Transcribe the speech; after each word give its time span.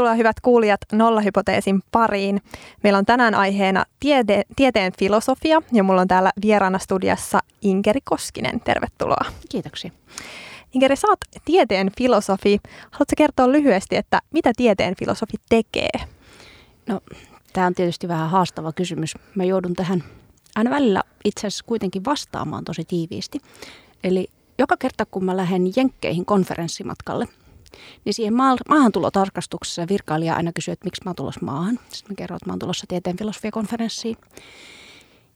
Tervetuloa 0.00 0.16
hyvät 0.16 0.40
kuulijat 0.40 0.80
Nollahypoteesin 0.92 1.82
pariin. 1.92 2.42
Meillä 2.82 2.98
on 2.98 3.06
tänään 3.06 3.34
aiheena 3.34 3.84
tiede- 4.00 4.42
tieteen 4.56 4.92
filosofia 4.98 5.62
ja 5.72 5.82
mulla 5.82 6.00
on 6.00 6.08
täällä 6.08 6.32
vieraana 6.42 6.78
studiassa 6.78 7.38
Inkeri 7.62 8.00
Koskinen. 8.04 8.60
Tervetuloa. 8.60 9.24
Kiitoksia. 9.48 9.90
Inkeri, 10.72 10.96
sä 10.96 11.08
oot 11.08 11.18
tieteen 11.44 11.90
filosofi. 11.98 12.60
Haluatko 12.90 13.14
kertoa 13.16 13.52
lyhyesti, 13.52 13.96
että 13.96 14.20
mitä 14.30 14.52
tieteen 14.56 14.94
filosofi 14.98 15.36
tekee? 15.48 15.90
No, 16.86 17.00
tämä 17.52 17.66
on 17.66 17.74
tietysti 17.74 18.08
vähän 18.08 18.30
haastava 18.30 18.72
kysymys. 18.72 19.14
Mä 19.34 19.44
joudun 19.44 19.74
tähän 19.74 20.04
aina 20.54 20.70
välillä 20.70 21.02
itse 21.24 21.46
asiassa 21.46 21.64
kuitenkin 21.64 22.04
vastaamaan 22.04 22.64
tosi 22.64 22.84
tiiviisti. 22.84 23.38
Eli 24.04 24.28
joka 24.58 24.76
kerta, 24.76 25.06
kun 25.06 25.24
mä 25.24 25.36
lähden 25.36 25.62
Jenkkeihin 25.76 26.24
konferenssimatkalle, 26.24 27.26
niin 28.04 28.14
siihen 28.14 28.34
maahantulotarkastuksessa 28.68 29.88
virkailija 29.88 30.36
aina 30.36 30.52
kysyy, 30.52 30.72
että 30.72 30.84
miksi 30.84 31.02
mä 31.04 31.08
oon 31.08 31.16
tulossa 31.16 31.40
maahan. 31.42 31.78
Sitten 31.88 32.12
mä 32.12 32.16
kerron, 32.16 32.36
että 32.36 32.46
mä 32.46 32.52
oon 32.52 32.58
tulossa 32.58 32.86
tieteen 32.88 33.16
filosofiakonferenssiin. 33.16 34.16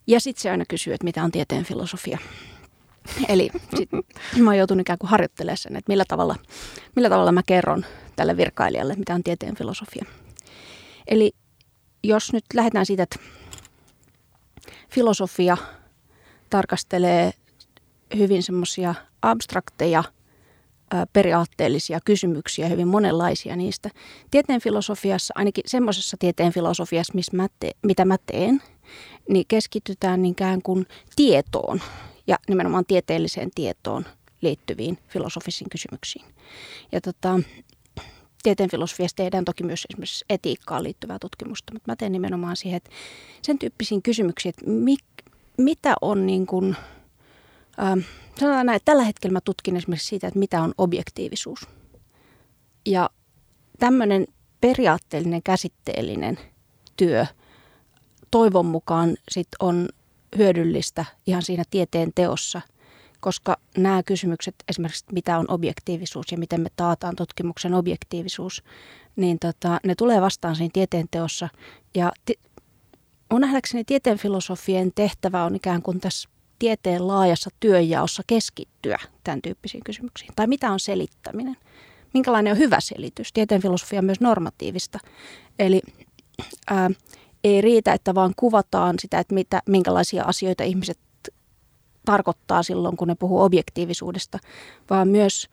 Ja 0.06 0.20
sitten 0.20 0.42
se 0.42 0.50
aina 0.50 0.64
kysyy, 0.68 0.94
että 0.94 1.04
mitä 1.04 1.24
on 1.24 1.30
tieteen 1.30 1.64
filosofia. 1.64 2.18
Eli 3.28 3.50
sit 3.76 3.88
mä 4.38 4.50
oon 4.50 4.58
joutunut 4.58 4.80
ikään 4.80 4.98
kuin 4.98 5.10
harjoittelemaan 5.10 5.56
sen, 5.56 5.76
että 5.76 5.92
millä 5.92 6.04
tavalla, 6.08 6.36
millä 6.96 7.08
tavalla 7.08 7.32
mä 7.32 7.42
kerron 7.46 7.84
tälle 8.16 8.36
virkailijalle, 8.36 8.94
mitä 8.94 9.14
on 9.14 9.22
tieteen 9.22 9.56
filosofia. 9.56 10.04
Eli 11.06 11.32
jos 12.02 12.32
nyt 12.32 12.44
lähdetään 12.54 12.86
siitä, 12.86 13.02
että 13.02 13.18
filosofia 14.90 15.56
tarkastelee 16.50 17.32
hyvin 18.16 18.42
semmoisia 18.42 18.94
abstrakteja, 19.22 20.04
periaatteellisia 21.12 21.98
kysymyksiä, 22.04 22.68
hyvin 22.68 22.88
monenlaisia 22.88 23.56
niistä. 23.56 23.90
Tieteen 24.30 24.60
filosofiassa, 24.60 25.34
ainakin 25.36 25.64
semmoisessa 25.66 26.16
tieteen 26.20 26.52
filosofiassa, 26.52 27.14
missä 27.14 27.36
mä 27.36 27.46
te, 27.60 27.70
mitä 27.82 28.04
mä 28.04 28.16
teen, 28.26 28.62
niin 29.28 29.44
keskitytään 29.48 30.24
ikään 30.24 30.62
kuin 30.62 30.86
tietoon 31.16 31.80
ja 32.26 32.36
nimenomaan 32.48 32.86
tieteelliseen 32.86 33.50
tietoon 33.54 34.04
liittyviin 34.40 34.98
filosofisiin 35.08 35.70
kysymyksiin. 35.70 36.24
Ja 36.92 37.00
tota, 37.00 37.40
tieteen 38.42 38.70
filosofiassa 38.70 39.16
tehdään 39.16 39.44
toki 39.44 39.64
myös 39.64 39.86
esimerkiksi 39.90 40.24
etiikkaan 40.30 40.82
liittyvää 40.82 41.18
tutkimusta, 41.18 41.72
mutta 41.72 41.92
mä 41.92 41.96
teen 41.96 42.12
nimenomaan 42.12 42.56
siihen, 42.56 42.76
että 42.76 42.90
sen 43.42 43.58
tyyppisiin 43.58 44.02
kysymyksiin, 44.02 44.50
että 44.50 44.70
mik, 44.70 45.04
mitä 45.58 45.94
on 46.00 46.26
niin 46.26 46.46
kuin, 46.46 46.76
ähm, 47.82 47.98
sanotaan 48.40 48.66
näin, 48.66 48.76
että 48.76 48.92
tällä 48.92 49.04
hetkellä 49.04 49.32
mä 49.32 49.40
tutkin 49.40 49.76
esimerkiksi 49.76 50.08
siitä, 50.08 50.26
että 50.26 50.38
mitä 50.38 50.62
on 50.62 50.74
objektiivisuus. 50.78 51.68
Ja 52.86 53.10
tämmöinen 53.78 54.26
periaatteellinen, 54.60 55.42
käsitteellinen 55.42 56.38
työ 56.96 57.26
toivon 58.30 58.66
mukaan 58.66 59.16
sit 59.28 59.48
on 59.60 59.88
hyödyllistä 60.36 61.04
ihan 61.26 61.42
siinä 61.42 61.64
tieteen 61.70 62.12
teossa, 62.14 62.60
koska 63.20 63.56
nämä 63.76 64.02
kysymykset, 64.02 64.54
esimerkiksi 64.68 65.04
mitä 65.12 65.38
on 65.38 65.44
objektiivisuus 65.48 66.32
ja 66.32 66.38
miten 66.38 66.60
me 66.60 66.68
taataan 66.76 67.16
tutkimuksen 67.16 67.74
objektiivisuus, 67.74 68.62
niin 69.16 69.38
tota, 69.38 69.80
ne 69.84 69.94
tulee 69.94 70.20
vastaan 70.20 70.56
siinä 70.56 70.70
tieteen 70.72 71.06
teossa. 71.10 71.48
Ja 71.94 72.12
t- 72.24 72.40
mun 73.32 73.40
nähdäkseni 73.40 73.84
tieteen 73.84 74.18
filosofien 74.18 74.92
tehtävä 74.94 75.44
on 75.44 75.56
ikään 75.56 75.82
kuin 75.82 76.00
tässä 76.00 76.28
tieteen 76.58 77.06
laajassa 77.06 77.50
työjaossa 77.60 78.22
keskittyä 78.26 78.98
tämän 79.24 79.42
tyyppisiin 79.42 79.84
kysymyksiin. 79.84 80.30
Tai 80.36 80.46
mitä 80.46 80.72
on 80.72 80.80
selittäminen? 80.80 81.56
Minkälainen 82.14 82.50
on 82.50 82.58
hyvä 82.58 82.80
selitys? 82.80 83.32
Tieteen 83.32 83.62
filosofia 83.62 83.98
on 83.98 84.04
myös 84.04 84.20
normatiivista. 84.20 84.98
Eli 85.58 85.82
ää, 86.70 86.90
ei 87.44 87.60
riitä, 87.60 87.92
että 87.92 88.14
vaan 88.14 88.32
kuvataan 88.36 88.94
sitä, 88.98 89.18
että 89.18 89.34
mitä, 89.34 89.62
minkälaisia 89.66 90.24
asioita 90.24 90.64
ihmiset 90.64 90.98
tarkoittaa 92.04 92.62
silloin, 92.62 92.96
kun 92.96 93.08
ne 93.08 93.14
puhuu 93.14 93.42
objektiivisuudesta, 93.42 94.38
vaan 94.90 95.08
myös 95.08 95.48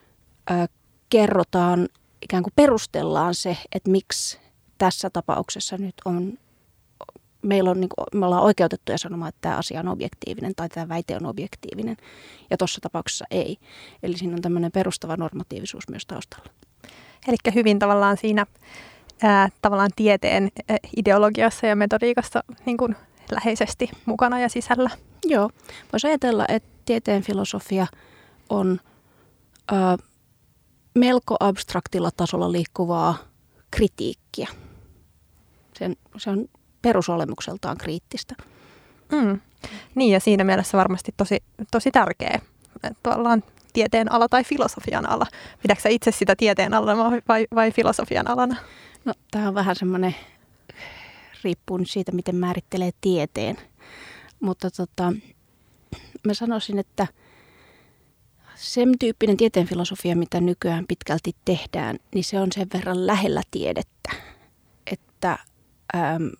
ää, 0.49 0.67
kerrotaan, 1.09 1.89
ikään 2.21 2.43
kuin 2.43 2.53
perustellaan 2.55 3.35
se, 3.35 3.57
että 3.71 3.91
miksi 3.91 4.39
tässä 4.77 5.09
tapauksessa 5.09 5.77
nyt 5.77 5.95
on 6.05 6.37
meillä 7.41 7.71
on, 7.71 7.79
niin 7.79 7.89
kuin, 7.95 8.19
me 8.19 8.25
ollaan 8.25 8.43
oikeutettuja 8.43 8.97
sanomaan, 8.97 9.29
että 9.29 9.41
tämä 9.41 9.57
asia 9.57 9.79
on 9.79 9.87
objektiivinen 9.87 10.53
tai 10.55 10.69
tämä 10.69 10.89
väite 10.89 11.15
on 11.15 11.25
objektiivinen. 11.25 11.97
Ja 12.49 12.57
tuossa 12.57 12.81
tapauksessa 12.81 13.25
ei. 13.31 13.57
Eli 14.03 14.17
siinä 14.17 14.35
on 14.35 14.41
tämmöinen 14.41 14.71
perustava 14.71 15.17
normatiivisuus 15.17 15.89
myös 15.89 16.05
taustalla. 16.05 16.51
Eli 17.27 17.37
hyvin 17.55 17.79
tavallaan 17.79 18.17
siinä 18.17 18.45
ää, 19.21 19.49
tavallaan 19.61 19.91
tieteen 19.95 20.51
ideologiassa 20.97 21.67
ja 21.67 21.75
metodiikassa 21.75 22.43
niin 22.65 22.77
kuin 22.77 22.95
läheisesti 23.31 23.89
mukana 24.05 24.39
ja 24.39 24.49
sisällä. 24.49 24.89
Joo, 25.25 25.49
voisi 25.93 26.07
ajatella, 26.07 26.45
että 26.47 26.69
tieteen 26.85 27.23
filosofia 27.23 27.87
on 28.49 28.79
ää, 29.71 29.97
melko 30.95 31.35
abstraktilla 31.39 32.11
tasolla 32.17 32.51
liikkuvaa 32.51 33.17
kritiikkiä. 33.71 34.47
Sen, 35.79 35.95
se 36.17 36.29
on 36.29 36.47
perusolemukseltaan 36.81 37.77
kriittistä. 37.77 38.35
Mm. 39.11 39.39
Niin 39.95 40.11
ja 40.13 40.19
siinä 40.19 40.43
mielessä 40.43 40.77
varmasti 40.77 41.13
tosi, 41.17 41.37
tosi 41.71 41.91
tärkeä. 41.91 42.39
Että 42.83 43.15
ollaan 43.15 43.43
tieteen 43.73 44.11
ala 44.11 44.29
tai 44.29 44.43
filosofian 44.43 45.09
ala. 45.09 45.25
Pidätkö 45.61 45.89
itse 45.89 46.11
sitä 46.11 46.35
tieteen 46.35 46.73
alana 46.73 47.11
vai, 47.27 47.47
vai 47.55 47.71
filosofian 47.71 48.27
alana? 48.27 48.55
No 49.05 49.13
tämä 49.31 49.47
on 49.47 49.55
vähän 49.55 49.75
semmoinen, 49.75 50.15
riippuu 51.43 51.79
siitä, 51.85 52.11
miten 52.11 52.35
määrittelee 52.35 52.91
tieteen. 53.01 53.57
Mutta 54.39 54.71
tota, 54.71 55.13
mä 56.27 56.33
sanoisin, 56.33 56.79
että 56.79 57.07
sen 58.55 58.99
tyyppinen 58.99 59.37
tieteen 59.37 59.67
filosofia, 59.67 60.15
mitä 60.15 60.41
nykyään 60.41 60.87
pitkälti 60.87 61.35
tehdään, 61.45 61.99
niin 62.15 62.23
se 62.23 62.39
on 62.39 62.51
sen 62.51 62.67
verran 62.73 63.07
lähellä 63.07 63.41
tiedettä, 63.51 64.11
että 64.91 65.37
äm, 65.95 66.31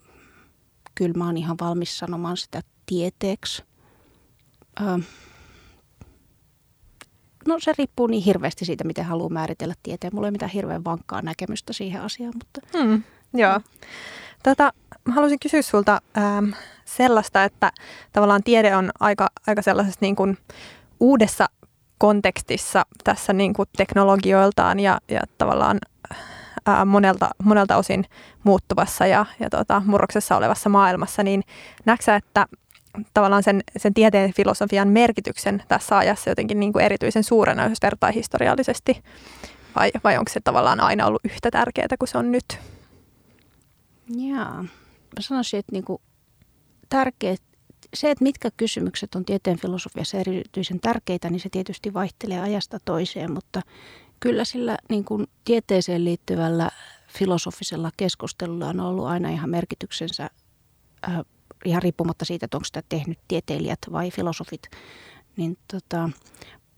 kyllä 0.96 1.13
mä 1.18 1.25
oon 1.25 1.38
ihan 1.38 1.57
valmis 1.62 1.97
sanomaan 2.00 2.38
sitä 2.38 2.62
tieteeksi. 2.85 3.63
Ö, 4.81 5.00
no 7.48 7.60
se 7.60 7.74
riippuu 7.77 8.07
niin 8.07 8.24
hirveästi 8.24 8.66
siitä, 8.66 8.83
miten 8.83 9.06
haluaa 9.06 9.30
määritellä 9.30 9.74
tieteen. 9.83 10.16
Mulla 10.16 10.27
ei 10.27 10.31
mitään 10.31 10.51
hirveän 10.51 10.83
vankkaa 10.83 11.21
näkemystä 11.21 11.74
siihen 11.74 12.01
asiaan. 12.01 12.33
Mutta... 12.36 12.77
Hmm, 12.77 13.04
joo. 13.33 13.60
Tota, 14.44 14.74
mä 15.06 15.13
haluaisin 15.13 15.39
kysyä 15.39 15.62
sulta 15.62 16.01
ähm, 16.18 16.50
sellaista, 16.86 17.44
että 17.44 17.71
tavallaan 18.12 18.44
tiede 18.44 18.75
on 18.75 18.92
aika, 19.00 19.30
aika 19.48 19.62
sellaisessa 19.62 20.00
niin 20.01 20.16
kuin 20.16 20.38
uudessa 21.00 21.50
kontekstissa 21.98 22.86
tässä 23.04 23.33
niin 23.33 23.54
kuin 23.54 23.69
teknologioiltaan 23.77 24.80
ja, 24.80 25.00
ja 25.07 25.21
tavallaan 25.38 25.80
ää, 26.66 26.86
monelta, 26.86 27.30
monelta 27.44 27.78
osin 27.78 28.06
muuttuvassa 28.44 29.06
ja, 29.06 29.25
ja 29.40 29.50
tota, 29.50 29.81
murroksessa 29.86 30.38
olevassa 30.38 30.69
maailmassa, 30.69 31.24
niin 31.24 31.44
näetkö 31.86 32.16
että 32.16 32.48
tavallaan 33.13 33.44
sen, 33.44 33.62
sen 33.78 33.94
tieteen 33.94 34.34
filosofian 34.34 34.88
merkityksen 34.88 35.63
tässä 35.68 35.98
ajassa 35.98 36.30
jotenkin 36.30 36.60
niin 36.60 36.74
kuin 36.74 36.86
erityisen 36.86 37.24
suurena, 37.24 37.69
jos 37.69 37.81
vertaa 37.81 38.12
historiallisesti, 38.12 39.04
vai, 39.75 39.92
vai 40.04 40.18
onko 40.18 40.31
se 40.34 40.40
tavallaan 40.44 40.80
aina 40.80 41.06
ollut 41.06 41.25
yhtä 41.25 41.52
tärkeää 41.52 41.88
kuin 42.00 42.10
se 42.10 42.18
on 42.18 42.31
nyt? 42.31 42.60
Jaa, 44.18 44.64
mä 45.16 45.22
sanoisin, 45.22 45.60
että 45.60 45.72
niin 45.72 45.86
kuin 45.86 46.02
tärkeä, 46.90 47.36
se, 47.94 48.12
että 48.12 48.24
mitkä 48.24 48.50
kysymykset 48.57 49.16
on 49.16 49.25
tieteen 49.25 49.60
filosofiassa 49.60 50.18
erityisen 50.18 50.80
tärkeitä, 50.80 51.30
niin 51.30 51.40
se 51.40 51.50
tietysti 51.50 51.94
vaihtelee 51.94 52.40
ajasta 52.40 52.78
toiseen, 52.86 53.31
mutta 53.31 53.62
Kyllä 54.21 54.45
sillä 54.45 54.77
niin 54.89 55.06
kuin 55.06 55.27
tieteeseen 55.45 56.06
liittyvällä 56.06 56.69
filosofisella 57.07 57.91
keskustelulla 57.97 58.68
on 58.68 58.79
ollut 58.79 59.06
aina 59.06 59.29
ihan 59.29 59.50
merkityksensä 59.50 60.29
äh, 61.09 61.19
ihan 61.65 61.81
riippumatta 61.81 62.25
siitä, 62.25 62.45
että 62.45 62.57
onko 62.57 62.65
sitä 62.65 62.83
tehnyt 62.89 63.19
tieteilijät 63.27 63.79
vai 63.91 64.12
filosofit. 64.12 64.62
Niin 65.38 65.57
tota, 65.71 66.09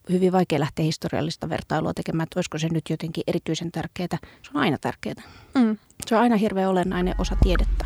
hyvin 0.09 0.31
vaikea 0.31 0.59
lähteä 0.59 0.85
historiallista 0.85 1.49
vertailua 1.49 1.93
tekemään, 1.93 2.23
että 2.23 2.37
olisiko 2.37 2.57
se 2.57 2.67
nyt 2.71 2.89
jotenkin 2.89 3.23
erityisen 3.27 3.71
tärkeää. 3.71 4.17
Se 4.21 4.51
on 4.53 4.61
aina 4.61 4.77
tärkeää. 4.77 5.23
Mm. 5.55 5.77
Se 6.07 6.15
on 6.15 6.21
aina 6.21 6.35
hirveän 6.35 6.69
olennainen 6.69 7.15
osa 7.17 7.37
tiedettä. 7.43 7.85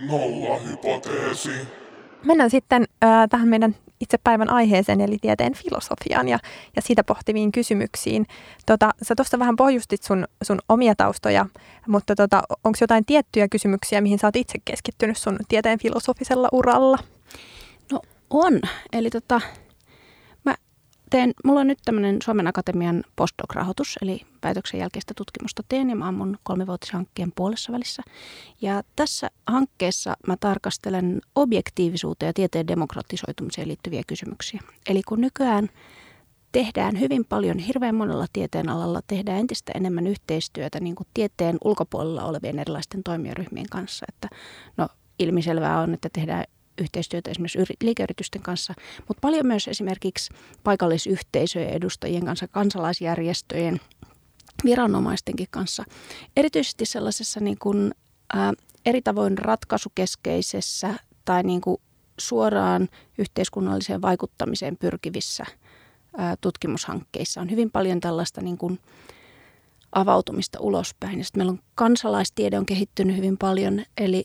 Nolla 0.00 0.58
hypoteesi. 0.58 1.79
Mennään 2.24 2.50
sitten 2.50 2.84
äh, 3.04 3.28
tähän 3.30 3.48
meidän 3.48 3.74
itse 4.00 4.18
päivän 4.24 4.50
aiheeseen, 4.50 5.00
eli 5.00 5.16
tieteen 5.20 5.54
filosofiaan 5.54 6.28
ja, 6.28 6.38
ja 6.76 6.82
siitä 6.82 7.04
pohtiviin 7.04 7.52
kysymyksiin. 7.52 8.26
Tota, 8.66 8.90
sä 9.02 9.14
tuossa 9.14 9.38
vähän 9.38 9.56
pohjustit 9.56 10.02
sun, 10.02 10.26
sun 10.42 10.58
omia 10.68 10.94
taustoja, 10.94 11.46
mutta 11.88 12.14
tota, 12.14 12.42
onko 12.64 12.78
jotain 12.80 13.04
tiettyjä 13.04 13.48
kysymyksiä, 13.48 14.00
mihin 14.00 14.18
sä 14.18 14.26
oot 14.26 14.36
itse 14.36 14.58
keskittynyt 14.64 15.16
sun 15.16 15.38
tieteen 15.48 15.78
filosofisella 15.78 16.48
uralla? 16.52 16.98
No 17.92 18.00
On. 18.30 18.60
Eli 18.92 19.10
tota, 19.10 19.40
teen, 21.10 21.32
mulla 21.44 21.60
on 21.60 21.66
nyt 21.66 21.78
tämmöinen 21.84 22.16
Suomen 22.24 22.46
Akatemian 22.46 23.04
postdoc-rahoitus, 23.16 23.96
eli 24.02 24.20
päätöksen 24.40 24.80
jälkeistä 24.80 25.14
tutkimusta 25.16 25.62
teen, 25.68 25.90
ja 25.90 25.96
mä 25.96 26.04
oon 26.04 26.14
mun 26.14 26.38
kolmivuotishankkeen 26.42 27.32
puolessa 27.36 27.72
välissä. 27.72 28.02
Ja 28.60 28.82
tässä 28.96 29.30
hankkeessa 29.46 30.16
mä 30.26 30.36
tarkastelen 30.40 31.20
objektiivisuuteen 31.34 32.28
ja 32.28 32.32
tieteen 32.32 32.68
demokratisoitumiseen 32.68 33.68
liittyviä 33.68 34.02
kysymyksiä. 34.06 34.60
Eli 34.88 35.02
kun 35.02 35.20
nykyään 35.20 35.68
tehdään 36.52 37.00
hyvin 37.00 37.24
paljon, 37.24 37.58
hirveän 37.58 37.94
monella 37.94 38.26
tieteen 38.32 38.68
alalla 38.68 39.00
tehdään 39.06 39.40
entistä 39.40 39.72
enemmän 39.74 40.06
yhteistyötä 40.06 40.80
niin 40.80 40.94
kuin 40.94 41.06
tieteen 41.14 41.58
ulkopuolella 41.64 42.24
olevien 42.24 42.58
erilaisten 42.58 43.02
toimijaryhmien 43.02 43.66
kanssa. 43.70 44.06
Että, 44.08 44.28
no, 44.76 44.88
ilmiselvää 45.18 45.80
on, 45.80 45.94
että 45.94 46.08
tehdään 46.12 46.44
yhteistyötä 46.78 47.30
esimerkiksi 47.30 47.58
liikeyritysten 47.82 48.42
kanssa, 48.42 48.74
mutta 49.08 49.20
paljon 49.20 49.46
myös 49.46 49.68
esimerkiksi 49.68 50.34
paikallisyhteisöjen 50.64 51.70
edustajien 51.70 52.24
kanssa, 52.24 52.48
kansalaisjärjestöjen, 52.48 53.80
viranomaistenkin 54.64 55.48
kanssa. 55.50 55.84
Erityisesti 56.36 56.86
sellaisessa 56.86 57.40
niin 57.40 57.58
kuin, 57.58 57.94
ää, 58.34 58.52
eri 58.86 59.02
tavoin 59.02 59.38
ratkaisukeskeisessä 59.38 60.94
tai 61.24 61.42
niin 61.42 61.60
kuin 61.60 61.76
suoraan 62.18 62.88
yhteiskunnalliseen 63.18 64.02
vaikuttamiseen 64.02 64.76
pyrkivissä 64.76 65.44
ää, 66.16 66.36
tutkimushankkeissa 66.40 67.40
on 67.40 67.50
hyvin 67.50 67.70
paljon 67.70 68.00
tällaista 68.00 68.40
niin 68.40 68.58
kuin 68.58 68.78
avautumista 69.92 70.60
ulospäin. 70.60 71.24
sitten 71.24 71.40
meillä 71.40 71.50
on 71.50 71.60
kansalaistiede 71.74 72.58
on 72.58 72.66
kehittynyt 72.66 73.16
hyvin 73.16 73.38
paljon, 73.38 73.84
eli 73.98 74.24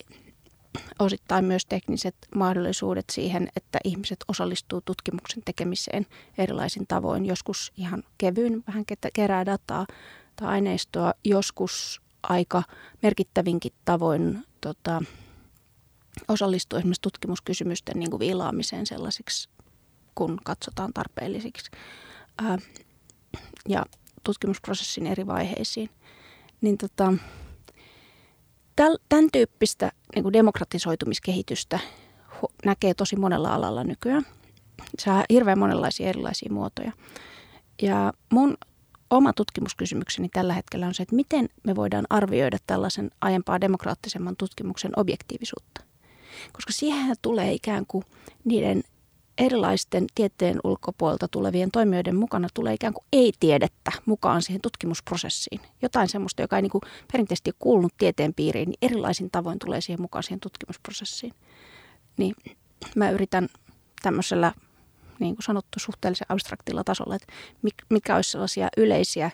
osittain 0.99 1.45
myös 1.45 1.65
tekniset 1.65 2.15
mahdollisuudet 2.35 3.05
siihen, 3.11 3.49
että 3.55 3.79
ihmiset 3.83 4.19
osallistuu 4.27 4.81
tutkimuksen 4.81 5.43
tekemiseen 5.45 6.05
erilaisin 6.37 6.87
tavoin. 6.87 7.25
Joskus 7.25 7.73
ihan 7.77 8.03
kevyin 8.17 8.63
vähän 8.67 8.85
kerää 9.13 9.45
dataa 9.45 9.85
tai 10.35 10.47
aineistoa, 10.47 11.13
joskus 11.23 12.01
aika 12.23 12.63
merkittävinkin 13.03 13.71
tavoin 13.85 14.43
tota, 14.61 15.01
osallistuu 16.27 16.79
esimerkiksi 16.79 17.01
tutkimuskysymysten 17.01 17.99
niin 17.99 18.09
kuin 18.09 18.19
viilaamiseen 18.19 18.85
sellaisiksi, 18.85 19.49
kun 20.15 20.37
katsotaan 20.43 20.93
tarpeellisiksi. 20.93 21.71
Ää, 22.37 22.57
ja 23.69 23.85
tutkimusprosessin 24.23 25.07
eri 25.07 25.27
vaiheisiin. 25.27 25.89
Niin 26.61 26.77
tota, 26.77 27.13
tämän 28.75 29.29
tyyppistä 29.31 29.91
niin 30.15 30.23
kuin 30.23 30.33
demokratisoitumiskehitystä 30.33 31.79
näkee 32.65 32.93
tosi 32.93 33.15
monella 33.15 33.53
alalla 33.53 33.83
nykyään. 33.83 34.25
Saa 34.99 35.23
hirveän 35.29 35.59
monenlaisia 35.59 36.09
erilaisia 36.09 36.53
muotoja. 36.53 36.91
Ja 37.81 38.13
mun 38.31 38.57
oma 39.09 39.33
tutkimuskysymykseni 39.33 40.29
tällä 40.29 40.53
hetkellä 40.53 40.87
on 40.87 40.93
se, 40.93 41.03
että 41.03 41.15
miten 41.15 41.49
me 41.63 41.75
voidaan 41.75 42.05
arvioida 42.09 42.57
tällaisen 42.67 43.11
aiempaa 43.21 43.61
demokraattisemman 43.61 44.35
tutkimuksen 44.37 44.91
objektiivisuutta. 44.95 45.81
Koska 46.53 46.73
siihen 46.73 47.15
tulee 47.21 47.53
ikään 47.53 47.85
kuin 47.87 48.03
niiden 48.43 48.83
erilaisten 49.37 50.05
tieteen 50.15 50.59
ulkopuolelta 50.63 51.27
tulevien 51.27 51.71
toimijoiden 51.71 52.15
mukana 52.15 52.47
tulee 52.53 52.73
ikään 52.73 52.93
kuin 52.93 53.05
ei-tiedettä 53.13 53.91
mukaan 54.05 54.41
siihen 54.41 54.61
tutkimusprosessiin. 54.61 55.61
Jotain 55.81 56.07
semmoista, 56.09 56.41
joka 56.41 56.55
ei 56.55 56.61
niin 56.61 56.71
kuin 56.71 56.81
perinteisesti 57.11 57.51
kuulunut 57.59 57.93
tieteen 57.97 58.33
piiriin, 58.33 58.69
niin 58.69 58.77
erilaisin 58.81 59.31
tavoin 59.31 59.59
tulee 59.59 59.81
siihen 59.81 60.01
mukaan 60.01 60.23
siihen 60.23 60.39
tutkimusprosessiin. 60.39 61.33
Niin 62.17 62.35
mä 62.95 63.09
yritän 63.09 63.47
tämmöisellä, 64.01 64.53
niin 65.19 65.35
kuin 65.35 65.43
sanottu, 65.43 65.79
suhteellisen 65.79 66.27
abstraktilla 66.29 66.83
tasolla, 66.83 67.15
että 67.15 67.33
mitkä 67.89 68.15
olisi 68.15 68.31
sellaisia 68.31 68.67
yleisiä 68.77 69.31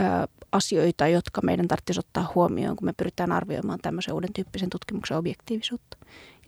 ö, 0.00 0.04
asioita, 0.52 1.08
jotka 1.08 1.40
meidän 1.42 1.68
tarvitsisi 1.68 2.00
ottaa 2.00 2.32
huomioon, 2.34 2.76
kun 2.76 2.86
me 2.86 2.92
pyritään 2.92 3.32
arvioimaan 3.32 3.78
tämmöisen 3.82 4.14
uuden 4.14 4.32
tyyppisen 4.32 4.70
tutkimuksen 4.70 5.16
objektiivisuutta. 5.16 5.96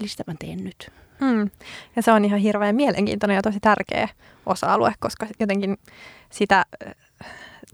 Eli 0.01 0.09
sitä 0.09 0.25
mä 0.27 0.35
teen 0.39 0.65
nyt. 0.65 0.91
Mm. 1.21 1.51
Ja 1.97 2.03
se 2.03 2.13
on 2.13 2.25
ihan 2.25 2.41
hirveän 2.41 2.77
mielenkiintoinen 2.77 3.35
ja 3.35 3.43
tosi 3.43 3.61
tärkeä 3.61 4.09
osa-alue, 4.47 4.93
koska 4.99 5.27
jotenkin 5.41 5.79
sitä 6.31 6.67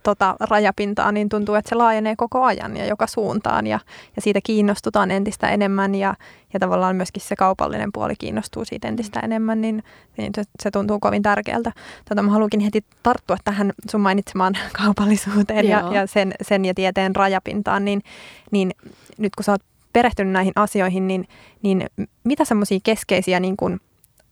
tota, 0.03 0.37
rajapintaa 0.41 1.13
niin 1.13 1.29
tuntuu, 1.29 1.55
että 1.55 1.69
se 1.69 1.75
laajenee 1.75 2.17
koko 2.17 2.45
ajan 2.45 2.77
ja 2.77 2.87
joka 2.87 3.07
suuntaan 3.07 3.67
ja, 3.67 3.81
ja 4.17 4.23
siitä 4.23 4.41
kiinnostutaan 4.45 5.11
entistä 5.11 5.49
enemmän 5.49 5.95
ja, 5.95 6.15
ja 6.53 6.61
tavallaan 6.61 6.97
myöskin 6.97 7.23
se 7.23 7.37
kaupallinen 7.37 7.93
puoli 7.93 8.15
kiinnostuu 8.19 8.65
siitä 8.65 8.89
entistä 8.89 9.21
enemmän, 9.21 9.61
niin, 9.61 9.83
niin 10.17 10.33
se, 10.37 10.43
se 10.63 10.71
tuntuu 10.71 11.01
kovin 11.01 11.23
tärkeältä. 11.23 11.73
Tota, 12.09 12.23
mä 12.23 12.31
haluankin 12.31 12.61
heti 12.61 12.85
tarttua 13.03 13.37
tähän 13.45 13.73
sun 13.91 14.01
mainitsemaan 14.01 14.55
kaupallisuuteen 14.83 15.69
ja, 15.69 15.93
ja 15.93 16.07
sen, 16.07 16.35
sen 16.43 16.65
ja 16.65 16.75
tieteen 16.75 17.17
rajapintaan, 17.17 17.85
niin, 17.85 18.03
niin 18.51 18.73
nyt 19.19 19.37
kun 19.37 19.45
sä 19.45 19.53
oot 19.53 19.63
perehtynyt 19.93 20.33
näihin 20.33 20.53
asioihin, 20.57 21.09
niin, 21.09 21.29
niin 21.63 21.85
mitä 22.25 22.45
semmoisia 22.45 22.79
keskeisiä 22.83 23.41
niin 23.41 23.57
kuin 23.57 23.81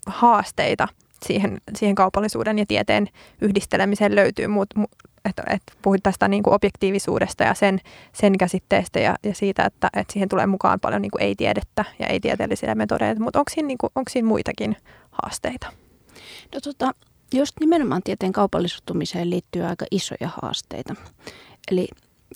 haasteita 0.06 0.88
siihen, 1.26 1.60
siihen 1.76 1.94
kaupallisuuden 1.94 2.58
ja 2.58 2.66
tieteen 2.66 3.08
yhdistelemiseen 3.40 4.14
löytyy? 4.14 4.46
Muut, 4.46 4.68
mu, 4.76 4.84
että, 5.24 5.42
että 5.46 5.72
puhuit 5.82 6.02
tästä 6.02 6.28
niin 6.28 6.42
kuin 6.42 6.54
objektiivisuudesta 6.54 7.44
ja 7.44 7.54
sen, 7.54 7.80
sen 8.12 8.38
käsitteestä 8.38 9.00
ja, 9.00 9.16
ja 9.22 9.34
siitä, 9.34 9.64
että, 9.64 9.90
että 9.96 10.12
siihen 10.12 10.28
tulee 10.28 10.46
mukaan 10.46 10.80
paljon 10.80 11.02
niin 11.02 11.10
kuin 11.10 11.22
ei-tiedettä 11.22 11.84
ja 11.98 12.06
ei-tieteellisiä 12.06 12.74
metodeja, 12.74 13.14
mutta 13.18 13.38
onko 13.38 13.50
siinä, 13.54 13.66
niin 13.66 13.78
kuin, 13.78 13.90
onko 13.94 14.10
siinä 14.10 14.28
muitakin 14.28 14.76
haasteita? 15.10 15.66
No 16.54 16.60
tota, 16.60 16.94
just 17.34 17.54
nimenomaan 17.60 18.02
tieteen 18.04 18.32
kaupallistumiseen 18.32 19.30
liittyy 19.30 19.62
aika 19.62 19.86
isoja 19.90 20.28
haasteita. 20.42 20.94
Eli 21.70 21.88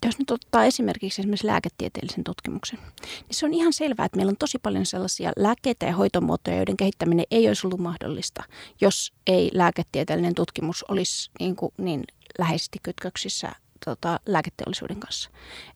jos 0.06 0.18
nyt 0.18 0.30
ottaa 0.30 0.64
esimerkiksi 0.64 1.22
esimerkiksi 1.22 1.46
lääketieteellisen 1.46 2.24
tutkimuksen, 2.24 2.78
niin 3.02 3.34
se 3.34 3.46
on 3.46 3.54
ihan 3.54 3.72
selvää, 3.72 4.06
että 4.06 4.16
meillä 4.16 4.30
on 4.30 4.36
tosi 4.36 4.58
paljon 4.58 4.86
sellaisia 4.86 5.32
lääkkeitä 5.36 5.86
ja 5.86 5.96
hoitomuotoja, 5.96 6.56
joiden 6.56 6.76
kehittäminen 6.76 7.26
ei 7.30 7.48
olisi 7.48 7.66
ollut 7.66 7.80
mahdollista, 7.80 8.42
jos 8.80 9.12
ei 9.26 9.50
lääketieteellinen 9.54 10.34
tutkimus 10.34 10.84
olisi 10.88 11.30
niin, 11.40 11.56
kuin 11.56 11.72
niin 11.78 12.04
läheisesti 12.38 12.78
kytköksissä 12.82 13.52
tota, 13.84 14.20
lääketeollisuuden 14.26 15.00
kanssa. 15.00 15.30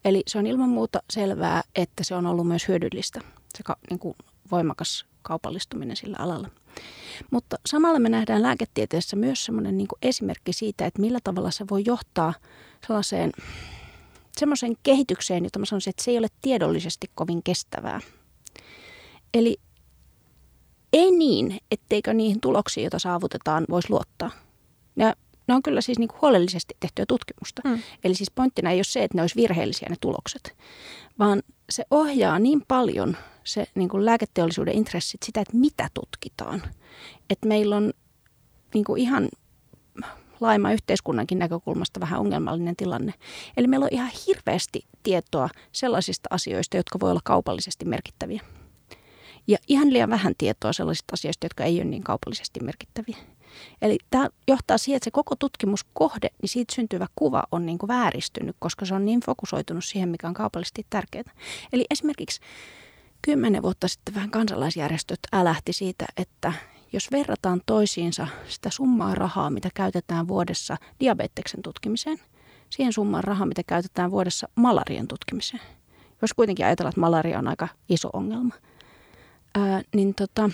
Eli 0.05 0.23
se 0.27 0.39
on 0.39 0.47
ilman 0.47 0.69
muuta 0.69 1.03
selvää, 1.11 1.63
että 1.75 2.05
se 2.05 2.15
on 2.15 2.27
ollut 2.27 2.49
myös 2.49 2.69
hyödyllistä, 2.69 3.21
se 3.57 3.63
ka, 3.63 3.77
niin 3.91 3.99
kuin 3.99 4.17
voimakas 4.51 5.07
kaupallistuminen 5.23 5.97
sillä 5.97 6.17
alalla. 6.21 6.49
Mutta 7.31 7.57
samalla 7.67 7.99
me 7.99 8.09
nähdään 8.09 8.43
lääketieteessä 8.43 9.17
myös 9.17 9.45
sellainen 9.45 9.79
niin 9.79 9.89
esimerkki 10.03 10.53
siitä, 10.53 10.87
että 10.87 11.01
millä 11.01 11.19
tavalla 11.25 11.51
se 11.51 11.65
voi 11.71 11.83
johtaa 11.87 12.35
sellaiseen 12.87 13.33
semmoiseen 14.39 14.77
kehitykseen, 14.83 15.45
jota 15.45 15.59
mä 15.59 15.65
sanoisin, 15.65 15.91
että 15.91 16.03
se 16.03 16.11
ei 16.11 16.19
ole 16.19 16.29
tiedollisesti 16.43 17.11
kovin 17.15 17.43
kestävää. 17.43 18.01
Eli 19.35 19.57
ei 20.93 21.11
niin, 21.11 21.59
etteikö 21.71 22.15
niihin 22.15 22.41
tuloksiin, 22.41 22.85
joita 22.85 22.99
saavutetaan, 22.99 23.65
voisi 23.71 23.91
luottaa. 23.91 24.31
Ja 24.97 25.15
ne 25.49 25.55
on 25.55 25.63
kyllä 25.63 25.81
siis 25.81 25.99
niin 25.99 26.09
kuin 26.09 26.21
huolellisesti 26.21 26.77
tehtyä 26.81 27.05
tutkimusta. 27.09 27.63
Mm. 27.65 27.83
Eli 28.05 28.15
siis 28.15 28.31
pointtina 28.31 28.71
ei 28.71 28.79
ole 28.79 28.85
se, 28.85 29.05
että 29.05 29.19
ne 29.19 29.23
olisi 29.23 29.37
virheellisiä 29.37 29.89
ne 29.91 29.97
tulokset, 30.01 30.57
vaan 31.19 31.43
se 31.71 31.85
ohjaa 31.91 32.39
niin 32.39 32.63
paljon 32.69 33.17
se 33.45 33.67
niin 33.75 33.89
kuin 33.89 34.05
lääketeollisuuden 34.05 34.77
intressit 34.77 35.23
sitä, 35.23 35.41
että 35.41 35.57
mitä 35.57 35.89
tutkitaan. 35.95 36.63
Että 37.31 37.49
meillä 37.49 37.77
on 37.77 37.93
niin 38.75 38.85
kuin 38.85 39.03
ihan 39.03 39.29
laajemman 40.43 40.73
yhteiskunnankin 40.73 41.39
näkökulmasta 41.39 42.01
vähän 42.01 42.21
ongelmallinen 42.21 42.77
tilanne. 42.77 43.15
Eli 43.57 43.67
meillä 43.67 43.85
on 43.85 43.93
ihan 43.93 44.11
hirveästi 44.27 44.87
tietoa 45.03 45.49
sellaisista 45.73 46.29
asioista, 46.31 46.77
jotka 46.77 47.01
voi 47.01 47.11
olla 47.11 47.21
kaupallisesti 47.25 47.85
merkittäviä. 47.85 48.43
Ja 49.47 49.59
ihan 49.69 49.93
liian 49.93 50.11
vähän 50.11 50.35
tietoa 50.39 50.73
sellaisista 50.73 51.15
asioista, 51.15 51.47
jotka 51.47 51.65
ei 51.65 51.77
ole 51.77 51.85
niin 51.85 52.05
kaupallisesti 52.05 52.61
merkittäviä. 52.61 53.17
Eli 53.83 53.99
tämä 54.11 54.29
johtaa 54.49 54.79
siihen, 54.79 54.97
että 54.97 55.05
se 55.05 55.11
koko 55.11 55.37
tutkimuskohde, 55.37 56.31
niin 56.43 56.49
siitä 56.49 56.75
syntyvä 56.75 57.07
kuva 57.17 57.43
on 57.53 57.67
niin 57.67 57.79
kuin 57.79 57.89
vääristynyt, 57.89 58.57
koska 58.59 58.85
se 58.85 58.95
on 58.95 59.05
niin 59.05 59.21
fokusoitunut 59.21 59.85
siihen, 59.85 60.09
mikä 60.09 60.29
on 60.29 60.35
kaupallisesti 60.35 60.87
tärkeää. 60.91 61.33
Eli 61.73 61.85
esimerkiksi 61.91 62.41
kymmenen 63.23 63.63
vuotta 63.63 63.89
sitten 63.89 64.15
vähän 64.15 64.31
kansalaisjärjestöt 64.31 65.21
älähti 65.33 65.73
siitä, 65.73 66.05
että 66.17 66.53
jos 66.93 67.11
verrataan 67.13 67.61
toisiinsa 67.67 68.27
sitä 68.49 68.71
summaa 68.71 69.15
rahaa, 69.15 69.51
mitä 69.51 69.69
käytetään 69.75 70.29
vuodessa 70.29 70.77
diabeteksen 71.01 71.63
tutkimiseen, 71.63 72.19
siihen 72.71 72.93
summaan 72.93 73.25
rahaa, 73.25 73.47
mitä 73.47 73.63
käytetään 73.67 74.11
vuodessa 74.11 74.49
malarian 74.55 75.09
tutkimiseen, 75.09 75.63
jos 76.23 76.35
kuitenkin 76.35 76.67
ajatellaan, 76.67 76.91
että 76.91 77.01
malaria 77.01 77.39
on 77.39 77.49
aika 77.49 77.69
iso 77.89 78.11
ongelma, 78.13 78.55
ää, 79.55 79.83
niin 79.95 80.15
tota, 80.15 80.51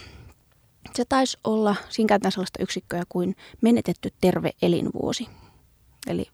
se 0.95 1.05
taisi 1.09 1.39
olla, 1.45 1.77
siinä 1.89 2.09
käytetään 2.09 2.33
sellaista 2.33 2.63
yksikköä 2.63 3.03
kuin 3.09 3.37
menetetty 3.61 4.11
terve 4.21 4.51
elinvuosi. 4.63 5.27
Eli 6.07 6.27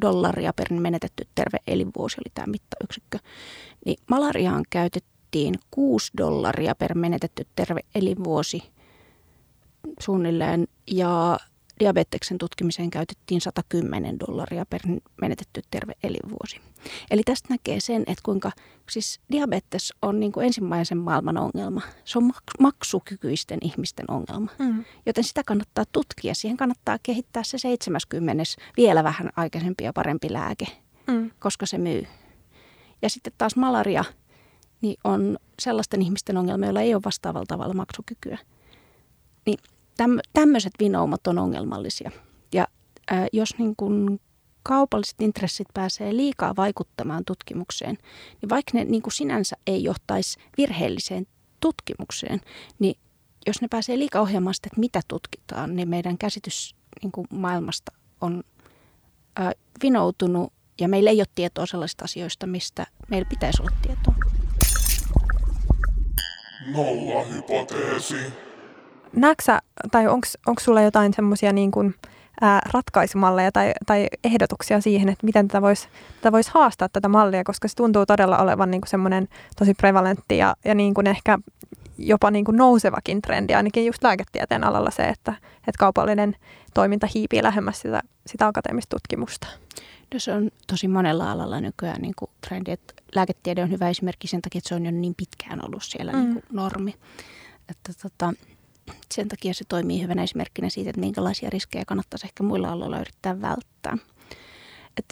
dollaria 0.00 0.52
per 0.52 0.72
menetetty 0.72 1.28
terve 1.34 1.58
elinvuosi 1.66 2.16
oli 2.20 2.32
tämä 2.34 2.46
mittayksikkö. 2.46 3.18
Niin 3.86 3.98
malariaan 4.10 4.64
käytettiin 4.70 5.54
6 5.70 6.10
dollaria 6.18 6.74
per 6.74 6.94
menetetty 6.94 7.46
terve 7.56 7.80
elinvuosi 7.94 8.62
suunnilleen 10.00 10.68
ja 10.90 11.38
diabeteksen 11.80 12.38
tutkimiseen 12.38 12.90
käytettiin 12.90 13.40
110 13.40 14.20
dollaria 14.20 14.66
per 14.66 14.80
menetetty 15.20 15.62
terve 15.70 15.92
elinvuosi. 16.02 16.60
Eli 17.10 17.22
tästä 17.22 17.48
näkee 17.50 17.80
sen, 17.80 18.02
että 18.02 18.22
kuinka 18.22 18.52
siis 18.90 19.20
diabetes 19.32 19.94
on 20.02 20.20
niin 20.20 20.32
kuin 20.32 20.46
ensimmäisen 20.46 20.98
maailman 20.98 21.36
ongelma. 21.36 21.80
Se 22.04 22.18
on 22.18 22.32
maksukykyisten 22.60 23.58
ihmisten 23.62 24.10
ongelma. 24.10 24.50
Mm. 24.58 24.84
Joten 25.06 25.24
sitä 25.24 25.42
kannattaa 25.46 25.84
tutkia. 25.92 26.34
Siihen 26.34 26.56
kannattaa 26.56 26.98
kehittää 27.02 27.42
se 27.42 27.58
70 27.58 28.42
vielä 28.76 29.04
vähän 29.04 29.30
aikaisempi 29.36 29.84
ja 29.84 29.92
parempi 29.92 30.32
lääke, 30.32 30.66
mm. 31.06 31.30
koska 31.38 31.66
se 31.66 31.78
myy. 31.78 32.06
Ja 33.02 33.10
sitten 33.10 33.32
taas 33.38 33.56
malaria 33.56 34.04
niin 34.80 34.96
on 35.04 35.38
sellaisten 35.58 36.02
ihmisten 36.02 36.36
ongelma, 36.36 36.64
joilla 36.66 36.80
ei 36.80 36.94
ole 36.94 37.02
vastaavalla 37.04 37.46
tavalla 37.46 37.74
maksukykyä. 37.74 38.38
Niin 39.46 39.58
tämmöiset 40.32 40.72
vinoumat 40.80 41.26
on 41.26 41.38
ongelmallisia. 41.38 42.10
Ja 42.52 42.68
ää, 43.10 43.26
jos 43.32 43.58
niin 43.58 43.76
kun 43.76 44.20
kaupalliset 44.62 45.20
intressit 45.20 45.68
pääsee 45.74 46.16
liikaa 46.16 46.56
vaikuttamaan 46.56 47.24
tutkimukseen, 47.24 47.98
niin 48.42 48.48
vaikka 48.48 48.70
ne 48.74 48.84
niin 48.84 49.02
kuin 49.02 49.12
sinänsä 49.12 49.56
ei 49.66 49.84
johtaisi 49.84 50.38
virheelliseen 50.56 51.26
tutkimukseen, 51.60 52.40
niin 52.78 52.94
jos 53.46 53.62
ne 53.62 53.68
pääsee 53.68 53.98
liikaa 53.98 54.22
ohjaamaan 54.22 54.54
sitä, 54.54 54.68
että 54.72 54.80
mitä 54.80 55.00
tutkitaan, 55.08 55.76
niin 55.76 55.88
meidän 55.88 56.18
käsitys 56.18 56.74
niin 57.02 57.12
kuin 57.12 57.26
maailmasta 57.30 57.92
on 58.20 58.42
ää, 59.36 59.52
vinoutunut 59.82 60.52
ja 60.80 60.88
meillä 60.88 61.10
ei 61.10 61.20
ole 61.20 61.26
tietoa 61.34 61.66
sellaisista 61.66 62.04
asioista, 62.04 62.46
mistä 62.46 62.86
meillä 63.08 63.28
pitäisi 63.28 63.62
olla 63.62 63.76
tietoa. 63.82 64.14
Nolla 66.66 67.24
hypoteesi 67.24 68.16
näetkö 69.16 69.58
tai 69.90 70.06
onko 70.08 70.60
sulla 70.60 70.82
jotain 70.82 71.14
semmoisia 71.14 71.52
niin 71.52 71.70
kuin, 71.70 71.94
ää, 72.40 72.60
ratkaisumalleja 72.72 73.52
tai, 73.52 73.72
tai 73.86 74.06
ehdotuksia 74.24 74.80
siihen, 74.80 75.08
että 75.08 75.26
miten 75.26 75.48
tätä 75.48 75.62
voisi 75.62 75.88
tätä 76.16 76.32
vois 76.32 76.48
haastaa 76.48 76.88
tätä 76.88 77.08
mallia, 77.08 77.44
koska 77.44 77.68
se 77.68 77.76
tuntuu 77.76 78.06
todella 78.06 78.38
olevan 78.38 78.70
niin 78.70 78.80
kuin 78.80 78.88
semmoinen 78.88 79.28
tosi 79.58 79.74
prevalentti 79.74 80.38
ja, 80.38 80.56
ja 80.64 80.74
niin 80.74 80.94
kuin 80.94 81.06
ehkä 81.06 81.38
jopa 81.98 82.30
niin 82.30 82.44
kuin 82.44 82.56
nousevakin 82.56 83.22
trendi, 83.22 83.54
ainakin 83.54 83.86
just 83.86 84.04
lääketieteen 84.04 84.64
alalla 84.64 84.90
se, 84.90 85.08
että, 85.08 85.34
että 85.58 85.78
kaupallinen 85.78 86.36
toiminta 86.74 87.08
hiipii 87.14 87.42
lähemmäs 87.42 87.80
sitä, 87.80 88.02
sitä 88.26 88.46
akateemista 88.46 88.96
tutkimusta. 88.96 89.46
No 90.14 90.18
se 90.18 90.32
on 90.32 90.50
tosi 90.66 90.88
monella 90.88 91.32
alalla 91.32 91.60
nykyään 91.60 92.02
niin 92.02 92.14
kuin 92.18 92.30
trendi, 92.48 92.70
että 92.70 92.94
lääketiede 93.14 93.62
on 93.62 93.70
hyvä 93.70 93.88
esimerkki 93.88 94.28
sen 94.28 94.42
takia, 94.42 94.58
että 94.58 94.68
se 94.68 94.74
on 94.74 94.84
jo 94.84 94.90
niin 94.90 95.14
pitkään 95.14 95.64
ollut 95.64 95.82
siellä 95.82 96.12
mm. 96.12 96.18
niin 96.18 96.32
kuin 96.32 96.44
normi. 96.52 96.94
Että 97.68 97.92
tota, 98.02 98.32
sen 99.14 99.28
takia 99.28 99.54
se 99.54 99.64
toimii 99.68 100.02
hyvänä 100.02 100.22
esimerkkinä 100.22 100.68
siitä, 100.68 100.90
että 100.90 101.00
minkälaisia 101.00 101.50
riskejä 101.50 101.84
kannattaisi 101.86 102.26
ehkä 102.26 102.42
muilla 102.42 102.68
aloilla 102.68 103.00
yrittää 103.00 103.40
välttää. 103.40 103.98
Et 104.96 105.04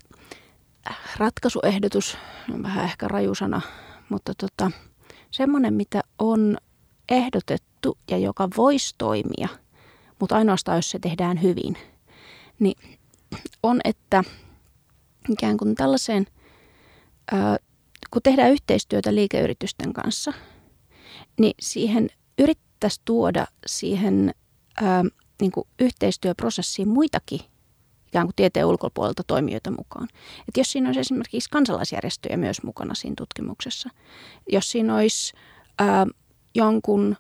äh, 0.91 0.99
ratkaisuehdotus 1.17 2.17
on 2.55 2.63
vähän 2.63 2.85
ehkä 2.85 3.09
rajusana, 3.09 3.61
mutta 4.09 4.33
tota, 4.35 4.71
semmoinen, 5.31 5.75
mitä 5.75 6.01
on 6.19 6.57
ehdotettu 7.09 7.99
ja 8.11 8.19
joka 8.19 8.49
voisi 8.57 8.95
toimia, 8.99 9.49
mutta 10.21 10.37
ainoastaan 10.37 10.79
jos 10.79 10.91
se 10.91 10.99
tehdään 10.99 11.43
hyvin, 11.43 11.77
niin 12.59 13.01
on, 13.63 13.81
että 13.85 14.25
ikään 15.29 15.57
kuin 15.57 15.75
tällaiseen, 15.75 16.27
ää, 17.33 17.57
kun 18.11 18.23
tehdään 18.23 18.53
yhteistyötä 18.53 19.15
liikeyritysten 19.15 19.93
kanssa, 19.93 20.33
niin 21.39 21.55
siihen 21.61 22.11
yrittää 22.39 22.70
yrittäisi 22.81 23.01
tuoda 23.05 23.47
siihen 23.67 24.35
ää, 24.83 25.05
niin 25.41 25.53
kuin 25.53 25.67
yhteistyöprosessiin 25.79 26.89
muitakin 26.89 27.41
ikään 28.09 28.27
kuin 28.27 28.35
tieteen 28.37 28.67
ulkopuolelta 28.67 29.23
toimijoita 29.27 29.71
mukaan. 29.71 30.09
Et 30.49 30.57
jos 30.57 30.73
siinä 30.73 30.89
olisi 30.89 31.01
esimerkiksi 31.01 31.51
kansalaisjärjestöjä 31.51 32.37
myös 32.37 32.63
mukana 32.63 32.95
siinä 32.95 33.15
tutkimuksessa, 33.19 33.89
jos 34.49 34.71
siinä 34.71 34.97
olisi 34.97 35.33
ää, 35.79 36.07
jonkun, 36.55 37.17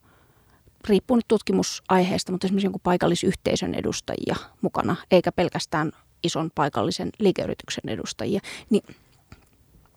riippuu 0.89 1.17
nyt 1.17 1.29
tutkimusaiheesta, 1.29 2.33
mutta 2.33 2.47
esimerkiksi 2.47 2.67
jonkun 2.67 2.81
paikallisyhteisön 2.83 3.75
edustajia 3.75 4.37
mukana, 4.61 4.97
eikä 5.11 5.33
pelkästään 5.33 5.93
ison 6.23 6.51
paikallisen 6.55 7.11
liikeyrityksen 7.19 7.89
edustajia, 7.89 8.41
niin 8.71 8.83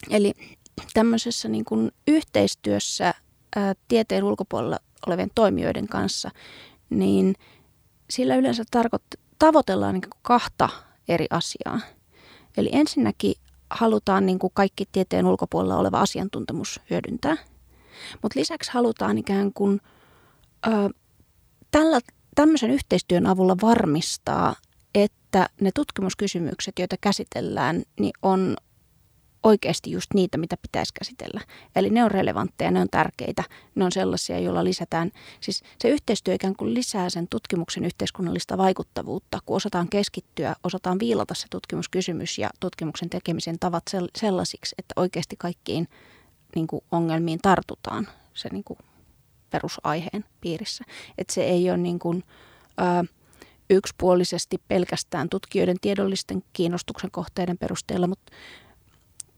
Eli 0.10 0.34
tämmöisessä 0.94 1.50
niin 1.50 1.66
kuin 1.66 1.92
yhteistyössä 2.08 3.14
ää, 3.56 3.74
tieteen 3.88 4.24
ulkopuolella 4.24 4.80
olevien 5.08 5.32
toimijoiden 5.36 5.88
kanssa, 5.88 6.32
niin 6.90 7.36
sillä 8.10 8.36
yleensä 8.36 8.64
tarkoit- 8.72 9.20
tavoitellaan 9.40 9.94
niin 9.94 10.04
kahta 10.22 10.70
eri 11.08 11.28
asiaa. 11.30 11.80
Eli 12.58 12.70
ensinnäkin 12.72 13.36
halutaan 13.70 14.26
niin 14.26 14.40
kuin 14.40 14.52
kaikki 14.54 14.86
tieteen 14.92 15.26
ulkopuolella 15.26 15.78
oleva 15.78 16.02
asiantuntemus 16.02 16.80
hyödyntää, 16.90 17.38
mutta 18.22 18.40
lisäksi 18.40 18.72
halutaan 18.74 19.18
ikään 19.18 19.54
kuin 19.54 19.82
ö, 20.68 20.90
tällä, 21.72 22.00
tämmöisen 22.36 22.72
yhteistyön 22.72 23.28
avulla 23.28 23.56
varmistaa, 23.62 24.56
että 24.96 25.50
ne 25.62 25.72
tutkimuskysymykset, 25.76 26.80
joita 26.80 26.96
käsitellään, 27.02 27.84
niin 28.00 28.14
on 28.22 28.58
oikeasti 29.44 29.92
just 29.92 30.14
niitä, 30.14 30.38
mitä 30.38 30.58
pitäisi 30.58 30.94
käsitellä. 30.94 31.42
Eli 31.76 31.90
ne 31.90 32.04
on 32.04 32.12
relevantteja, 32.12 32.72
ne 32.72 32.82
on 32.82 32.88
tärkeitä, 32.92 33.44
ne 33.76 33.86
on 33.86 33.92
sellaisia, 33.92 34.40
joilla 34.40 34.64
lisätään, 34.64 35.12
siis 35.40 35.64
se 35.80 35.90
yhteistyö 35.90 36.34
ikään 36.34 36.56
kuin 36.56 36.74
lisää 36.74 37.10
sen 37.10 37.28
tutkimuksen 37.28 37.86
yhteiskunnallista 37.86 38.58
vaikuttavuutta, 38.58 39.40
kun 39.46 39.56
osataan 39.56 39.90
keskittyä, 39.90 40.56
osataan 40.64 41.00
viilata 41.00 41.34
se 41.34 41.48
tutkimuskysymys 41.50 42.38
ja 42.38 42.50
tutkimuksen 42.60 43.10
tekemisen 43.10 43.60
tavat 43.60 43.84
sellaisiksi, 44.16 44.76
että 44.78 44.94
oikeasti 44.96 45.36
kaikkiin 45.40 45.88
niin 46.56 46.68
kuin 46.68 46.84
ongelmiin 46.92 47.40
tartutaan 47.42 48.08
se 48.34 48.50
niin 48.52 48.64
kuin 48.64 48.80
perusaiheen 49.50 50.26
piirissä. 50.42 50.84
Että 51.18 51.34
se 51.34 51.44
ei 51.44 51.70
ole 51.70 51.78
niin 51.78 52.00
kuin, 52.00 52.24
ää, 52.78 53.04
yksipuolisesti 53.70 54.62
pelkästään 54.68 55.30
tutkijoiden 55.30 55.78
tiedollisten 55.82 56.44
kiinnostuksen 56.54 57.12
kohteiden 57.12 57.58
perusteella, 57.58 58.08
mutta 58.08 58.32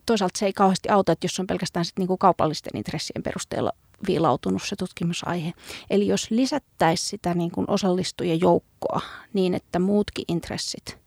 toisaalta 0.06 0.40
se 0.40 0.46
ei 0.46 0.54
kauheasti 0.54 0.90
auta, 0.90 1.12
että 1.12 1.26
jos 1.26 1.40
on 1.40 1.48
pelkästään 1.48 1.86
sit 1.86 2.00
niinku 2.00 2.18
kaupallisten 2.18 2.78
intressien 2.78 3.24
perusteella 3.24 3.72
viilautunut 4.08 4.64
se 4.64 4.76
tutkimusaihe. 4.76 5.54
Eli 5.90 6.08
jos 6.08 6.32
lisättäisiin 6.32 7.10
sitä 7.10 7.34
niin 7.34 7.52
kuin 7.52 7.66
osallistujien 7.70 8.42
joukkoa 8.42 9.02
niin, 9.34 9.54
että 9.54 9.80
muutkin 9.80 10.26
intressit 10.28 11.06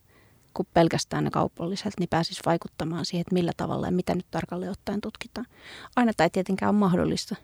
kuin 0.54 0.68
pelkästään 0.74 1.24
ne 1.24 1.30
kaupalliset, 1.30 1.92
niin 1.98 2.08
pääsisi 2.08 2.40
vaikuttamaan 2.46 3.04
siihen, 3.04 3.20
että 3.20 3.34
millä 3.34 3.52
tavalla 3.56 3.86
ja 3.86 3.92
mitä 3.92 4.14
nyt 4.14 4.26
tarkalleen 4.30 4.72
ottaen 4.72 5.00
tutkitaan. 5.00 5.46
Aina 5.96 6.12
ei 6.20 6.30
tietenkään 6.30 6.70
ole 6.70 6.78
mahdollista, 6.78 7.36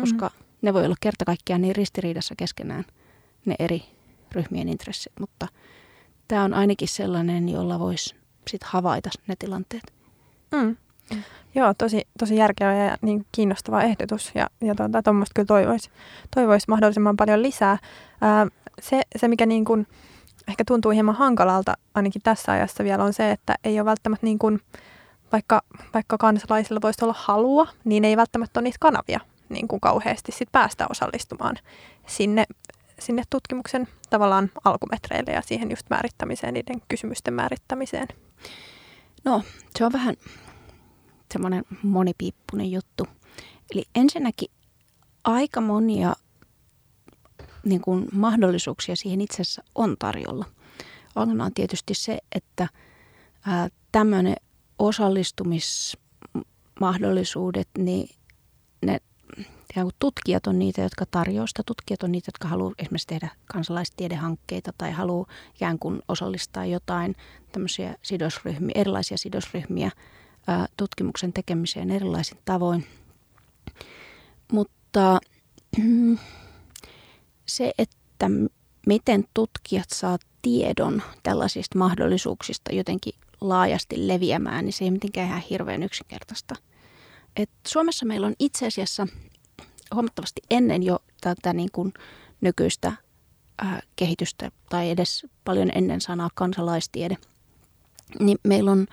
koska 0.00 0.26
mm-hmm. 0.26 0.46
ne 0.62 0.74
voi 0.74 0.84
olla 0.84 0.94
kerta 1.00 1.24
kaikkiaan 1.24 1.62
niin 1.62 1.76
ristiriidassa 1.76 2.34
keskenään 2.38 2.84
ne 3.44 3.54
eri 3.58 3.82
ryhmien 4.32 4.68
intressit, 4.68 5.12
mutta 5.20 5.48
tämä 6.28 6.44
on 6.44 6.54
ainakin 6.54 6.88
sellainen, 6.88 7.48
jolla 7.48 7.78
voisi 7.78 8.14
sitten 8.48 8.68
havaita 8.72 9.10
ne 9.26 9.36
tilanteet. 9.38 9.92
Mm. 10.52 10.76
Joo, 11.54 11.74
tosi, 11.78 12.02
tosi 12.18 12.36
järkevä 12.36 12.74
ja 12.74 12.96
niin 13.02 13.26
kiinnostava 13.32 13.82
ehdotus 13.82 14.32
ja, 14.34 14.46
ja 14.60 14.74
tuota, 14.74 15.02
tuommoista 15.02 15.32
kyllä 15.34 15.46
toivoisi 15.46 15.90
toivois 16.34 16.68
mahdollisimman 16.68 17.16
paljon 17.16 17.42
lisää. 17.42 17.78
Ää, 18.20 18.46
se, 18.80 19.02
se, 19.16 19.28
mikä 19.28 19.46
niin 19.46 19.64
kuin 19.64 19.86
ehkä 20.48 20.64
tuntuu 20.66 20.90
hieman 20.90 21.14
hankalalta 21.14 21.74
ainakin 21.94 22.22
tässä 22.22 22.52
ajassa 22.52 22.84
vielä 22.84 23.04
on 23.04 23.12
se, 23.12 23.30
että 23.30 23.54
ei 23.64 23.80
ole 23.80 23.84
välttämättä 23.84 24.26
niin 24.26 24.38
kuin, 24.38 24.60
vaikka, 25.32 25.62
vaikka 25.94 26.18
kansalaisilla 26.18 26.80
voisi 26.82 27.04
olla 27.04 27.14
halua, 27.18 27.66
niin 27.84 28.04
ei 28.04 28.16
välttämättä 28.16 28.60
ole 28.60 28.64
niitä 28.64 28.78
kanavia 28.80 29.20
niin 29.48 29.68
kuin 29.68 29.80
kauheasti 29.80 30.32
sit 30.32 30.52
päästä 30.52 30.86
osallistumaan 30.90 31.56
sinne, 32.06 32.44
sinne 32.98 33.22
tutkimuksen 33.30 33.88
tavallaan 34.10 34.50
alkumetreille 34.64 35.32
ja 35.32 35.42
siihen 35.42 35.70
just 35.70 35.90
määrittämiseen, 35.90 36.54
niiden 36.54 36.82
kysymysten 36.88 37.34
määrittämiseen. 37.34 38.08
No, 39.24 39.42
se 39.78 39.84
on 39.84 39.92
vähän 39.92 40.14
semmoinen 41.32 41.64
monipiippunen 41.82 42.70
juttu. 42.70 43.06
Eli 43.74 43.84
ensinnäkin 43.94 44.48
aika 45.24 45.60
monia 45.60 46.16
niin 47.64 47.80
kuin 47.80 48.08
mahdollisuuksia 48.12 48.96
siihen 48.96 49.20
itse 49.20 49.42
asiassa 49.42 49.62
on 49.74 49.96
tarjolla. 49.98 50.44
Ongelma 51.14 51.44
on 51.44 51.54
tietysti 51.54 51.94
se, 51.94 52.18
että 52.34 52.68
tämmöinen 53.92 54.36
osallistumismahdollisuudet, 54.78 57.68
niin 57.78 58.08
ne 58.86 59.00
tutkijat 59.98 60.46
on 60.46 60.58
niitä, 60.58 60.82
jotka 60.82 61.04
tarjoavat 61.10 61.48
sitä. 61.48 61.62
Tutkijat 61.66 62.02
on 62.02 62.12
niitä, 62.12 62.28
jotka 62.28 62.48
haluaa 62.48 62.72
esimerkiksi 62.78 63.06
tehdä 63.06 63.28
kansalaistiedehankkeita 63.44 64.72
tai 64.78 64.92
haluaa 64.92 65.26
ikään 65.54 65.78
kuin 65.78 66.02
osallistaa 66.08 66.66
jotain 66.66 67.14
tämmöisiä 67.52 67.94
sidosryhmiä, 68.02 68.72
erilaisia 68.74 69.18
sidosryhmiä– 69.18 69.90
tutkimuksen 70.76 71.32
tekemiseen 71.32 71.90
erilaisin 71.90 72.38
tavoin. 72.44 72.86
Mutta 74.52 75.20
se, 77.46 77.72
että 77.78 78.30
miten 78.86 79.24
tutkijat 79.34 79.90
saa 79.90 80.18
tiedon 80.42 81.02
tällaisista 81.22 81.78
mahdollisuuksista 81.78 82.74
jotenkin 82.74 83.14
laajasti 83.40 84.08
leviämään, 84.08 84.64
niin 84.64 84.72
se 84.72 84.84
ei 84.84 84.90
mitenkään 84.90 85.28
ihan 85.28 85.42
hirveän 85.50 85.82
yksinkertaista. 85.82 86.54
Et 87.36 87.50
Suomessa 87.66 88.06
meillä 88.06 88.26
on 88.26 88.34
itse 88.38 88.66
asiassa 88.66 89.06
huomattavasti 89.94 90.40
ennen 90.50 90.82
jo 90.82 90.98
tätä 91.20 91.52
niin 91.52 91.68
kuin 91.72 91.92
nykyistä 92.40 92.92
ää, 93.58 93.82
kehitystä 93.96 94.50
tai 94.68 94.90
edes 94.90 95.26
paljon 95.44 95.70
ennen 95.74 96.00
sanaa 96.00 96.30
kansalaistiede, 96.34 97.16
niin 98.20 98.38
meillä 98.44 98.70
on 98.70 98.86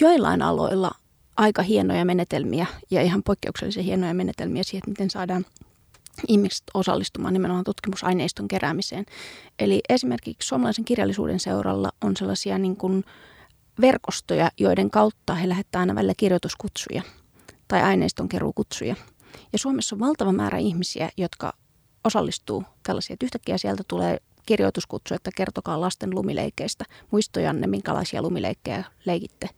joillain 0.00 0.42
aloilla 0.42 0.90
aika 1.36 1.62
hienoja 1.62 2.04
menetelmiä 2.04 2.66
ja 2.90 3.02
ihan 3.02 3.22
poikkeuksellisen 3.22 3.84
hienoja 3.84 4.14
menetelmiä 4.14 4.62
siihen, 4.62 4.82
miten 4.86 5.10
saadaan 5.10 5.46
ihmiset 6.28 6.62
osallistumaan 6.74 7.32
nimenomaan 7.32 7.64
tutkimusaineiston 7.64 8.48
keräämiseen. 8.48 9.06
Eli 9.58 9.80
esimerkiksi 9.88 10.48
suomalaisen 10.48 10.84
kirjallisuuden 10.84 11.40
seuralla 11.40 11.90
on 12.04 12.16
sellaisia 12.16 12.58
niin 12.58 12.76
kuin 12.76 13.04
verkostoja, 13.80 14.50
joiden 14.58 14.90
kautta 14.90 15.34
he 15.34 15.48
lähettävät 15.48 15.80
aina 15.80 15.94
välillä 15.94 16.14
kirjoituskutsuja 16.16 17.02
tai 17.68 17.82
aineiston 17.82 18.28
keruukutsuja. 18.28 18.96
Ja 19.52 19.58
Suomessa 19.58 19.96
on 19.96 20.00
valtava 20.00 20.32
määrä 20.32 20.58
ihmisiä, 20.58 21.10
jotka 21.16 21.52
osallistuu 22.04 22.64
tällaisia. 22.82 23.14
Että 23.14 23.26
yhtäkkiä 23.26 23.58
sieltä 23.58 23.82
tulee 23.88 24.18
kirjoituskutsu, 24.46 25.14
että 25.14 25.30
kertokaa 25.36 25.80
lasten 25.80 26.10
lumileikeistä, 26.14 26.84
muistojanne, 27.10 27.66
minkälaisia 27.66 28.22
lumileikkejä 28.22 28.84
leikitte. 29.04 29.48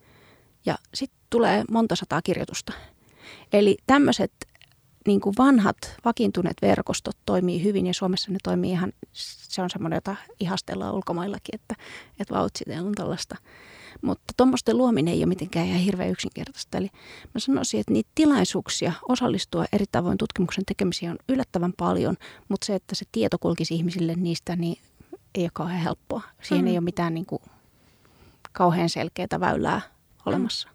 Ja 0.67 0.79
sitten 0.95 1.21
tulee 1.31 1.65
monta 1.71 1.97
sataa 1.97 2.23
kirjoitusta. 2.23 2.73
Eli 3.53 3.77
tämmöiset 3.87 4.33
niin 5.07 5.21
kuin 5.21 5.35
vanhat 5.39 5.77
vakiintuneet 6.05 6.57
verkostot 6.63 7.17
toimii 7.27 7.65
hyvin 7.65 7.87
ja 7.87 7.95
Suomessa 7.95 8.33
ne 8.33 8.39
toimii 8.43 8.71
ihan, 8.71 8.93
se 9.13 9.63
on 9.63 9.71
semmoinen, 9.71 9.97
jota 9.97 10.17
ihastellaan 10.41 10.95
ulkomaillakin, 10.95 11.55
että, 11.55 11.75
että 12.21 12.35
vautsi, 12.35 12.65
on 12.87 12.93
tällaista. 12.95 13.37
Mutta 14.03 14.35
tuommoisten 14.37 14.79
luominen 14.79 15.15
ei 15.15 15.21
ole 15.21 15.27
mitenkään 15.27 15.67
ihan 15.67 15.81
hirveän 15.81 16.11
yksinkertaista. 16.11 16.79
Eli 16.79 16.89
mä 17.35 17.39
sanoisin, 17.39 17.81
että 17.81 17.93
niitä 17.93 18.11
tilaisuuksia 18.15 18.93
osallistua 19.09 19.65
eri 19.73 19.85
tavoin 19.93 20.19
tutkimuksen 20.19 20.65
tekemiseen 20.65 21.13
on 21.13 21.19
yllättävän 21.29 21.73
paljon, 21.77 22.17
mutta 22.49 22.65
se, 22.65 22.75
että 22.75 22.95
se 22.95 23.05
tieto 23.13 23.39
kulkisi 23.39 23.75
ihmisille 23.75 24.15
niistä, 24.15 24.57
niin 24.57 24.79
ei 25.35 25.43
ole 25.43 25.51
kauhean 25.53 25.81
helppoa. 25.81 26.23
Siihen 26.43 26.65
mm. 26.65 26.69
ei 26.69 26.75
ole 26.75 26.81
mitään 26.81 27.15
niin 27.15 27.27
kuin, 27.27 27.43
kauhean 28.53 28.89
selkeää 28.89 29.41
väylää 29.41 29.81
olemassa. 30.29 30.69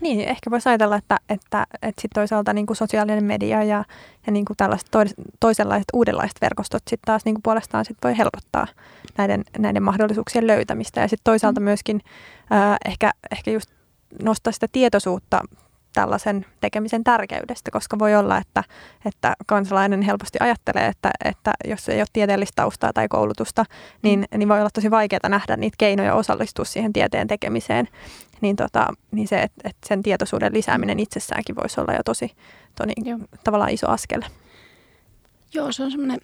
Niin, 0.00 0.20
ehkä 0.20 0.50
voisi 0.50 0.68
ajatella, 0.68 0.96
että, 0.96 1.16
että, 1.28 1.66
että 1.82 2.02
sit 2.02 2.10
toisaalta 2.14 2.52
niin 2.52 2.66
kuin 2.66 2.76
sosiaalinen 2.76 3.24
media 3.24 3.64
ja, 3.64 3.84
ja 4.26 4.32
niin 4.32 4.44
kuin 4.44 4.56
tällaiset 4.56 4.88
tois, 4.90 5.14
toisenlaiset 5.40 5.88
uudenlaiset 5.92 6.40
verkostot 6.40 6.82
sitten 6.90 7.06
taas 7.06 7.24
niin 7.24 7.34
kuin 7.34 7.42
puolestaan 7.42 7.84
sit 7.84 7.96
voi 8.04 8.18
helpottaa 8.18 8.66
näiden, 9.18 9.44
näiden 9.58 9.82
mahdollisuuksien 9.82 10.46
löytämistä. 10.46 11.00
Ja 11.00 11.08
sitten 11.08 11.24
toisaalta 11.24 11.60
mm. 11.60 11.64
myöskin 11.64 12.00
äh, 12.52 12.76
ehkä, 12.84 13.12
ehkä 13.32 13.50
just 13.50 13.70
nostaa 14.22 14.52
sitä 14.52 14.66
tietoisuutta 14.72 15.40
tällaisen 15.92 16.46
tekemisen 16.60 17.04
tärkeydestä, 17.04 17.70
koska 17.70 17.98
voi 17.98 18.14
olla, 18.16 18.38
että, 18.38 18.64
että 19.04 19.34
kansalainen 19.46 20.02
helposti 20.02 20.38
ajattelee, 20.40 20.86
että, 20.86 21.10
että 21.24 21.52
jos 21.64 21.88
ei 21.88 22.00
ole 22.00 22.06
tieteellistä 22.12 22.62
taustaa 22.62 22.92
tai 22.92 23.08
koulutusta, 23.08 23.64
niin, 24.02 24.26
mm. 24.32 24.38
niin 24.38 24.48
voi 24.48 24.60
olla 24.60 24.70
tosi 24.74 24.90
vaikeaa 24.90 25.28
nähdä 25.28 25.56
niitä 25.56 25.74
keinoja 25.78 26.14
osallistua 26.14 26.64
siihen 26.64 26.92
tieteen 26.92 27.28
tekemiseen. 27.28 27.88
Niin, 28.40 28.56
tota, 28.56 28.86
niin 29.10 29.28
se, 29.28 29.42
että, 29.42 29.68
että 29.68 29.88
sen 29.88 30.02
tietoisuuden 30.02 30.54
lisääminen 30.54 31.00
itsessäänkin 31.00 31.56
voisi 31.56 31.80
olla 31.80 31.92
jo 31.92 32.02
tosi 32.04 32.30
toni, 32.74 32.92
tavallaan 33.44 33.70
iso 33.70 33.88
askel. 33.88 34.22
Joo, 35.54 35.72
se 35.72 35.82
on 35.82 35.90
semmoinen 35.90 36.20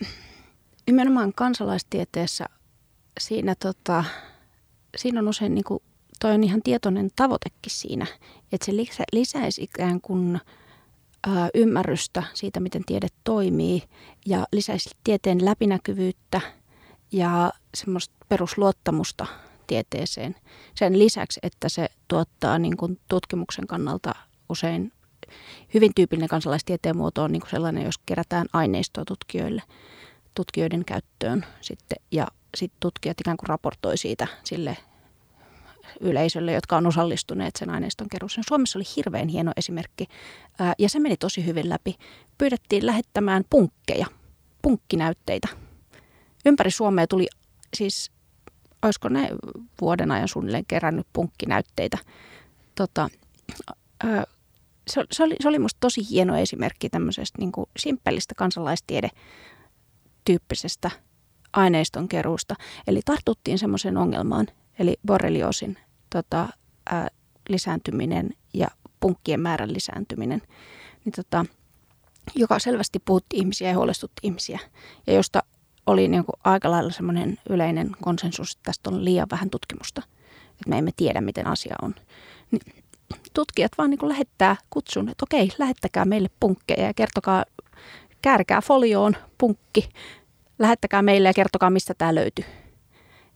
nimenomaan 0.87 1.33
kansalaistieteessä 1.33 2.45
siinä, 3.21 3.55
tota, 3.55 4.05
siinä 4.97 5.21
on 5.21 5.29
usein 5.29 5.55
niin 5.55 5.65
kuin 5.65 5.83
toi 6.21 6.35
on 6.35 6.45
ihan 6.45 6.63
tietoinen 6.63 7.11
tavoitekin 7.17 7.71
siinä, 7.71 8.07
että 8.53 8.67
se 8.67 8.77
lisä, 8.77 9.05
lisäisi 9.13 9.63
ikään 9.63 10.01
kuin 10.01 10.41
ymmärrystä 11.55 12.23
siitä, 12.35 12.61
miten 12.61 12.85
tiede 12.87 13.09
toimii 13.25 13.83
ja 14.27 14.47
lisäisi 14.53 14.91
tieteen 15.05 15.45
läpinäkyvyyttä 15.45 16.41
ja 17.13 17.53
semmoista 17.75 18.15
perusluottamusta 18.29 19.27
tieteeseen. 19.67 20.37
Sen 20.75 20.99
lisäksi, 20.99 21.41
että 21.43 21.69
se 21.69 21.89
tuottaa 22.09 22.59
niin 22.59 22.77
kuin 22.77 23.01
tutkimuksen 23.09 23.67
kannalta 23.67 24.15
usein 24.49 24.93
hyvin 25.75 25.93
tyypillinen 25.97 26.29
kansalaistieteen 26.29 26.97
muoto 26.97 27.23
on 27.23 27.33
niin 27.33 27.41
kuin 27.41 27.51
sellainen, 27.51 27.85
jos 27.85 27.99
kerätään 28.07 28.47
aineistoa 28.53 29.05
tutkijoille, 29.05 29.63
tutkijoiden 30.35 30.85
käyttöön 30.85 31.47
sitten 31.61 31.99
ja 32.11 32.27
sitten 32.57 32.81
tutkijat 32.81 33.21
ikään 33.21 33.37
kuin 33.37 33.49
raportoi 33.49 33.97
siitä 33.97 34.27
sille 34.45 34.77
yleisölle, 36.01 36.53
jotka 36.53 36.77
on 36.77 36.87
osallistuneet 36.87 37.57
sen 37.57 37.71
aineiston 37.71 38.09
keruuseen. 38.09 38.45
Suomessa 38.49 38.79
oli 38.79 38.85
hirveän 38.97 39.29
hieno 39.29 39.53
esimerkki 39.57 40.07
ja 40.79 40.89
se 40.89 41.01
meni 41.01 41.17
tosi 41.17 41.47
hyvin 41.47 41.69
läpi. 41.69 41.95
Pyydettiin 42.39 42.87
lähettämään 42.87 43.45
punkkeja, 43.51 44.07
punkkinäytteitä. 44.63 45.49
Ympäri 46.47 46.71
Suomea 46.71 47.07
tuli 47.07 47.27
siis, 47.77 48.13
olisiko 48.87 49.09
ne 49.09 49.29
vuoden 49.81 50.11
ajan 50.11 50.29
suunnilleen 50.29 50.67
kerännyt 50.67 51.07
punkkinäytteitä. 51.13 51.99
Tota, 52.75 53.09
se, 54.87 55.05
se, 55.13 55.23
oli, 55.23 55.37
se 55.41 55.49
oli 55.49 55.59
musta 55.59 55.81
tosi 55.81 56.11
hieno 56.11 56.37
esimerkki 56.37 56.89
tämmöisestä 56.89 57.39
niin 57.39 57.53
kuin 57.53 57.67
simppelistä 57.79 58.35
kansalaistiede 58.35 59.11
tyyppisestä 60.25 60.91
aineiston 61.53 62.09
keruusta. 62.09 62.55
Eli 62.87 63.01
tartuttiin 63.05 63.59
semmoiseen 63.59 63.97
ongelmaan, 63.97 64.47
eli 64.79 64.97
borrelioosin 65.07 65.79
tota, 66.11 66.49
ää, 66.91 67.09
lisääntyminen 67.49 68.31
ja 68.55 68.69
punkkien 69.01 69.41
määrän 69.41 69.75
lisääntyminen, 69.75 70.43
niin 71.05 71.13
tota, 71.13 71.47
joka 72.35 72.59
selvästi 72.59 72.99
puhutti 73.05 73.37
ihmisiä 73.37 73.69
ja 73.69 73.77
huolestutti 73.77 74.21
ihmisiä. 74.23 74.59
Ja 75.07 75.13
josta 75.13 75.43
oli 75.87 76.09
niin 76.09 76.25
kuin 76.25 76.37
aika 76.45 76.71
lailla 76.71 76.91
semmoinen 76.91 77.39
yleinen 77.49 77.91
konsensus, 78.01 78.53
että 78.53 78.63
tästä 78.65 78.91
on 78.91 79.05
liian 79.05 79.27
vähän 79.31 79.51
tutkimusta. 79.51 80.03
Että 80.51 80.69
me 80.69 80.79
emme 80.79 80.91
tiedä, 80.97 81.21
miten 81.21 81.47
asia 81.47 81.75
on. 81.83 81.95
Niin 82.51 82.85
tutkijat 83.35 83.73
vaan 83.79 83.91
niin 83.91 83.99
kuin 83.99 84.09
lähettää 84.09 84.57
kutsun, 84.71 85.09
että 85.09 85.25
okei, 85.25 85.49
lähettäkää 85.59 86.05
meille 86.05 86.29
punkkeja 86.41 86.87
ja 86.87 86.95
kertokaa, 86.95 87.45
käärkää 88.23 88.61
folioon 88.61 89.17
punkki, 89.39 89.89
lähettäkää 90.59 91.03
meille 91.03 91.29
ja 91.29 91.35
kertokaa, 91.35 91.71
mistä 91.71 91.95
tämä 91.99 92.15
löytyy. 92.15 92.45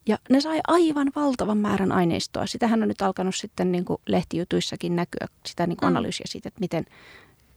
Ja 0.06 0.18
ne 0.30 0.40
sai 0.40 0.60
aivan 0.68 1.12
valtavan 1.16 1.58
määrän 1.58 1.92
aineistoa. 1.92 2.46
Sitähän 2.46 2.82
on 2.82 2.88
nyt 2.88 3.02
alkanut 3.02 3.34
sitten 3.34 3.72
niin 3.72 3.84
kuin 3.84 4.00
lehtijutuissakin 4.06 4.96
näkyä, 4.96 5.26
sitä 5.46 5.66
niin 5.66 5.76
kuin 5.76 5.86
mm. 5.86 5.96
analyysiä 5.96 6.26
siitä, 6.28 6.48
että 6.48 6.60
miten, 6.60 6.86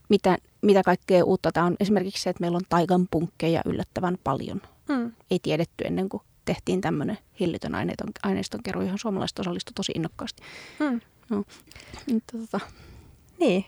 mitä, 0.10 0.38
mitä 0.62 0.84
kaikkea 0.84 1.26
uutta 1.26 1.52
tämä 1.52 1.66
on. 1.66 1.76
Esimerkiksi 1.80 2.24
se, 2.24 2.30
että 2.30 2.42
meillä 2.42 2.56
on 2.56 2.66
taigan 2.70 3.08
punkkeja 3.12 3.62
yllättävän 3.66 4.18
paljon. 4.24 4.62
Mm. 4.90 5.12
Ei 5.32 5.40
tiedetty 5.40 5.84
ennen 5.84 6.10
kuin 6.10 6.24
tehtiin 6.46 6.82
tämmöinen 6.82 7.18
hillitön 7.40 7.76
aineiston, 7.76 8.10
aineiston 8.24 8.64
keruu, 8.64 8.84
johon 8.84 9.00
suomalaiset 9.00 9.40
osallistuivat 9.40 9.76
tosi 9.76 9.92
innokkaasti. 9.96 10.44
Mm. 10.80 11.02
No, 11.30 11.44
tota. 12.32 12.60
niin, 13.40 13.66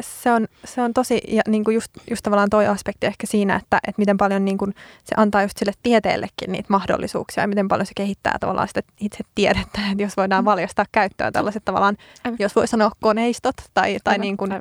se 0.00 0.32
on, 0.32 0.48
se 0.64 0.82
on 0.82 0.94
tosi, 0.94 1.20
ja 1.28 1.42
niin 1.48 1.64
kuin 1.64 1.74
just, 1.74 1.90
just 2.10 2.22
tavallaan 2.22 2.50
toi 2.50 2.66
aspekti 2.66 3.06
ehkä 3.06 3.26
siinä, 3.26 3.56
että, 3.56 3.76
että 3.76 4.00
miten 4.00 4.16
paljon 4.16 4.44
niin 4.44 4.58
kuin 4.58 4.74
se 5.04 5.14
antaa 5.16 5.42
just 5.42 5.58
sille 5.58 5.72
tieteellekin 5.82 6.52
niitä 6.52 6.66
mahdollisuuksia 6.68 7.42
ja 7.42 7.48
miten 7.48 7.68
paljon 7.68 7.86
se 7.86 7.92
kehittää 7.96 8.36
tavallaan 8.40 8.68
sitä 8.68 8.82
itse 9.00 9.24
tiedettä, 9.34 9.80
että 9.90 10.02
jos 10.02 10.16
voidaan 10.16 10.44
mm. 10.44 10.46
valjastaa 10.46 10.84
käyttöön 10.92 11.32
tällaiset 11.32 11.64
tavallaan, 11.64 11.96
aivan. 12.24 12.36
jos 12.40 12.56
voi 12.56 12.68
sanoa 12.68 12.90
koneistot 13.00 13.56
tai, 13.74 13.98
tai 14.04 14.18
niin 14.18 14.36
kuin, 14.36 14.52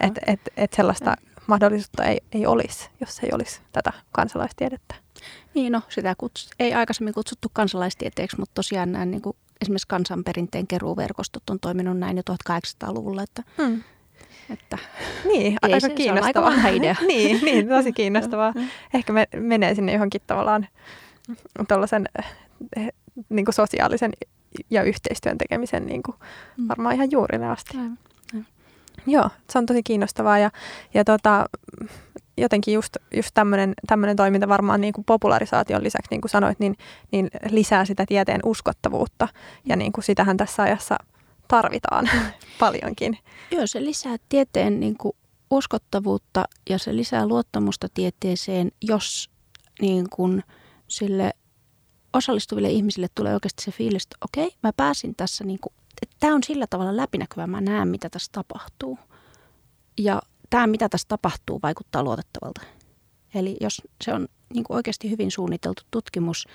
että 0.00 0.20
et, 0.26 0.40
et 0.56 0.72
sellaista 0.72 1.10
aivan. 1.10 1.44
mahdollisuutta 1.46 2.04
ei, 2.04 2.20
ei 2.32 2.46
olisi, 2.46 2.90
jos 3.00 3.18
ei 3.18 3.30
olisi 3.32 3.60
tätä 3.72 3.92
kansalaistiedettä. 4.12 4.94
Niin 5.54 5.72
no, 5.72 5.82
sitä 5.88 6.14
kuts, 6.18 6.50
ei 6.58 6.74
aikaisemmin 6.74 7.14
kutsuttu 7.14 7.48
kansalaistieteeksi, 7.52 8.38
mutta 8.38 8.54
tosiaan 8.54 8.92
nämä 8.92 9.04
niin 9.04 9.22
kuin 9.22 9.36
esimerkiksi 9.60 9.88
kansanperinteen 9.88 10.66
keruuverkostot 10.66 11.50
on 11.50 11.60
toiminut 11.60 11.98
näin 11.98 12.16
jo 12.16 12.22
1800-luvulla, 12.30 13.22
että 13.22 13.42
hmm 13.58 13.82
että 14.50 14.78
niin, 15.24 15.56
aika 15.62 15.80
se, 15.80 15.90
kiinnostavaa. 15.90 16.50
Se 16.50 16.58
on 16.58 16.64
aika 16.64 16.76
idea. 16.76 16.96
niin, 17.06 17.44
niin, 17.44 17.68
tosi 17.68 17.92
kiinnostavaa. 18.00 18.54
Ehkä 18.94 19.12
me 19.12 19.28
menee 19.36 19.74
sinne 19.74 19.92
johonkin 19.92 20.20
tavallaan 20.26 20.68
tuollaisen 21.68 22.08
eh, 22.76 22.88
niin 23.28 23.44
kuin 23.44 23.54
sosiaalisen 23.54 24.12
ja 24.70 24.82
yhteistyön 24.82 25.38
tekemisen 25.38 25.86
niin 25.86 26.02
kuin 26.02 26.16
mm. 26.56 26.68
varmaan 26.68 26.94
ihan 26.94 27.10
juurille 27.10 27.46
asti. 27.46 27.76
Aivan. 27.76 27.98
Joo, 29.06 29.30
se 29.50 29.58
on 29.58 29.66
tosi 29.66 29.82
kiinnostavaa 29.82 30.38
ja, 30.38 30.50
ja 30.94 31.04
tota, 31.04 31.46
jotenkin 32.40 32.74
just, 32.74 32.96
just 33.16 33.30
tämmöinen 33.86 34.16
toiminta 34.16 34.48
varmaan 34.48 34.80
niin 34.80 34.92
kuin 34.92 35.04
popularisaation 35.04 35.82
lisäksi, 35.82 36.10
niin 36.10 36.20
kuin 36.20 36.30
sanoit, 36.30 36.58
niin, 36.58 36.76
niin 37.12 37.30
lisää 37.50 37.84
sitä 37.84 38.06
tieteen 38.06 38.40
uskottavuutta 38.44 39.28
ja 39.64 39.76
niin 39.76 39.92
kuin 39.92 40.04
sitähän 40.04 40.36
tässä 40.36 40.62
ajassa 40.62 40.96
tarvitaan 41.48 42.10
paljonkin. 42.60 43.18
Joo, 43.50 43.66
se 43.66 43.84
lisää 43.84 44.16
tieteen 44.28 44.80
niin 44.80 44.96
kuin 44.96 45.16
uskottavuutta 45.50 46.44
ja 46.70 46.78
se 46.78 46.96
lisää 46.96 47.26
luottamusta 47.26 47.88
tieteeseen, 47.94 48.72
jos 48.82 49.30
niin 49.80 50.06
kuin 50.10 50.44
sille 50.88 51.32
osallistuville 52.12 52.70
ihmisille 52.70 53.06
tulee 53.14 53.34
oikeasti 53.34 53.62
se 53.62 53.70
fiilis, 53.70 54.02
että 54.02 54.16
okei, 54.24 54.56
mä 54.62 54.72
pääsin 54.72 55.14
tässä, 55.16 55.44
niin 55.44 55.58
kuin, 55.60 55.72
että 56.02 56.16
tämä 56.20 56.34
on 56.34 56.42
sillä 56.42 56.66
tavalla 56.70 56.96
läpinäkyvä, 56.96 57.46
mä 57.46 57.60
näen 57.60 57.88
mitä 57.88 58.10
tässä 58.10 58.32
tapahtuu. 58.32 58.98
Ja 59.98 60.22
tämä, 60.50 60.66
mitä 60.66 60.88
tässä 60.88 61.08
tapahtuu, 61.08 61.60
vaikuttaa 61.62 62.02
luotettavalta. 62.02 62.60
Eli 63.34 63.56
jos 63.60 63.82
se 64.04 64.14
on 64.14 64.28
niin 64.54 64.64
kuin 64.64 64.76
oikeasti 64.76 65.10
hyvin 65.10 65.30
suunniteltu 65.30 65.82
tutkimus 65.90 66.48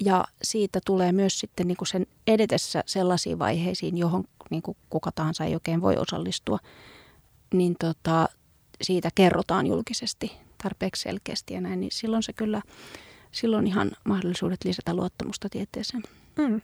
ja 0.00 0.24
siitä 0.42 0.80
tulee 0.84 1.12
myös 1.12 1.40
sitten 1.40 1.68
niin 1.68 1.76
kuin 1.76 1.88
sen 1.88 2.06
edetessä 2.26 2.82
sellaisiin 2.86 3.38
vaiheisiin, 3.38 3.98
johon 3.98 4.24
niin 4.50 4.62
kuin 4.62 4.76
kuka 4.90 5.12
tahansa 5.12 5.44
ei 5.44 5.54
oikein 5.54 5.80
voi 5.80 5.96
osallistua, 5.96 6.58
niin 7.54 7.76
tota, 7.80 8.28
siitä 8.82 9.08
kerrotaan 9.14 9.66
julkisesti 9.66 10.32
tarpeeksi 10.62 11.02
selkeästi 11.02 11.54
ja 11.54 11.60
näin, 11.60 11.80
niin 11.80 11.92
silloin 11.92 12.22
se 12.22 12.32
kyllä, 12.32 12.62
silloin 13.32 13.66
ihan 13.66 13.90
mahdollisuudet 14.04 14.64
lisätä 14.64 14.94
luottamusta 14.94 15.48
tieteeseen. 15.48 16.02
Mm. 16.38 16.60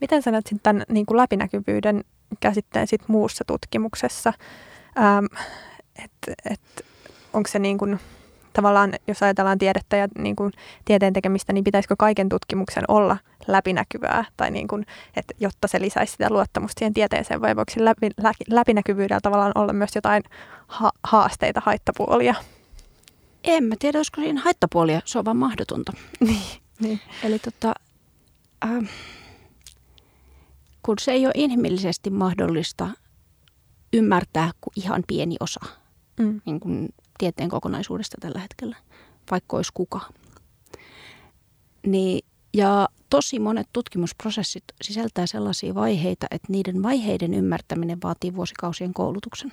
Miten 0.00 0.22
sä 0.22 0.30
näet 0.30 0.50
tämän 0.62 0.84
niin 0.88 1.06
kuin 1.06 1.16
läpinäkyvyyden 1.16 2.04
käsitteen 2.40 2.86
sit 2.86 3.08
muussa 3.08 3.44
tutkimuksessa? 3.44 4.32
Ähm, 4.98 5.26
et, 6.04 6.10
et, 6.50 6.84
onko 7.32 7.48
se 7.48 7.58
niin 7.58 7.78
kuin, 7.78 8.00
tavallaan, 8.52 8.92
jos 9.08 9.22
ajatellaan 9.22 9.58
tiedettä 9.58 9.96
ja 9.96 10.08
niin 10.18 10.36
kuin 10.36 10.52
tieteen 10.84 11.12
tekemistä, 11.12 11.52
niin 11.52 11.64
pitäisikö 11.64 11.94
kaiken 11.98 12.28
tutkimuksen 12.28 12.84
olla 12.88 13.16
läpinäkyvää, 13.46 14.24
tai 14.36 14.50
niin 14.50 14.68
kuin, 14.68 14.86
että 15.16 15.34
jotta 15.40 15.68
se 15.68 15.80
lisäisi 15.80 16.12
sitä 16.12 16.30
luottamusta 16.30 16.78
siihen 16.78 16.94
tieteeseen, 16.94 17.40
vai 17.40 17.56
voiko 17.56 17.72
läpi, 17.76 18.10
lä, 18.22 18.32
läpinäkyvyydellä 18.50 19.20
tavallaan 19.22 19.52
olla 19.54 19.72
myös 19.72 19.94
jotain 19.94 20.22
ha- 20.68 20.92
haasteita, 21.04 21.62
haittapuolia? 21.64 22.34
En 23.44 23.64
mä 23.64 23.74
tiedä, 23.78 23.98
olisiko 23.98 24.20
siinä 24.20 24.40
haittapuolia, 24.40 25.00
se 25.04 25.18
on 25.18 25.24
vaan 25.24 25.36
mahdotonta. 25.36 25.92
niin, 26.20 26.42
niin. 26.80 27.00
Eli 27.24 27.38
tota, 27.38 27.74
äh, 28.64 28.90
kun 30.82 30.98
se 31.00 31.12
ei 31.12 31.26
ole 31.26 31.32
inhimillisesti 31.36 32.10
mahdollista 32.10 32.88
ymmärtää 33.92 34.50
kuin 34.60 34.72
ihan 34.76 35.04
pieni 35.06 35.36
osa 35.40 35.81
mm. 36.18 36.40
niin 36.46 36.60
kuin 36.60 36.88
tieteen 37.18 37.48
kokonaisuudesta 37.48 38.16
tällä 38.20 38.38
hetkellä, 38.38 38.76
vaikka 39.30 39.56
olisi 39.56 39.72
kuka. 39.74 40.00
Niin, 41.86 42.24
ja 42.54 42.88
tosi 43.10 43.38
monet 43.38 43.66
tutkimusprosessit 43.72 44.64
sisältää 44.82 45.26
sellaisia 45.26 45.74
vaiheita, 45.74 46.26
että 46.30 46.52
niiden 46.52 46.82
vaiheiden 46.82 47.34
ymmärtäminen 47.34 47.98
vaatii 48.02 48.34
vuosikausien 48.34 48.94
koulutuksen. 48.94 49.52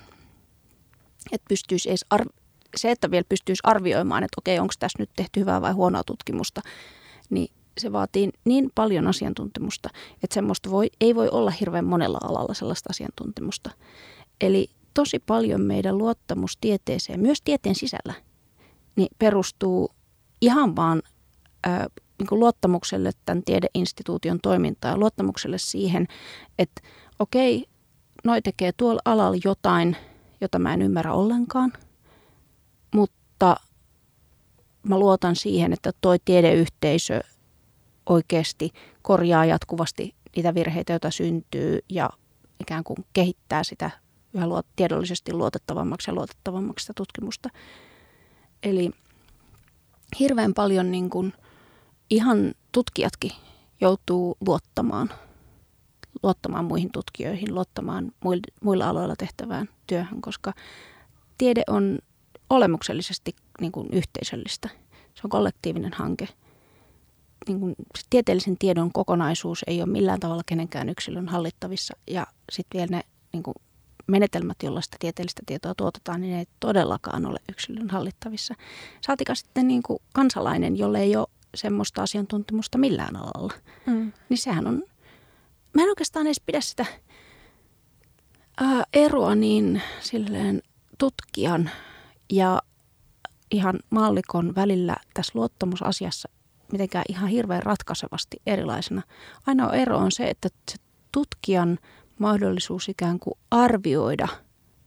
Että 1.32 1.46
pystyisi 1.48 1.88
edes 1.88 2.04
arv- 2.14 2.40
se, 2.76 2.90
että 2.90 3.10
vielä 3.10 3.24
pystyisi 3.28 3.60
arvioimaan, 3.64 4.24
että 4.24 4.40
okei, 4.40 4.58
onko 4.58 4.74
tässä 4.78 4.98
nyt 4.98 5.10
tehty 5.16 5.40
hyvää 5.40 5.60
vai 5.60 5.72
huonoa 5.72 6.04
tutkimusta, 6.04 6.60
niin 7.30 7.52
se 7.78 7.92
vaatii 7.92 8.30
niin 8.44 8.70
paljon 8.74 9.06
asiantuntemusta, 9.06 9.88
että 10.22 10.34
semmoista 10.34 10.70
voi, 10.70 10.90
ei 11.00 11.14
voi 11.14 11.28
olla 11.28 11.50
hirveän 11.50 11.84
monella 11.84 12.18
alalla 12.22 12.54
sellaista 12.54 12.88
asiantuntemusta. 12.90 13.70
Eli 14.40 14.70
tosi 14.94 15.18
paljon 15.18 15.60
meidän 15.60 15.98
luottamus 15.98 16.58
tieteeseen, 16.60 17.20
myös 17.20 17.42
tieteen 17.42 17.74
sisällä, 17.74 18.14
niin 18.96 19.08
perustuu 19.18 19.90
ihan 20.40 20.76
vaan 20.76 21.02
ää, 21.64 21.86
niin 22.18 22.26
kuin 22.26 22.40
luottamukselle 22.40 23.10
tämän 23.24 23.42
tiedeinstituution 23.44 24.38
toimintaan, 24.42 25.00
luottamukselle 25.00 25.58
siihen, 25.58 26.06
että 26.58 26.82
okei, 27.18 27.66
noi 28.24 28.42
tekee 28.42 28.72
tuolla 28.76 29.00
alalla 29.04 29.40
jotain, 29.44 29.96
jota 30.40 30.58
mä 30.58 30.74
en 30.74 30.82
ymmärrä 30.82 31.12
ollenkaan, 31.12 31.72
mutta 32.94 33.56
mä 34.82 34.98
luotan 34.98 35.36
siihen, 35.36 35.72
että 35.72 35.92
toi 36.00 36.18
tiedeyhteisö 36.24 37.20
oikeasti 38.06 38.72
korjaa 39.02 39.44
jatkuvasti 39.44 40.14
niitä 40.36 40.54
virheitä, 40.54 40.92
joita 40.92 41.10
syntyy 41.10 41.78
ja 41.88 42.10
ikään 42.60 42.84
kuin 42.84 42.96
kehittää 43.12 43.64
sitä 43.64 43.90
yhä 44.34 44.46
luot, 44.46 44.66
tiedollisesti 44.76 45.32
luotettavammaksi 45.32 46.10
ja 46.10 46.14
luotettavammaksi 46.14 46.82
sitä 46.82 46.92
tutkimusta. 46.96 47.48
Eli 48.62 48.90
hirveän 50.20 50.54
paljon 50.54 50.90
niin 50.90 51.10
kuin 51.10 51.32
ihan 52.10 52.54
tutkijatkin 52.72 53.32
joutuu 53.80 54.36
luottamaan, 54.46 55.10
luottamaan 56.22 56.64
muihin 56.64 56.92
tutkijoihin, 56.92 57.54
luottamaan 57.54 58.12
muilla 58.62 58.88
aloilla 58.88 59.16
tehtävään 59.16 59.68
työhön, 59.86 60.20
koska 60.20 60.52
tiede 61.38 61.62
on 61.66 61.98
olemuksellisesti 62.50 63.34
niin 63.60 63.72
kuin 63.72 63.88
yhteisöllistä. 63.92 64.68
Se 65.14 65.20
on 65.24 65.30
kollektiivinen 65.30 65.92
hanke. 65.92 66.28
Niin 67.48 67.60
kuin 67.60 67.74
tieteellisen 68.10 68.58
tiedon 68.58 68.92
kokonaisuus 68.92 69.64
ei 69.66 69.82
ole 69.82 69.90
millään 69.90 70.20
tavalla 70.20 70.42
kenenkään 70.46 70.88
yksilön 70.88 71.28
hallittavissa 71.28 71.94
ja 72.06 72.26
sitten 72.52 72.78
vielä 72.78 72.96
ne 72.96 73.02
niin 73.32 73.42
kuin 73.42 73.54
menetelmät, 74.10 74.56
joilla 74.62 74.80
sitä 74.80 74.96
tieteellistä 75.00 75.42
tietoa 75.46 75.74
tuotetaan, 75.74 76.20
niin 76.20 76.36
ei 76.36 76.46
todellakaan 76.60 77.26
ole 77.26 77.38
yksilön 77.48 77.90
hallittavissa. 77.90 78.54
Saatika 79.00 79.34
sitten 79.34 79.68
niin 79.68 79.82
kuin 79.82 79.98
kansalainen, 80.12 80.76
jolle 80.76 81.00
ei 81.00 81.16
ole 81.16 81.26
semmoista 81.54 82.02
asiantuntemusta 82.02 82.78
millään 82.78 83.16
alalla. 83.16 83.54
Mm. 83.86 84.12
Niin 84.28 84.38
sehän 84.38 84.66
on, 84.66 84.82
mä 85.74 85.82
en 85.82 85.88
oikeastaan 85.88 86.26
edes 86.26 86.40
pidä 86.46 86.60
sitä 86.60 86.86
ää, 88.60 88.84
eroa 88.92 89.34
niin 89.34 89.82
silleen 90.00 90.62
tutkijan 90.98 91.70
ja 92.32 92.62
ihan 93.50 93.78
mallikon 93.90 94.54
välillä 94.54 94.96
tässä 95.14 95.32
luottamusasiassa 95.34 96.28
mitenkään 96.72 97.04
ihan 97.08 97.28
hirveän 97.28 97.62
ratkaisevasti 97.62 98.36
erilaisena. 98.46 99.02
Ainoa 99.46 99.72
ero 99.72 99.98
on 99.98 100.12
se, 100.12 100.30
että 100.30 100.48
se 100.70 100.76
tutkijan 101.12 101.78
mahdollisuus 102.20 102.88
ikään 102.88 103.18
kuin 103.18 103.34
arvioida, 103.50 104.28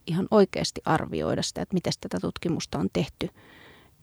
ihan 0.06 0.26
oikeasti 0.30 0.80
arvioida 0.84 1.42
sitä, 1.42 1.62
että 1.62 1.74
miten 1.74 1.92
tätä 2.00 2.20
tutkimusta 2.20 2.78
on 2.78 2.88
tehty, 2.92 3.28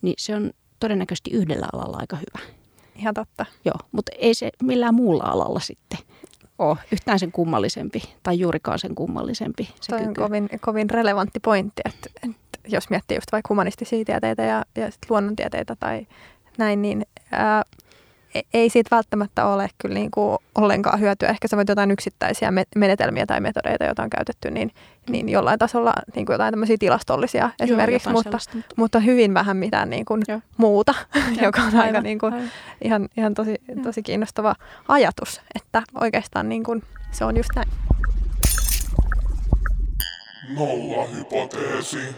niin 0.02 0.16
se 0.18 0.36
on 0.36 0.52
todennäköisesti 0.80 1.32
yhdellä 1.32 1.68
alalla 1.74 1.98
aika 2.00 2.16
hyvä. 2.16 2.54
Ihan 2.96 3.14
totta. 3.14 3.46
Joo, 3.66 3.76
mutta 3.92 4.12
ei 4.18 4.34
se 4.34 4.50
millään 4.64 4.96
muulla 4.96 5.24
alalla 5.24 5.60
sitten 5.60 6.00
ole 6.60 6.78
yhtään 6.92 7.20
sen 7.20 7.32
kummallisempi 7.32 8.02
tai 8.24 8.40
juurikaan 8.40 8.80
sen 8.80 8.96
kummallisempi. 8.96 9.64
Se 9.82 9.90
Toi 9.90 10.02
on 10.08 10.14
kovin, 10.14 10.50
kovin 10.62 10.90
relevantti 10.90 11.40
pointti, 11.40 11.82
että, 11.86 12.10
että 12.24 12.60
jos 12.68 12.90
miettii 12.90 13.18
just 13.18 13.32
vaikka 13.32 13.48
humanistisia 13.50 14.06
tieteitä 14.06 14.44
ja, 14.44 14.66
ja 14.76 14.92
sit 14.92 15.10
luonnontieteitä 15.10 15.76
tai 15.76 16.08
näin, 16.58 16.82
niin 16.82 17.06
ää, 17.32 17.64
ei 18.54 18.70
siitä 18.70 18.96
välttämättä 18.96 19.46
ole 19.46 19.70
kyllä 19.78 19.94
niin 19.94 20.12
kuin 20.12 20.38
ollenkaan 20.56 21.00
hyötyä. 21.00 21.30
Ehkä 21.30 21.48
sä 21.48 21.58
voit 21.58 21.70
jotain 21.70 21.92
yksittäisiä 21.92 22.54
menetelmiä 22.76 23.26
tai 23.26 23.42
metodeita, 23.42 23.86
joita 23.86 24.04
on 24.04 24.10
käytetty, 24.10 24.52
niin, 24.52 24.72
niin 25.10 25.30
jollain 25.30 25.60
tasolla 25.60 25.94
niin 26.16 26.26
kuin 26.26 26.34
jotain 26.34 26.52
tämmöisiä 26.52 26.78
tilastollisia 26.80 27.44
Joo, 27.44 27.52
esimerkiksi, 27.60 28.10
mutta, 28.10 28.38
mutta 28.76 29.00
hyvin 29.00 29.34
vähän 29.34 29.58
mitään 29.58 29.90
niin 29.90 30.06
kuin 30.06 30.22
muuta, 30.58 30.94
joka 31.42 31.62
on 31.62 31.68
aivan, 31.68 31.82
aika 31.82 32.02
niin 32.02 32.20
kuin, 32.20 32.34
ihan, 32.82 33.10
ihan 33.18 33.34
tosi, 33.34 33.56
tosi 33.84 34.04
kiinnostava 34.04 34.56
ajatus, 34.88 35.42
että 35.56 35.84
oikeastaan 36.02 36.50
niin 36.50 36.64
kuin, 36.64 36.84
se 37.12 37.26
on 37.26 37.38
just 37.38 37.50
näin. 37.56 37.70
Nolla 40.56 41.08
hypoteesi. 41.08 42.16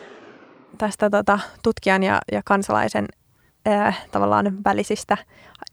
Tästä 0.78 1.10
tota, 1.10 1.40
tutkijan 1.64 2.04
ja, 2.04 2.20
ja 2.32 2.42
kansalaisen 2.46 3.08
äh, 3.68 4.06
tavallaan 4.12 4.64
välisistä 4.66 5.18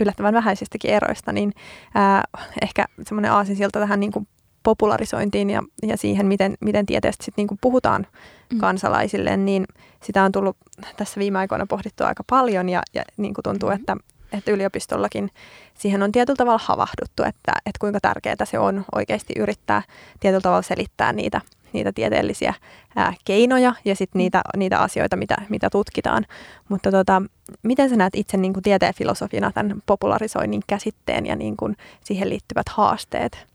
yllättävän 0.01 0.35
vähäisistäkin 0.35 0.91
eroista, 0.91 1.33
niin 1.33 1.53
äh, 1.97 2.23
ehkä 2.63 2.85
semmoinen 3.03 3.33
aasinsilta 3.33 3.79
tähän 3.79 4.01
niin 4.01 4.13
kuin 4.13 4.29
popularisointiin 4.63 5.51
ja, 5.51 5.63
ja 5.83 5.97
siihen, 5.97 6.27
miten, 6.27 6.57
miten 6.61 6.87
tieteestä 6.87 7.25
sit 7.25 7.37
niin 7.37 7.47
kuin 7.47 7.59
puhutaan 7.61 8.07
mm. 8.53 8.59
kansalaisille, 8.59 9.37
niin 9.37 9.67
sitä 10.03 10.25
on 10.25 10.33
tullut 10.33 10.57
tässä 10.97 11.21
viime 11.21 11.39
aikoina 11.39 11.67
pohdittua 11.67 12.07
aika 12.07 12.25
paljon 12.31 12.69
ja, 12.69 12.83
ja 12.95 13.03
niin 13.17 13.35
kuin 13.35 13.43
tuntuu, 13.43 13.69
mm. 13.69 13.75
että, 13.75 13.97
että 14.33 14.51
yliopistollakin 14.51 15.31
siihen 15.75 16.03
on 16.03 16.13
tietyllä 16.13 16.37
tavalla 16.37 16.61
havahduttu, 16.65 17.23
että, 17.23 17.53
että 17.67 17.79
kuinka 17.81 18.01
tärkeää 18.01 18.45
se 18.45 18.59
on 18.59 18.85
oikeasti 18.95 19.33
yrittää 19.39 19.83
tietyllä 20.21 20.41
tavalla 20.41 20.63
selittää 20.63 21.13
niitä 21.13 21.41
niitä 21.73 21.93
tieteellisiä 21.93 22.55
ää, 22.97 23.15
keinoja 23.25 23.75
ja 23.85 23.97
sitten 23.97 24.19
mm. 24.19 24.23
niitä, 24.23 24.43
niitä 24.57 24.79
asioita, 24.79 25.17
mitä, 25.17 25.37
mitä 25.49 25.71
tutkitaan. 25.71 26.27
Mutta 26.69 26.91
tota, 26.91 27.23
miten 27.63 27.91
sä 27.91 27.97
näet 27.97 28.15
itse 28.17 28.37
niin 28.37 28.53
kuin 28.53 28.63
tieteen 28.63 28.95
filosofina 28.95 29.53
tämän 29.53 29.83
popularisoinnin 29.87 30.63
käsitteen 30.67 31.27
ja 31.27 31.37
niin 31.37 31.57
kuin 31.57 31.77
siihen 32.05 32.29
liittyvät 32.29 32.69
haasteet? 32.69 33.47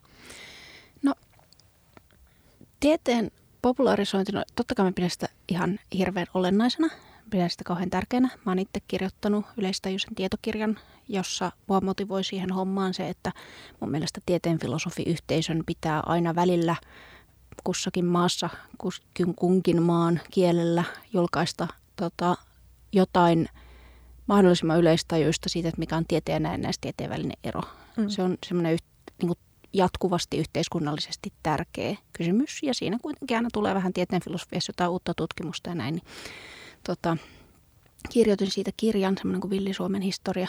No, 1.02 1.14
tieteen 2.80 3.30
popularisointi, 3.62 4.32
no, 4.32 4.42
totta 4.54 4.74
kai 4.74 4.84
mä 4.84 4.92
pidän 4.92 5.10
sitä 5.10 5.26
ihan 5.48 5.78
hirveän 5.94 6.26
olennaisena. 6.34 6.88
Pidän 7.30 7.50
sitä 7.50 7.64
kauhean 7.64 7.90
tärkeänä. 7.90 8.28
Mä 8.44 8.50
oon 8.52 8.58
itse 8.58 8.80
kirjoittanut 8.88 9.46
yleistajuisen 9.56 10.14
tietokirjan, 10.14 10.78
jossa 11.08 11.52
mua 11.66 11.80
motivoi 11.80 12.24
siihen 12.24 12.52
hommaan 12.52 12.94
se, 12.94 13.08
että 13.08 13.32
mun 13.80 13.90
mielestä 13.90 14.20
tieteen 14.26 14.58
filosofiyhteisön 14.58 15.62
pitää 15.66 16.02
aina 16.06 16.34
välillä– 16.34 16.76
kussakin 17.66 18.04
maassa, 18.04 18.50
kunkin 19.36 19.82
maan 19.82 20.20
kielellä 20.30 20.84
julkaista 21.12 21.68
tota, 21.96 22.36
jotain 22.92 23.48
mahdollisimman 24.26 24.78
yleistajuista 24.78 25.48
siitä, 25.48 25.68
että 25.68 25.78
mikä 25.78 25.96
on 25.96 26.06
tieteen 26.08 26.34
ja 26.34 26.40
näennäistieteen 26.40 27.10
välinen 27.10 27.36
ero. 27.44 27.60
Mm. 27.96 28.08
Se 28.08 28.22
on 28.22 28.38
semmoinen 28.46 28.72
yh, 28.72 28.78
niin 29.22 29.26
kuin 29.26 29.38
jatkuvasti 29.72 30.38
yhteiskunnallisesti 30.38 31.32
tärkeä 31.42 31.96
kysymys. 32.12 32.62
Ja 32.62 32.74
siinä 32.74 32.98
kuitenkin 33.02 33.36
aina 33.36 33.48
tulee 33.52 33.74
vähän 33.74 33.92
tieteen 33.92 34.22
filosofiassa 34.22 34.70
jotain 34.70 34.90
uutta 34.90 35.14
tutkimusta 35.14 35.70
ja 35.70 35.74
näin. 35.74 35.94
Niin, 35.94 36.04
tota, 36.84 37.16
kirjoitin 38.10 38.50
siitä 38.50 38.70
kirjan, 38.76 39.16
semmoinen 39.16 39.40
kuin 39.40 39.50
Villi 39.50 39.74
Suomen 39.74 40.02
historia. 40.02 40.48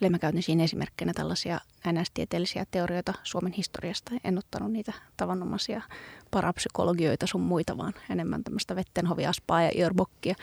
Eli 0.00 0.10
mä 0.10 0.18
käytin 0.18 0.42
siinä 0.42 0.64
esimerkkinä 0.64 1.12
tällaisia 1.12 1.60
NS-tieteellisiä 1.86 2.66
teorioita 2.70 3.14
Suomen 3.22 3.52
historiasta. 3.52 4.10
En 4.24 4.38
ottanut 4.38 4.72
niitä 4.72 4.92
tavanomaisia 5.16 5.82
parapsykologioita 6.30 7.26
sun 7.26 7.40
muita, 7.40 7.78
vaan 7.78 7.94
enemmän 8.10 8.44
tämmöistä 8.44 8.76
Vettenhoviaspaa 8.76 9.62
ja 9.62 9.70
Jörbokkia, 9.74 10.34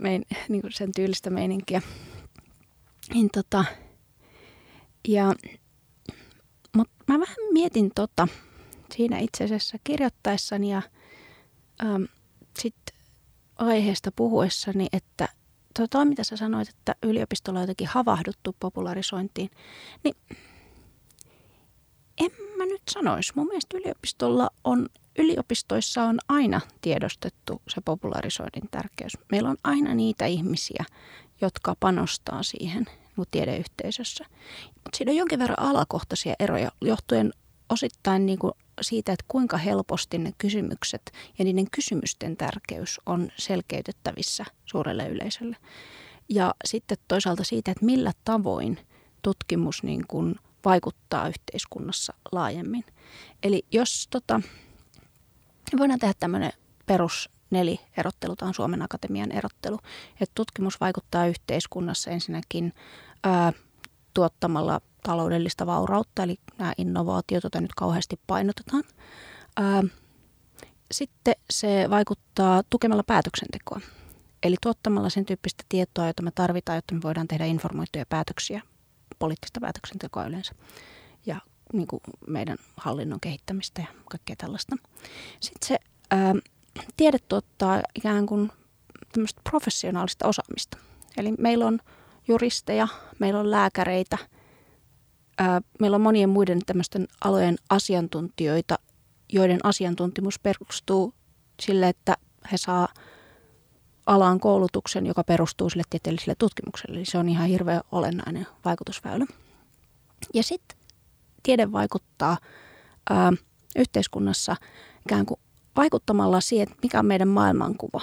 mein, 0.00 0.22
niin 0.48 0.60
kuin 0.60 0.72
sen 0.72 0.92
tyylistä 0.96 1.30
meininkiä. 1.30 1.82
Niin 3.14 3.28
tota, 3.34 3.64
ja, 5.08 5.34
mutta 6.76 6.94
mä 7.08 7.20
vähän 7.20 7.36
mietin 7.52 7.90
tota 7.94 8.28
siinä 8.96 9.18
itse 9.18 9.44
asiassa 9.44 9.78
kirjoittaessani 9.84 10.70
ja 10.70 10.82
sitten 12.58 12.96
aiheesta 13.56 14.12
puhuessani, 14.16 14.86
että 14.92 15.28
tuo, 15.90 16.04
mitä 16.04 16.24
sä 16.24 16.36
sanoit, 16.36 16.68
että 16.68 16.94
yliopistolla 17.02 17.58
on 17.58 17.62
jotenkin 17.62 17.88
havahduttu 17.88 18.56
popularisointiin, 18.60 19.50
niin 20.04 20.16
en 22.18 22.30
mä 22.56 22.66
nyt 22.66 22.82
sanoisi. 22.90 23.32
Mun 23.36 23.46
mielestä 23.46 23.76
yliopistolla 23.76 24.50
on, 24.64 24.88
yliopistoissa 25.18 26.02
on 26.02 26.18
aina 26.28 26.60
tiedostettu 26.80 27.62
se 27.68 27.80
popularisoinnin 27.80 28.68
tärkeys. 28.70 29.12
Meillä 29.32 29.50
on 29.50 29.56
aina 29.64 29.94
niitä 29.94 30.26
ihmisiä, 30.26 30.84
jotka 31.40 31.76
panostaa 31.80 32.42
siihen 32.42 32.86
niin 33.16 33.26
tiedeyhteisössä. 33.30 34.24
Mutta 34.74 34.96
siinä 34.96 35.12
on 35.12 35.16
jonkin 35.16 35.38
verran 35.38 35.60
alakohtaisia 35.60 36.34
eroja 36.38 36.70
johtuen 36.80 37.32
osittain 37.68 38.26
niin 38.26 38.38
kuin 38.38 38.52
siitä, 38.80 39.12
että 39.12 39.24
kuinka 39.28 39.56
helposti 39.56 40.18
ne 40.18 40.32
kysymykset 40.38 41.12
ja 41.38 41.44
niiden 41.44 41.70
kysymysten 41.70 42.36
tärkeys 42.36 43.00
on 43.06 43.28
selkeytettävissä 43.36 44.44
suurelle 44.66 45.08
yleisölle. 45.08 45.56
Ja 46.28 46.54
sitten 46.64 46.98
toisaalta 47.08 47.44
siitä, 47.44 47.70
että 47.70 47.84
millä 47.84 48.12
tavoin 48.24 48.78
tutkimus 49.22 49.82
niin 49.82 50.06
kuin 50.08 50.36
vaikuttaa 50.64 51.28
yhteiskunnassa 51.28 52.14
laajemmin. 52.32 52.84
Eli 53.42 53.64
jos 53.72 54.08
tota, 54.10 54.40
voidaan 55.78 55.98
tehdä 55.98 56.14
tämmöinen 56.20 56.52
perus 56.86 57.30
neli-erottelu, 57.50 58.36
tämä 58.36 58.48
on 58.48 58.54
Suomen 58.54 58.82
Akatemian 58.82 59.32
erottelu, 59.32 59.78
että 60.20 60.32
tutkimus 60.34 60.80
vaikuttaa 60.80 61.26
yhteiskunnassa 61.26 62.10
ensinnäkin 62.10 62.72
ää, 63.24 63.52
tuottamalla 64.14 64.80
taloudellista 65.08 65.66
vaurautta, 65.66 66.22
eli 66.22 66.36
nämä 66.58 66.72
innovaatiot, 66.78 67.42
joita 67.42 67.60
nyt 67.60 67.74
kauheasti 67.76 68.20
painotetaan. 68.26 68.82
Sitten 70.92 71.34
se 71.50 71.86
vaikuttaa 71.90 72.62
tukemalla 72.70 73.02
päätöksentekoa, 73.02 73.80
eli 74.42 74.56
tuottamalla 74.62 75.10
sen 75.10 75.24
tyyppistä 75.24 75.64
tietoa, 75.68 76.06
jota 76.06 76.22
me 76.22 76.30
tarvitaan, 76.34 76.76
jotta 76.76 76.94
me 76.94 77.02
voidaan 77.02 77.28
tehdä 77.28 77.44
informoituja 77.44 78.06
päätöksiä, 78.08 78.62
poliittista 79.18 79.60
päätöksentekoa 79.60 80.26
yleensä, 80.26 80.52
ja 81.26 81.40
niin 81.72 81.86
kuin 81.86 82.00
meidän 82.26 82.56
hallinnon 82.76 83.20
kehittämistä 83.20 83.80
ja 83.80 83.86
kaikkea 84.10 84.36
tällaista. 84.36 84.76
Sitten 85.40 85.68
se 85.68 85.78
ää, 86.10 86.34
tiede 86.96 87.18
tuottaa 87.28 87.80
ikään 87.94 88.26
kuin 88.26 88.52
tämmöistä 89.12 89.40
professionaalista 89.50 90.28
osaamista. 90.28 90.78
Eli 91.16 91.32
meillä 91.38 91.66
on 91.66 91.78
juristeja, 92.28 92.88
meillä 93.18 93.40
on 93.40 93.50
lääkäreitä, 93.50 94.18
ää, 95.38 95.60
meillä 95.80 95.94
on 95.94 96.00
monien 96.00 96.28
muiden 96.28 96.60
tämmöisten 96.66 97.08
alojen 97.24 97.56
asiantuntijoita, 97.70 98.78
joiden 99.32 99.60
asiantuntimus 99.62 100.38
perustuu 100.38 101.14
sille, 101.60 101.88
että 101.88 102.16
he 102.52 102.56
saa 102.56 102.88
alan 104.06 104.40
koulutuksen, 104.40 105.06
joka 105.06 105.24
perustuu 105.24 105.70
sille 105.70 105.82
tieteelliselle 105.90 106.34
tutkimukselle. 106.38 106.96
Eli 106.96 107.04
se 107.04 107.18
on 107.18 107.28
ihan 107.28 107.48
hirveän 107.48 107.80
olennainen 107.92 108.46
vaikutusväylä. 108.64 109.26
Ja 110.34 110.42
sitten 110.42 110.78
tiede 111.42 111.72
vaikuttaa 111.72 112.38
ää, 113.10 113.32
yhteiskunnassa 113.76 114.56
ikään 115.06 115.26
kuin 115.26 115.40
vaikuttamalla 115.76 116.40
siihen, 116.40 116.68
mikä 116.82 116.98
on 116.98 117.06
meidän 117.06 117.28
maailmankuva, 117.28 118.00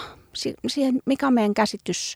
siihen, 0.68 1.02
mikä 1.06 1.28
on 1.28 1.34
meidän 1.34 1.54
käsitys 1.54 2.16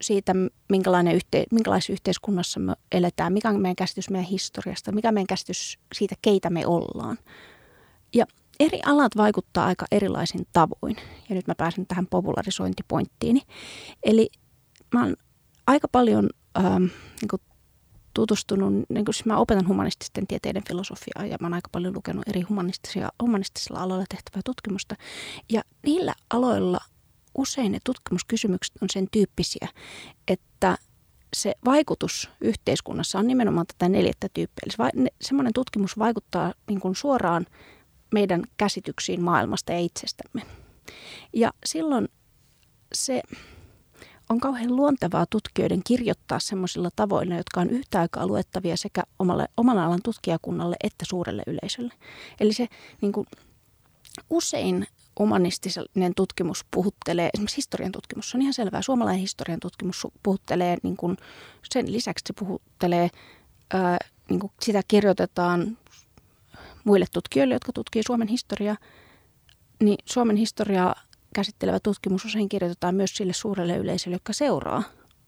siitä, 0.00 0.32
minkälainen 0.68 1.14
yhte, 1.14 1.44
minkälaisessa 1.50 1.92
yhteiskunnassa 1.92 2.60
me 2.60 2.72
eletään, 2.92 3.32
mikä 3.32 3.48
on 3.48 3.60
meidän 3.60 3.76
käsitys 3.76 4.10
meidän 4.10 4.28
historiasta, 4.28 4.92
mikä 4.92 5.08
on 5.08 5.14
meidän 5.14 5.26
käsitys 5.26 5.78
siitä, 5.94 6.14
keitä 6.22 6.50
me 6.50 6.66
ollaan. 6.66 7.18
Ja 8.14 8.26
eri 8.60 8.80
alat 8.86 9.16
vaikuttaa 9.16 9.66
aika 9.66 9.86
erilaisin 9.90 10.46
tavoin. 10.52 10.96
Ja 11.28 11.34
nyt 11.34 11.46
mä 11.46 11.54
pääsen 11.54 11.86
tähän 11.86 12.06
popularisointipointtiini. 12.06 13.40
Eli 14.02 14.28
mä 14.94 15.02
oon 15.02 15.16
aika 15.66 15.88
paljon 15.88 16.30
ähm, 16.58 16.84
niin 17.20 17.40
tutustunut, 18.14 18.72
niin 18.88 19.04
kuin 19.04 19.14
siis 19.14 19.26
mä 19.26 19.38
opetan 19.38 19.68
humanististen 19.68 20.26
tieteiden 20.26 20.62
filosofiaa 20.68 21.26
ja 21.26 21.36
mä 21.40 21.46
oon 21.46 21.54
aika 21.54 21.68
paljon 21.72 21.94
lukenut 21.94 22.28
eri 22.28 22.40
humanistisia, 22.40 23.08
humanistisilla 23.22 23.80
aloilla 23.80 24.04
tehtävää 24.08 24.40
tutkimusta. 24.44 24.94
Ja 25.52 25.62
niillä 25.82 26.14
aloilla 26.30 26.78
usein 27.34 27.72
ne 27.72 27.78
tutkimuskysymykset 27.84 28.76
on 28.82 28.88
sen 28.92 29.06
tyyppisiä, 29.10 29.68
että 30.28 30.78
se 31.36 31.54
vaikutus 31.64 32.30
yhteiskunnassa 32.40 33.18
on 33.18 33.26
nimenomaan 33.26 33.66
tätä 33.66 33.88
neljättä 33.88 34.28
tyyppiä. 34.34 34.66
Eli 34.66 35.06
semmoinen 35.20 35.52
tutkimus 35.52 35.98
vaikuttaa 35.98 36.54
niin 36.68 36.80
kuin 36.80 36.96
suoraan 36.96 37.46
meidän 38.14 38.42
käsityksiin 38.56 39.22
maailmasta 39.22 39.72
ja 39.72 39.78
itsestämme. 39.78 40.42
Ja 41.32 41.52
silloin 41.66 42.08
se 42.94 43.22
on 44.28 44.40
kauhean 44.40 44.76
luontevaa 44.76 45.26
tutkijoiden 45.30 45.80
kirjoittaa 45.84 46.38
semmoisilla 46.38 46.88
tavoilla, 46.96 47.34
jotka 47.34 47.60
on 47.60 47.70
yhtä 47.70 48.00
aikaa 48.00 48.26
luettavia 48.26 48.76
sekä 48.76 49.02
omalle, 49.18 49.48
oman 49.56 49.78
alan 49.78 50.00
tutkijakunnalle 50.04 50.76
että 50.84 51.04
suurelle 51.08 51.42
yleisölle. 51.46 51.94
Eli 52.40 52.52
se 52.52 52.68
niin 53.00 53.12
kuin, 53.12 53.26
usein 54.30 54.86
humanistinen 55.18 56.14
tutkimus 56.16 56.64
puhuttelee, 56.70 57.30
esimerkiksi 57.34 57.56
historian 57.56 57.92
tutkimus 57.92 58.34
on 58.34 58.42
ihan 58.42 58.54
selvää. 58.54 58.82
Suomalainen 58.82 59.20
historian 59.20 59.60
tutkimus 59.60 60.06
puhuttelee, 60.22 60.76
niin 60.82 60.96
kuin, 60.96 61.16
sen 61.72 61.92
lisäksi 61.92 62.24
se 62.26 62.32
puhuttelee, 62.32 63.10
ää, 63.74 63.98
niin 64.30 64.40
kuin 64.40 64.52
sitä 64.62 64.82
kirjoitetaan 64.88 65.78
muille 66.84 67.06
tutkijoille, 67.12 67.54
jotka 67.54 67.72
tutkii 67.72 68.02
Suomen 68.06 68.28
historiaa, 68.28 68.76
niin 69.82 69.98
Suomen 70.04 70.36
historiaa 70.36 70.94
käsittelevä 71.34 71.80
tutkimus 71.80 72.24
usein 72.24 72.48
kirjoitetaan 72.48 72.94
myös 72.94 73.16
sille 73.16 73.32
suurelle 73.32 73.76
yleisölle, 73.76 74.16
joka 74.16 74.32
seuraa 74.32 74.82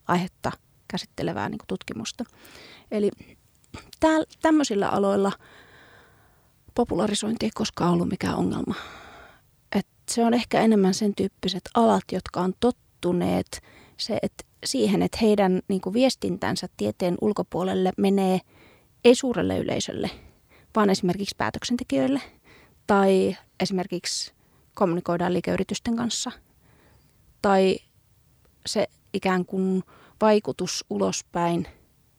aihetta 0.08 0.52
käsittelevää 0.88 1.48
niin 1.48 1.58
tutkimusta. 1.66 2.24
Eli 2.90 3.10
tämmöisillä 4.42 4.88
aloilla 4.88 5.32
popularisointi 6.74 7.46
ei 7.46 7.50
koskaan 7.54 7.92
ollut 7.92 8.08
mikään 8.08 8.36
ongelma. 8.36 8.74
Se 10.08 10.24
on 10.24 10.34
ehkä 10.34 10.60
enemmän 10.60 10.94
sen 10.94 11.14
tyyppiset 11.14 11.62
alat, 11.74 12.04
jotka 12.12 12.40
on 12.40 12.54
tottuneet 12.60 13.62
se, 13.96 14.18
että 14.22 14.44
siihen, 14.64 15.02
että 15.02 15.18
heidän 15.22 15.60
niin 15.68 15.80
kuin 15.80 15.92
viestintänsä 15.92 16.68
tieteen 16.76 17.14
ulkopuolelle 17.20 17.92
menee 17.96 18.40
ei 19.04 19.14
suurelle 19.14 19.58
yleisölle, 19.58 20.10
vaan 20.76 20.90
esimerkiksi 20.90 21.34
päätöksentekijöille 21.38 22.20
tai 22.86 23.36
esimerkiksi 23.60 24.32
kommunikoidaan 24.74 25.32
liikeyritysten 25.32 25.96
kanssa. 25.96 26.32
Tai 27.42 27.76
se 28.66 28.86
ikään 29.12 29.46
kuin 29.46 29.82
vaikutus 30.20 30.84
ulospäin 30.90 31.66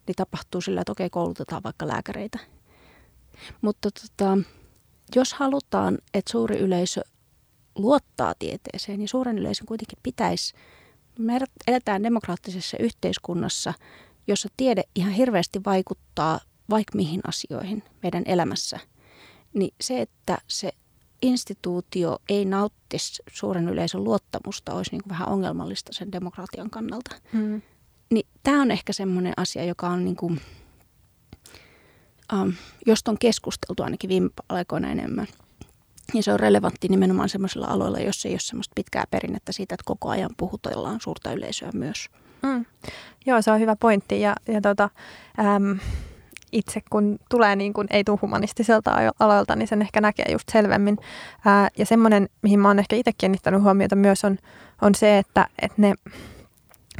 niin 0.08 0.16
tapahtuu 0.16 0.62
sillä, 0.62 0.82
että 0.82 0.92
okei, 0.92 1.10
koulutetaan 1.10 1.64
vaikka 1.64 1.88
lääkäreitä. 1.88 2.40
Mutta 3.62 3.90
tota, 3.92 4.38
jos 5.16 5.34
halutaan, 5.34 5.98
että 6.14 6.32
suuri 6.32 6.58
yleisö 6.58 7.02
luottaa 7.78 8.34
tieteeseen, 8.40 9.00
niin 9.00 9.08
suuren 9.08 9.38
yleisön 9.38 9.66
kuitenkin 9.66 10.00
pitäisi, 10.04 10.54
me 11.20 11.40
eletään 11.68 12.04
demokraattisessa 12.04 12.78
yhteiskunnassa, 12.80 13.74
jossa 14.28 14.50
tiede 14.58 14.84
ihan 14.96 15.12
hirveästi 15.14 15.62
vaikuttaa 15.66 16.40
vaikka 16.70 16.96
mihin 16.96 17.22
asioihin 17.28 17.84
meidän 18.04 18.24
elämässä, 18.26 18.80
niin 19.54 19.74
se, 19.82 20.02
että 20.02 20.38
se 20.48 20.72
instituutio 21.22 22.20
ei 22.30 22.46
nauttisi 22.46 23.24
suuren 23.32 23.70
yleisön 23.70 24.04
luottamusta, 24.04 24.74
olisi 24.74 24.92
niin 24.92 25.04
kuin 25.04 25.10
vähän 25.10 25.28
ongelmallista 25.28 25.94
sen 25.94 26.12
demokratian 26.12 26.70
kannalta. 26.70 27.16
Hmm. 27.34 27.62
Niin 28.10 28.28
tämä 28.44 28.62
on 28.62 28.72
ehkä 28.72 28.94
semmoinen 28.94 29.34
asia, 29.38 29.66
joka 29.66 29.88
on, 29.88 30.06
niin 30.06 30.16
kuin, 30.16 30.42
um, 32.34 32.54
josta 32.86 33.12
on 33.12 33.18
keskusteltu 33.20 33.84
ainakin 33.84 34.08
viime 34.08 34.30
aikoina 34.50 34.92
enemmän. 34.92 35.28
Ja 36.14 36.24
se 36.24 36.34
on 36.34 36.40
relevantti 36.40 36.88
nimenomaan 36.88 37.30
semmoisilla 37.30 37.68
aloilla, 37.68 38.00
jossa 38.00 38.28
ei 38.28 38.34
ole 38.34 38.40
semmoista 38.40 38.74
pitkää 38.76 39.04
perinnettä 39.12 39.52
siitä, 39.52 39.76
että 39.76 39.84
koko 39.86 40.10
ajan 40.10 40.30
puhutellaan 40.38 41.02
suurta 41.02 41.32
yleisöä 41.32 41.70
myös. 41.74 42.10
Mm. 42.42 42.66
Joo, 43.26 43.42
se 43.42 43.52
on 43.52 43.60
hyvä 43.60 43.76
pointti. 43.76 44.22
Ja, 44.22 44.36
ja 44.48 44.62
tota, 44.62 44.90
äm, 45.40 45.80
itse, 46.52 46.82
kun 46.90 47.20
tulee 47.30 47.56
niin 47.56 47.74
kuin, 47.74 47.88
ei 47.92 48.04
tule 48.04 48.20
humanistiselta 48.22 48.92
aloilta, 49.20 49.56
niin 49.56 49.68
sen 49.68 49.82
ehkä 49.82 50.02
näkee 50.02 50.32
just 50.32 50.50
selvemmin. 50.52 50.98
Ää, 51.46 51.70
ja 51.78 51.86
semmoinen, 51.86 52.30
mihin 52.42 52.60
mä 52.60 52.68
oon 52.68 52.80
ehkä 52.80 52.96
itse 52.96 53.12
kiinnittänyt 53.18 53.62
huomiota 53.62 53.96
myös, 53.96 54.24
on, 54.24 54.38
on 54.82 54.96
se, 54.96 55.18
että, 55.18 55.48
että 55.62 55.82
ne 55.82 55.94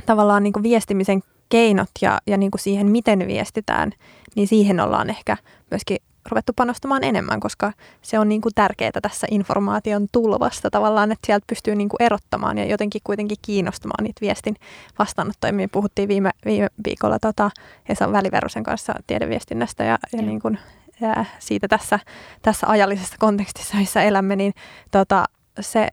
tavallaan 0.06 0.44
niin 0.44 0.54
kuin 0.54 0.64
viestimisen 0.64 1.22
keinot 1.50 1.90
ja, 2.02 2.20
ja 2.28 2.38
niin 2.38 2.52
kuin 2.52 2.62
siihen, 2.62 2.92
miten 2.92 3.28
viestitään, 3.28 3.92
niin 4.36 4.48
siihen 4.48 4.80
ollaan 4.80 5.10
ehkä 5.10 5.38
myöskin 5.72 5.98
ruvettu 6.32 6.54
panostamaan 6.56 7.04
enemmän, 7.04 7.40
koska 7.40 7.74
se 8.02 8.20
on 8.20 8.30
niin 8.30 8.42
kuin 8.42 8.54
tärkeää 8.56 8.92
tässä 9.02 9.28
informaation 9.32 10.08
tulvasta 10.12 10.70
tavallaan, 10.70 11.12
että 11.12 11.26
sieltä 11.26 11.46
pystyy 11.48 11.76
niin 11.76 11.90
kuin 11.90 12.04
erottamaan 12.04 12.58
ja 12.58 12.66
jotenkin 12.66 13.02
kuitenkin 13.04 13.38
kiinnostamaan 13.42 14.04
niitä 14.04 14.22
viestin 14.22 14.56
vastaanottoja. 15.00 15.54
Me 15.54 15.68
puhuttiin 15.68 16.10
viime, 16.10 16.32
viime 16.46 16.68
viikolla 16.86 17.20
tota 17.20 17.52
Esa 17.90 18.12
Väliverosen 18.12 18.64
kanssa 18.64 18.94
tiedeviestinnästä 19.08 19.84
ja, 19.84 19.98
ja, 20.14 20.22
niin 20.22 20.42
kuin, 20.42 20.60
ja 21.02 21.26
siitä 21.40 21.68
tässä, 21.68 22.00
tässä 22.42 22.68
ajallisessa 22.68 23.16
kontekstissa, 23.20 23.78
missä 23.78 24.04
elämme, 24.04 24.36
niin 24.36 24.54
tota, 24.92 25.26
se 25.60 25.88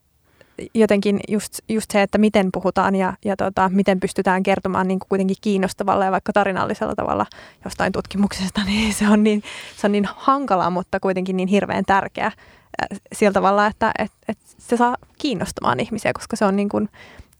jotenkin 0.75 1.21
just, 1.29 1.59
just 1.69 1.91
se, 1.91 2.03
että 2.03 2.19
miten 2.19 2.49
puhutaan 2.53 2.95
ja, 2.95 3.13
ja 3.25 3.37
tota, 3.37 3.69
miten 3.69 4.01
pystytään 4.01 4.43
kertomaan 4.43 4.89
niin 4.89 4.99
kuin 4.99 5.09
kuitenkin 5.09 5.37
kiinnostavalla 5.41 6.05
ja 6.05 6.13
vaikka 6.13 6.33
tarinallisella 6.33 6.95
tavalla 6.95 7.27
jostain 7.65 7.93
tutkimuksesta, 7.93 8.65
niin 8.67 8.95
se 8.95 9.09
on 9.09 9.23
niin, 9.23 9.43
se 9.77 9.87
on 9.87 9.93
niin 9.93 10.09
hankalaa, 10.17 10.71
mutta 10.71 11.01
kuitenkin 11.01 11.37
niin 11.37 11.49
hirveän 11.49 11.85
tärkeä 11.85 12.33
sillä 13.13 13.33
tavalla, 13.33 13.67
että 13.67 13.93
et, 13.99 14.13
et 14.29 14.39
se 14.59 14.77
saa 14.77 14.97
kiinnostamaan 15.19 15.81
ihmisiä, 15.81 16.13
koska 16.13 16.37
se 16.37 16.45
on 16.45 16.57
niin 16.57 16.69
kuin, 16.69 16.89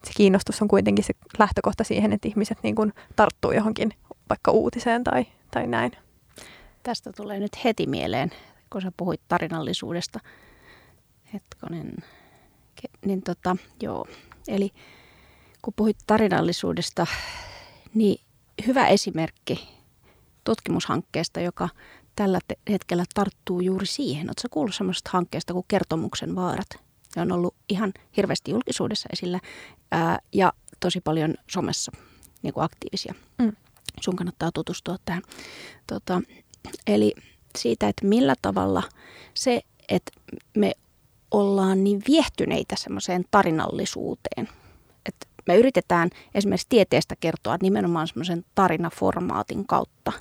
se 0.05 0.13
kiinnostus 0.17 0.63
on 0.63 0.69
kuitenkin 0.69 1.05
se 1.05 1.13
lähtökohta 1.39 1.85
siihen, 1.85 2.13
että 2.13 2.29
ihmiset 2.29 2.59
niin 2.63 2.75
kuin 2.75 2.93
tarttuu 3.17 3.53
johonkin 3.53 3.93
vaikka 4.29 4.51
uutiseen 4.51 5.05
tai, 5.05 5.27
tai 5.51 5.67
näin. 5.67 5.93
Tästä 6.83 7.13
tulee 7.13 7.41
nyt 7.41 7.65
heti 7.65 7.87
mieleen, 7.87 8.31
kun 8.71 8.83
sä 8.83 8.93
puhuit 8.97 9.21
tarinallisuudesta. 9.29 10.21
Hetkonen, 11.35 11.93
niin 13.05 13.23
tota, 13.23 13.57
joo. 13.83 14.07
Eli 14.49 14.71
kun 15.63 15.75
puhuit 15.77 15.97
tarinallisuudesta, 16.07 17.07
niin 17.95 18.21
hyvä 18.67 18.87
esimerkki 18.87 19.69
tutkimushankkeesta, 20.45 21.41
joka 21.41 21.69
tällä 22.17 22.39
hetkellä 22.71 23.05
tarttuu 23.15 23.61
juuri 23.61 23.87
siihen. 23.87 24.27
Oletko 24.29 24.49
kuullut 24.51 24.75
sellaisesta 24.75 25.11
hankkeesta 25.13 25.53
kuin 25.53 25.65
Kertomuksen 25.69 26.37
vaarat? 26.37 26.69
Ne 27.17 27.23
on 27.23 27.33
ollut 27.33 27.55
ihan 27.69 27.93
hirveästi 28.17 28.51
julkisuudessa 28.51 29.09
esillä 29.13 29.41
ää, 29.91 30.19
ja 30.33 30.53
tosi 30.81 31.01
paljon 31.01 31.35
somessa 31.51 31.93
niin 32.43 32.55
kuin 32.55 32.65
aktiivisia. 32.65 33.15
Mm. 33.39 33.53
Sun 34.01 34.17
kannattaa 34.17 34.53
tutustua 34.53 34.97
tähän. 35.05 35.23
Tota, 35.87 36.23
eli 36.87 37.15
siitä, 37.59 37.89
että 37.89 38.07
millä 38.07 38.35
tavalla 38.43 38.83
se, 39.35 39.61
että 39.89 40.13
me 40.57 40.73
ollaan 41.35 41.85
niin 41.85 42.03
viehtyneitä 42.09 42.77
semmoiseen 42.79 43.25
tarinallisuuteen. 43.31 44.49
Et 45.07 45.15
me 45.47 45.57
yritetään 45.57 46.11
esimerkiksi 46.35 46.67
tieteestä 46.69 47.17
kertoa 47.21 47.57
nimenomaan 47.63 48.09
semmoisen 48.09 48.45
tarinaformaatin 48.55 49.67
kautta. 49.67 50.13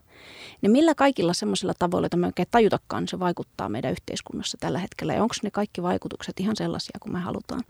Ja 0.62 0.69
millä 0.69 0.95
kaikilla 0.95 1.34
semmoisilla 1.34 1.73
tavoilla, 1.80 2.06
että 2.06 2.17
me 2.17 2.28
oikein 2.28 2.47
tajutakaan, 2.52 3.04
niin 3.04 3.08
se 3.08 3.19
vaikuttaa 3.19 3.69
meidän 3.69 3.91
yhteiskunnassa 3.91 4.58
tällä 4.60 4.80
hetkellä. 4.80 5.13
Ja 5.13 5.21
onko 5.21 5.36
ne 5.43 5.52
kaikki 5.52 5.84
vaikutukset 5.84 6.39
ihan 6.39 6.56
sellaisia 6.56 6.97
kuin 6.99 7.13
me 7.13 7.19
halutaan? 7.19 7.63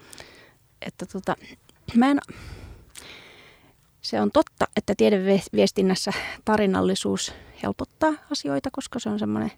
Että 0.82 1.06
tota, 1.06 1.36
mä 1.96 2.12
en, 2.12 2.20
se 4.02 4.22
on 4.22 4.32
totta, 4.32 4.68
että 4.78 4.94
tiedeviestinnässä 4.98 6.14
tarinallisuus 6.46 7.34
helpottaa 7.64 8.14
asioita, 8.32 8.70
koska 8.72 9.00
se 9.00 9.10
on 9.10 9.20
semmoinen 9.20 9.52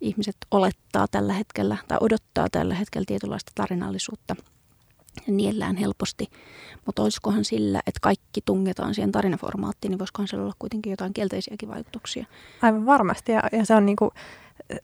ihmiset 0.00 0.36
olettaa 0.50 1.06
tällä 1.10 1.32
hetkellä 1.32 1.76
tai 1.88 1.98
odottaa 2.00 2.46
tällä 2.52 2.74
hetkellä 2.74 3.04
tietynlaista 3.06 3.52
tarinallisuutta 3.54 4.36
ja 5.26 5.32
niellään 5.32 5.76
helposti. 5.76 6.26
Mutta 6.86 7.02
olisikohan 7.02 7.44
sillä, 7.44 7.80
että 7.86 7.98
kaikki 8.02 8.40
tungetaan 8.44 8.94
siihen 8.94 9.12
tarinaformaattiin, 9.12 9.90
niin 9.90 9.98
voisikohan 9.98 10.28
sillä 10.28 10.42
olla 10.42 10.54
kuitenkin 10.58 10.90
jotain 10.90 11.12
kielteisiäkin 11.12 11.68
vaikutuksia? 11.68 12.26
Aivan 12.62 12.86
varmasti 12.86 13.32
ja, 13.32 13.42
ja 13.52 13.66
se 13.66 13.74
on 13.74 13.86
niinku, 13.86 14.12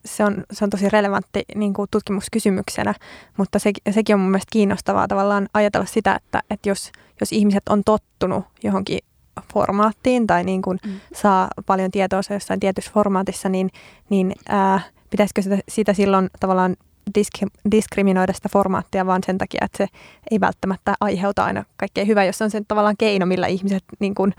se 0.05 0.24
on, 0.24 0.44
se 0.52 0.64
on 0.64 0.70
tosi 0.70 0.88
relevantti 0.88 1.44
niin 1.55 1.74
kuin 1.74 1.88
tutkimuskysymyksenä, 1.90 2.94
mutta 3.37 3.59
se, 3.59 3.72
sekin 3.90 4.14
on 4.14 4.20
mun 4.20 4.31
mielestä 4.31 4.52
kiinnostavaa 4.52 5.09
tavallaan 5.09 5.48
ajatella 5.55 5.87
sitä, 5.87 6.14
että, 6.14 6.42
että 6.50 6.68
jos, 6.68 6.92
jos 7.20 7.33
ihmiset 7.33 7.68
on 7.68 7.83
tottunut 7.85 8.44
johonkin 8.62 8.98
formaattiin 9.55 10.27
tai 10.27 10.44
niin 10.44 10.62
kuin 10.62 10.79
mm. 10.87 11.01
saa 11.14 11.49
paljon 11.66 11.90
tietoa 11.90 12.20
jossain 12.31 12.61
tietyssä 12.61 12.90
formaatissa, 12.94 13.49
niin, 13.49 13.70
niin 14.09 14.33
ää, 14.49 14.81
pitäisikö 15.11 15.42
sitä, 15.42 15.59
sitä 15.68 15.92
silloin 15.92 16.31
tavallaan 16.40 16.77
disk- 17.18 17.70
diskriminoida 17.70 18.33
sitä 18.33 18.49
formaattia 18.53 19.07
vaan 19.07 19.22
sen 19.27 19.38
takia, 19.38 19.64
että 19.64 19.79
se 19.79 19.87
ei 20.31 20.40
välttämättä 20.40 20.94
aiheuta 21.01 21.44
aina 21.44 21.64
kaikkea 21.77 22.05
hyvää, 22.05 22.25
jos 22.25 22.42
on 22.42 22.51
sen 22.51 22.66
tavallaan 22.68 22.96
keino, 22.99 23.27
millä 23.27 23.46
ihmiset 23.46 23.85
niin 23.99 24.14
kuin 24.14 24.35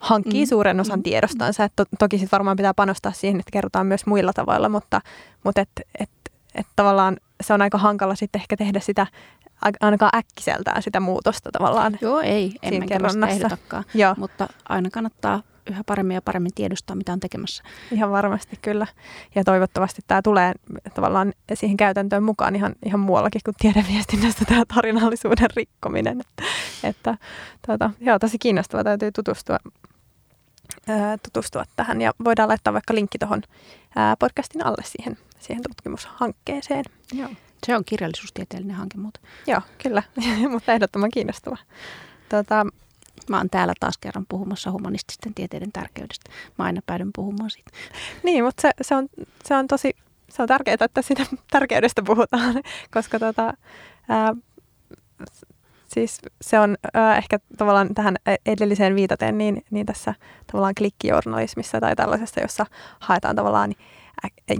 hankkii 0.00 0.44
mm. 0.44 0.48
suuren 0.48 0.80
osan 0.80 0.98
mm. 0.98 1.02
tiedostansa. 1.02 1.64
Et 1.64 1.72
to, 1.76 1.84
toki 1.98 2.18
sitten 2.18 2.36
varmaan 2.36 2.56
pitää 2.56 2.74
panostaa 2.74 3.12
siihen, 3.12 3.40
että 3.40 3.52
kerrotaan 3.52 3.86
myös 3.86 4.06
muilla 4.06 4.32
tavoilla, 4.32 4.68
mutta, 4.68 5.00
mutta 5.44 5.60
et, 5.60 5.70
et, 5.98 6.10
et 6.54 6.66
tavallaan 6.76 7.16
se 7.40 7.54
on 7.54 7.62
aika 7.62 7.78
hankala 7.78 8.14
sitten 8.14 8.40
ehkä 8.40 8.56
tehdä 8.56 8.80
sitä 8.80 9.06
ainakaan 9.80 10.18
äkkiseltään 10.18 10.82
sitä 10.82 11.00
muutosta 11.00 11.50
tavallaan. 11.52 11.98
Joo, 12.00 12.20
ei, 12.20 12.54
en 12.62 12.74
mä 13.20 13.26
ehdotakaan, 13.26 13.84
mutta 14.16 14.48
aina 14.68 14.90
kannattaa 14.90 15.42
yhä 15.70 15.84
paremmin 15.86 16.14
ja 16.14 16.22
paremmin 16.22 16.54
tiedostaa, 16.54 16.96
mitä 16.96 17.12
on 17.12 17.20
tekemässä. 17.20 17.62
Ihan 17.92 18.10
varmasti 18.10 18.58
kyllä. 18.62 18.86
Ja 19.34 19.44
toivottavasti 19.44 20.02
tämä 20.06 20.22
tulee 20.22 20.52
tavallaan 20.94 21.32
siihen 21.54 21.76
käytäntöön 21.76 22.22
mukaan 22.22 22.56
ihan, 22.56 22.74
ihan 22.84 23.00
muuallakin 23.00 23.40
kuin 23.44 23.54
tiedeviestinnästä 23.58 24.44
tämä 24.44 24.62
tarinallisuuden 24.74 25.50
rikkominen. 25.56 26.20
Että, 26.20 26.42
että 26.84 27.18
tuota, 27.66 27.90
joo, 28.00 28.18
tosi 28.18 28.38
kiinnostavaa. 28.38 28.84
Täytyy 28.84 29.12
tutustua, 29.12 29.58
tutustua 31.22 31.64
tähän 31.76 32.00
ja 32.00 32.12
voidaan 32.24 32.48
laittaa 32.48 32.72
vaikka 32.72 32.94
linkki 32.94 33.18
tuohon 33.18 33.42
podcastin 34.18 34.66
alle 34.66 34.82
siihen, 34.84 35.18
siihen 35.40 35.62
tutkimushankkeeseen. 35.62 36.84
Joo. 37.12 37.30
Se 37.66 37.76
on 37.76 37.84
kirjallisuustieteellinen 37.84 38.76
hanke, 38.76 38.98
mutta... 38.98 39.20
Joo, 39.46 39.60
kyllä, 39.82 40.02
mutta 40.50 40.72
ehdottoman 40.72 41.10
kiinnostava. 41.10 41.56
Tuota, 42.28 42.66
Mä 43.28 43.36
oon 43.36 43.50
täällä 43.50 43.74
taas 43.80 43.98
kerran 43.98 44.26
puhumassa 44.28 44.70
humanististen 44.70 45.34
tieteiden 45.34 45.72
tärkeydestä. 45.72 46.30
Mä 46.58 46.64
aina 46.64 46.80
päädyn 46.86 47.10
puhumaan 47.14 47.50
siitä. 47.50 47.70
Niin, 48.22 48.44
mutta 48.44 48.62
se, 48.62 48.70
se, 48.82 48.94
on, 48.94 49.08
se 49.44 49.54
on 49.54 49.66
tosi 49.66 49.96
se 50.30 50.42
on 50.42 50.48
tärkeää, 50.48 50.76
että 50.80 51.02
siitä 51.02 51.26
tärkeydestä 51.50 52.02
puhutaan, 52.02 52.54
koska 52.94 53.18
tota, 53.18 53.54
ää, 54.08 54.34
siis 55.94 56.18
se 56.40 56.58
on 56.58 56.76
ää, 56.94 57.16
ehkä 57.16 57.38
tavallaan 57.58 57.94
tähän 57.94 58.16
edelliseen 58.46 58.94
viitaten, 58.94 59.38
niin, 59.38 59.64
niin 59.70 59.86
tässä 59.86 60.14
tavallaan 60.46 60.74
klikkijournalismissa 60.78 61.80
tai 61.80 61.96
tällaisessa, 61.96 62.40
jossa 62.40 62.66
haetaan 63.00 63.36
tavallaan 63.36 63.70
niin 63.70 63.78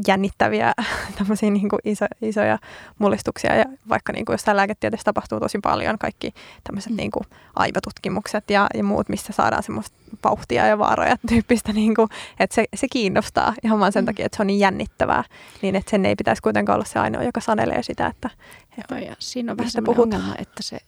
jännittäviä 0.06 0.72
tämmöisiä 1.18 1.50
niin 1.50 1.68
kuin 1.68 1.80
iso, 1.84 2.06
isoja 2.22 2.58
mullistuksia. 2.98 3.54
Ja 3.54 3.64
vaikka 3.88 4.12
niin 4.12 4.24
kuin 4.24 4.34
jossain 4.34 4.56
lääketieteessä 4.56 5.04
tapahtuu 5.04 5.40
tosi 5.40 5.58
paljon 5.62 5.98
kaikki 5.98 6.34
tämmöiset 6.64 6.90
mm. 6.90 6.96
niin 6.96 7.10
kuin 7.10 7.24
aivotutkimukset 7.56 8.50
ja, 8.50 8.66
ja 8.74 8.84
muut, 8.84 9.08
missä 9.08 9.32
saadaan 9.32 9.62
semmoista 9.62 9.96
vauhtia 10.24 10.66
ja 10.66 10.78
vaaroja 10.78 11.16
tyyppistä, 11.28 11.72
niin 11.72 11.94
kuin, 11.94 12.08
että 12.40 12.54
se, 12.54 12.64
se 12.74 12.86
kiinnostaa 12.88 13.54
ihan 13.62 13.80
vaan 13.80 13.92
sen 13.92 14.04
mm. 14.04 14.06
takia, 14.06 14.26
että 14.26 14.36
se 14.36 14.42
on 14.42 14.46
niin 14.46 14.60
jännittävää, 14.60 15.24
niin 15.62 15.76
että 15.76 15.90
sen 15.90 16.06
ei 16.06 16.16
pitäisi 16.16 16.42
kuitenkaan 16.42 16.76
olla 16.76 16.86
se 16.86 16.98
ainoa, 16.98 17.22
joka 17.22 17.40
sanelee 17.40 17.82
sitä, 17.82 18.06
että, 18.06 18.30
että 18.78 18.98
Joo, 18.98 19.08
ja 19.08 19.16
siinä 19.18 19.52
on 19.52 19.58
vähän 19.58 19.70
semmoinen 19.70 20.02
ongelma, 20.02 20.34
että 20.38 20.62
se 20.62 20.78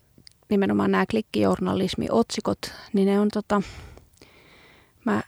nimenomaan 0.49 0.91
nämä 0.91 1.05
klikkijournalismi-otsikot, 1.11 2.73
niin 2.93 3.05
ne 3.05 3.19
on 3.19 3.29
tota, 3.33 3.61
mä 5.05 5.23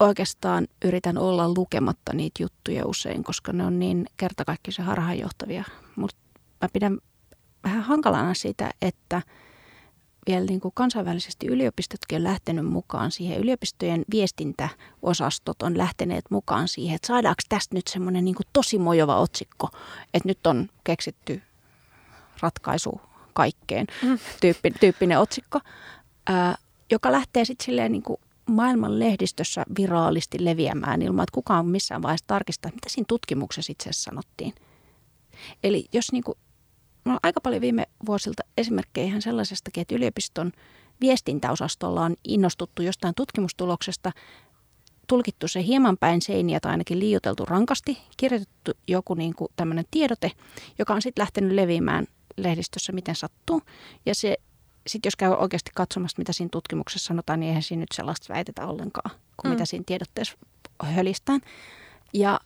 oikeastaan 0.00 0.68
yritän 0.84 1.18
olla 1.18 1.48
lukematta 1.48 2.12
niitä 2.12 2.42
juttuja 2.42 2.86
usein, 2.86 3.24
koska 3.24 3.52
ne 3.52 3.64
on 3.64 3.78
niin 3.78 4.06
kertakaikkisen 4.16 4.84
harhaanjohtavia. 4.84 5.64
Mutta 5.96 6.16
mä 6.60 6.68
pidän 6.72 6.98
vähän 7.64 7.82
hankalana 7.82 8.34
sitä, 8.34 8.70
että 8.82 9.22
vielä 10.26 10.44
niin 10.44 10.60
kuin 10.60 10.74
kansainvälisesti 10.74 11.46
yliopistotkin 11.46 12.16
on 12.16 12.24
lähtenyt 12.24 12.66
mukaan 12.66 13.10
siihen. 13.10 13.40
Yliopistojen 13.40 14.04
viestintäosastot 14.10 15.62
on 15.62 15.78
lähteneet 15.78 16.24
mukaan 16.30 16.68
siihen, 16.68 16.94
että 16.94 17.06
saadaanko 17.06 17.42
tästä 17.48 17.74
nyt 17.74 17.86
semmoinen 17.86 18.24
niin 18.24 18.36
tosi 18.52 18.78
mojova 18.78 19.16
otsikko, 19.16 19.68
että 20.14 20.28
nyt 20.28 20.46
on 20.46 20.68
keksitty 20.84 21.42
ratkaisu 22.40 23.00
kaikkeen 23.32 23.86
mm. 24.02 24.18
tyyppi, 24.40 24.70
tyyppinen 24.70 25.18
otsikko, 25.18 25.60
ää, 26.26 26.56
joka 26.90 27.12
lähtee 27.12 27.44
sitten 27.44 27.64
silleen 27.64 27.92
niin 27.92 28.02
kuin 28.02 28.20
maailman 28.46 28.98
lehdistössä 28.98 29.64
viraalisti 29.78 30.44
leviämään 30.44 31.02
ilman, 31.02 31.22
että 31.22 31.34
kukaan 31.34 31.66
missään 31.66 32.02
vaiheessa 32.02 32.26
tarkistaa, 32.26 32.70
mitä 32.74 32.88
siinä 32.88 33.04
tutkimuksessa 33.08 33.72
itse 33.72 33.90
asiassa 33.90 34.10
sanottiin. 34.10 34.54
Eli 35.64 35.84
jos 35.92 36.12
niin 36.12 36.24
kuin, 36.24 36.38
no 37.04 37.18
aika 37.22 37.40
paljon 37.40 37.60
viime 37.60 37.86
vuosilta 38.06 38.42
esimerkkejä 38.58 39.06
ihan 39.06 39.22
sellaisestakin, 39.22 39.82
että 39.82 39.94
yliopiston 39.94 40.52
viestintäosastolla 41.00 42.02
on 42.02 42.16
innostuttu 42.24 42.82
jostain 42.82 43.14
tutkimustuloksesta, 43.14 44.12
tulkittu 45.06 45.48
se 45.48 45.64
hieman 45.64 45.96
päin 45.98 46.22
seiniä 46.22 46.60
tai 46.60 46.70
ainakin 46.70 46.98
liioteltu 46.98 47.44
rankasti, 47.44 47.98
kirjoitettu 48.16 48.72
joku 48.88 49.14
niin 49.14 49.34
kuin 49.34 49.52
tämmöinen 49.56 49.84
tiedote, 49.90 50.32
joka 50.78 50.94
on 50.94 51.02
sitten 51.02 51.22
lähtenyt 51.22 51.52
leviämään 51.52 52.06
lehdistössä 52.42 52.92
miten 52.92 53.14
sattuu. 53.14 53.62
Ja 54.06 54.14
se, 54.14 54.36
sitten 54.86 55.06
jos 55.06 55.16
käy 55.16 55.30
oikeasti 55.30 55.70
katsomassa, 55.74 56.18
mitä 56.18 56.32
siinä 56.32 56.48
tutkimuksessa 56.52 57.06
sanotaan, 57.06 57.40
niin 57.40 57.48
eihän 57.48 57.62
siinä 57.62 57.80
nyt 57.80 57.92
sellaista 57.94 58.34
väitetä 58.34 58.66
ollenkaan, 58.66 59.10
kuin 59.36 59.50
mm. 59.50 59.54
mitä 59.54 59.64
siinä 59.64 59.84
tiedotteessa 59.86 60.36
hölistään. 60.82 61.40
Ja 62.14 62.40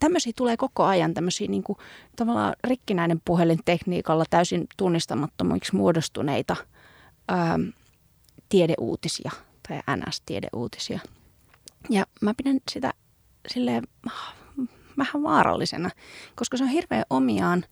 tämmöisiä 0.00 0.32
tulee 0.36 0.56
koko 0.56 0.84
ajan, 0.84 1.14
tämmöisiä 1.14 1.48
niin 1.48 1.62
kuin, 1.62 1.78
tavallaan 2.16 2.54
rikkinäinen 2.64 3.22
puhelintekniikalla 3.24 4.24
täysin 4.30 4.66
tunnistamattomiksi 4.76 5.76
muodostuneita 5.76 6.56
ää, 7.28 7.58
tiedeuutisia 8.48 9.30
tai 9.68 9.96
NS-tiedeuutisia. 9.96 11.00
Ja 11.90 12.06
mä 12.20 12.34
pidän 12.36 12.60
sitä 12.70 12.92
silleen 13.48 13.84
vähän 14.98 15.22
vaarallisena, 15.22 15.90
koska 16.34 16.56
se 16.56 16.64
on 16.64 16.70
hirveän 16.70 17.04
omiaan, 17.10 17.64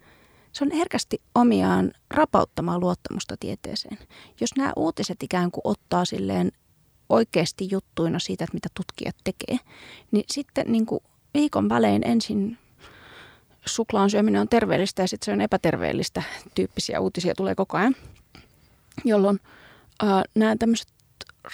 se 0.53 0.65
on 0.65 0.71
herkästi 0.71 1.21
omiaan 1.35 1.93
rapauttamaan 2.11 2.81
luottamusta 2.81 3.37
tieteeseen. 3.41 3.99
Jos 4.41 4.51
nämä 4.57 4.73
uutiset 4.77 5.23
ikään 5.23 5.51
kuin 5.51 5.63
ottaa 5.65 6.05
silleen 6.05 6.53
oikeasti 7.09 7.69
juttuina 7.71 8.19
siitä, 8.19 8.45
että 8.45 8.55
mitä 8.55 8.69
tutkijat 8.75 9.17
tekee, 9.25 9.59
niin 10.11 10.25
sitten 10.31 10.73
niin 10.73 10.87
kuin 10.87 11.01
viikon 11.35 11.69
välein 11.69 12.03
ensin 12.07 12.59
suklaan 13.67 14.11
syöminen 14.11 14.41
on 14.41 14.49
terveellistä 14.49 15.03
ja 15.03 15.09
sitten 15.09 15.25
se 15.25 15.33
on 15.33 15.41
epäterveellistä. 15.41 16.23
Tyyppisiä 16.55 17.01
uutisia 17.01 17.35
tulee 17.35 17.55
koko 17.55 17.77
ajan, 17.77 17.95
jolloin 19.05 19.41
äh, 20.03 20.23
nämä 20.35 20.57
tämmöiset 20.57 20.89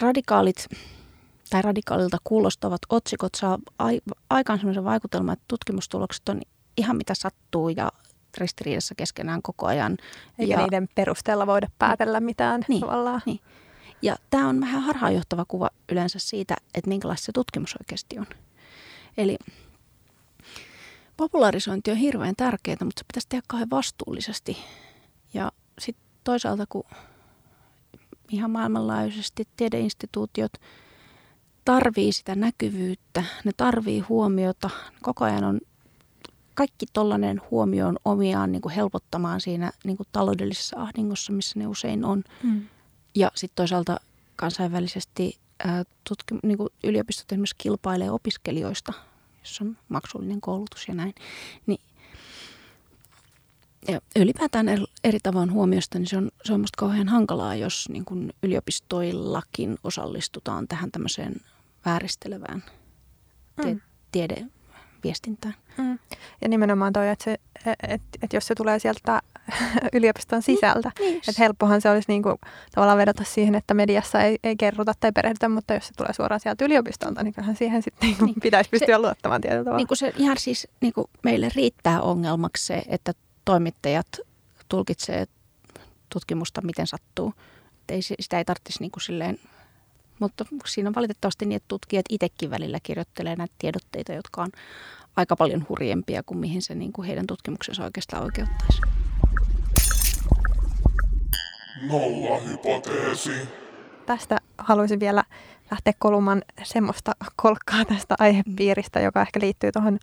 radikaalit 0.01 0.69
tai 1.51 1.63
radikaalilta 1.63 2.19
kuulostavat 2.25 2.81
otsikot 2.89 3.35
saa 3.35 3.59
aikaan 4.31 4.59
sellaisen 4.59 4.85
vaikutelman, 4.85 5.33
että 5.33 5.45
tutkimustulokset 5.49 6.29
on 6.29 6.41
ihan 6.77 6.97
mitä 6.97 7.15
sattuu 7.15 7.69
ja 7.69 7.93
ristiriidassa 8.39 8.95
keskenään 8.95 9.43
koko 9.43 9.67
ajan. 9.67 9.97
Eikä 10.39 10.55
ja, 10.55 10.63
niiden 10.63 10.89
perusteella 10.95 11.47
voida 11.47 11.69
päätellä 11.79 12.21
mitään 12.21 12.65
niin, 12.69 12.81
tavallaan. 12.81 13.23
Niin. 13.27 13.41
Ja 14.03 14.17
tämä 14.31 14.49
on 14.49 14.61
vähän 14.61 14.83
harhaanjohtava 14.83 15.45
kuva 15.49 15.71
yleensä 15.93 16.19
siitä, 16.19 16.57
että 16.75 16.89
minkälaista 16.89 17.25
se 17.27 17.33
tutkimus 17.33 17.77
oikeasti 17.81 18.19
on. 18.19 18.27
Eli 19.17 19.39
popularisointi 21.17 21.91
on 21.91 21.97
hirveän 21.97 22.37
tärkeää, 22.37 22.77
mutta 22.85 23.01
se 23.01 23.05
pitäisi 23.07 23.29
tehdä 23.29 23.43
kauhean 23.47 23.71
vastuullisesti. 23.71 24.59
Ja 25.35 25.53
sitten 25.79 26.05
toisaalta, 26.25 26.65
kun 26.69 26.85
ihan 28.29 28.51
maailmanlaajuisesti 28.51 29.49
tiedeinstituutiot 29.57 30.53
tarvii 31.65 32.13
sitä 32.13 32.35
näkyvyyttä, 32.35 33.25
ne 33.45 33.53
tarvii 33.57 34.01
huomiota. 34.01 34.71
Koko 35.03 35.25
ajan 35.25 35.45
on 35.45 35.61
kaikki 36.55 36.87
tollainen 36.93 37.41
huomio 37.51 37.89
on 37.89 37.97
omiaan 38.05 38.53
niin 38.53 38.63
kuin 38.63 38.75
helpottamaan 38.75 39.41
siinä 39.41 39.73
niin 39.85 39.97
kuin 39.97 40.07
taloudellisessa 40.13 40.81
ahdingossa, 40.81 41.33
missä 41.33 41.59
ne 41.59 41.67
usein 41.67 42.05
on. 42.05 42.25
Mm. 42.43 42.67
Ja 43.15 43.31
sitten 43.35 43.57
toisaalta 43.57 44.01
kansainvälisesti 44.37 45.39
ää, 45.65 45.85
tutki, 46.09 46.35
niin 46.43 46.59
kuin 46.59 46.69
yliopistot 46.85 47.33
esimerkiksi 47.33 47.55
kilpailee 47.59 48.11
opiskelijoista, 48.11 48.93
jos 49.41 49.61
on 49.61 49.77
maksullinen 49.89 50.41
koulutus 50.41 50.89
ja 50.89 50.95
näin. 50.95 51.15
Niin 51.67 51.81
ja 53.89 54.01
ylipäätään 54.17 54.69
eri, 55.05 55.19
tavoin 55.23 55.53
huomiosta, 55.53 55.99
niin 55.99 56.07
se 56.07 56.17
on, 56.17 56.31
se 56.45 56.53
on 56.53 56.61
musta 56.61 56.77
kauhean 56.77 57.09
hankalaa, 57.09 57.55
jos 57.55 57.89
niin 57.89 58.05
kuin 58.05 58.33
yliopistoillakin 58.43 59.79
osallistutaan 59.85 60.69
tähän 60.69 60.91
tämmöiseen 60.91 61.35
vääristelevään 61.85 62.65
tie, 64.13 64.27
mm. 64.27 64.51
Tiedeviestintään. 65.05 65.55
Mm. 65.79 65.99
Ja 66.41 66.49
nimenomaan 66.49 66.93
toi, 66.93 67.09
että, 67.09 67.25
se, 67.25 67.37
että, 67.67 68.19
että 68.23 68.37
jos 68.37 68.47
se 68.47 68.55
tulee 68.55 68.79
sieltä 68.79 69.23
yliopiston 69.93 70.37
niin, 70.37 70.57
sisältä, 70.57 70.91
niin, 70.99 71.17
että 71.17 71.43
helppohan 71.43 71.81
se 71.81 71.91
olisi 71.91 72.09
niin 72.09 72.23
kuin, 72.23 72.37
tavallaan 72.75 72.99
vedota 72.99 73.25
siihen, 73.25 73.55
että 73.55 73.75
mediassa 73.75 74.23
ei, 74.23 74.39
ei 74.45 74.57
kerrota 74.57 74.93
tai 75.01 75.13
perehdytä, 75.13 75.49
mutta 75.49 75.75
jos 75.75 75.87
se 75.87 75.95
tulee 75.95 76.13
suoraan 76.13 76.41
sieltä 76.41 76.65
yliopistolta, 76.65 77.23
niin 77.23 77.35
kyllähän 77.35 77.57
siihen 77.57 77.83
sitten 77.83 78.09
niin 78.09 78.25
niin. 78.25 78.41
pitäisi 78.43 78.71
pystyä 78.71 78.97
se, 78.97 78.99
luottamaan 78.99 79.41
tietyllä 79.41 79.65
tavalla. 79.65 79.77
Niin 79.79 79.89
kuin 79.89 79.99
se 79.99 80.13
ihan 80.17 80.39
siis 80.39 80.69
niin 80.81 80.93
kuin 80.93 81.07
meille 81.23 81.49
riittää 81.55 82.01
ongelmaksi 82.01 82.67
se, 82.67 82.83
että 82.89 83.13
toimittajat 83.45 84.21
tulkitsee 84.69 85.27
tutkimusta 86.09 86.61
miten 86.61 86.87
sattuu. 86.87 87.35
ei, 87.89 88.03
sitä 88.03 88.39
ei 88.39 88.45
tarvitsisi 88.45 88.81
niin 88.81 88.91
kuin 88.91 89.03
silleen, 89.03 89.39
mutta 90.19 90.45
siinä 90.67 90.89
on 90.89 90.95
valitettavasti 90.95 91.47
niin, 91.47 91.57
että 91.57 91.69
tutkijat 91.69 92.07
itsekin 92.11 92.51
välillä 92.51 92.79
kirjoittelee 92.83 93.37
näitä 93.37 93.55
tiedotteita, 93.59 94.13
jotka 94.13 94.43
on 94.43 94.51
aika 95.17 95.37
paljon 95.37 95.67
hurjempia 95.69 96.23
kuin 96.23 96.39
mihin 96.39 96.63
se 96.63 96.75
niin 96.75 96.93
kuin 96.93 97.07
heidän 97.07 97.27
tutkimuksensa 97.27 97.85
oikeastaan 97.85 98.23
oikeuttaisi. 98.23 98.81
Nolla 101.83 102.41
hypoteesi. 102.41 103.49
Tästä 104.07 104.39
haluaisin 104.59 105.01
vielä 105.01 105.25
lähteä 105.71 105.93
kolumaan 105.99 106.43
semmoista 106.63 107.13
kolkkaa 107.37 107.85
tästä 107.85 108.15
aihepiiristä, 108.19 109.01
joka 109.01 109.23
ehkä 109.23 109.41
liittyy 109.41 109.73
tuohon, 109.73 109.99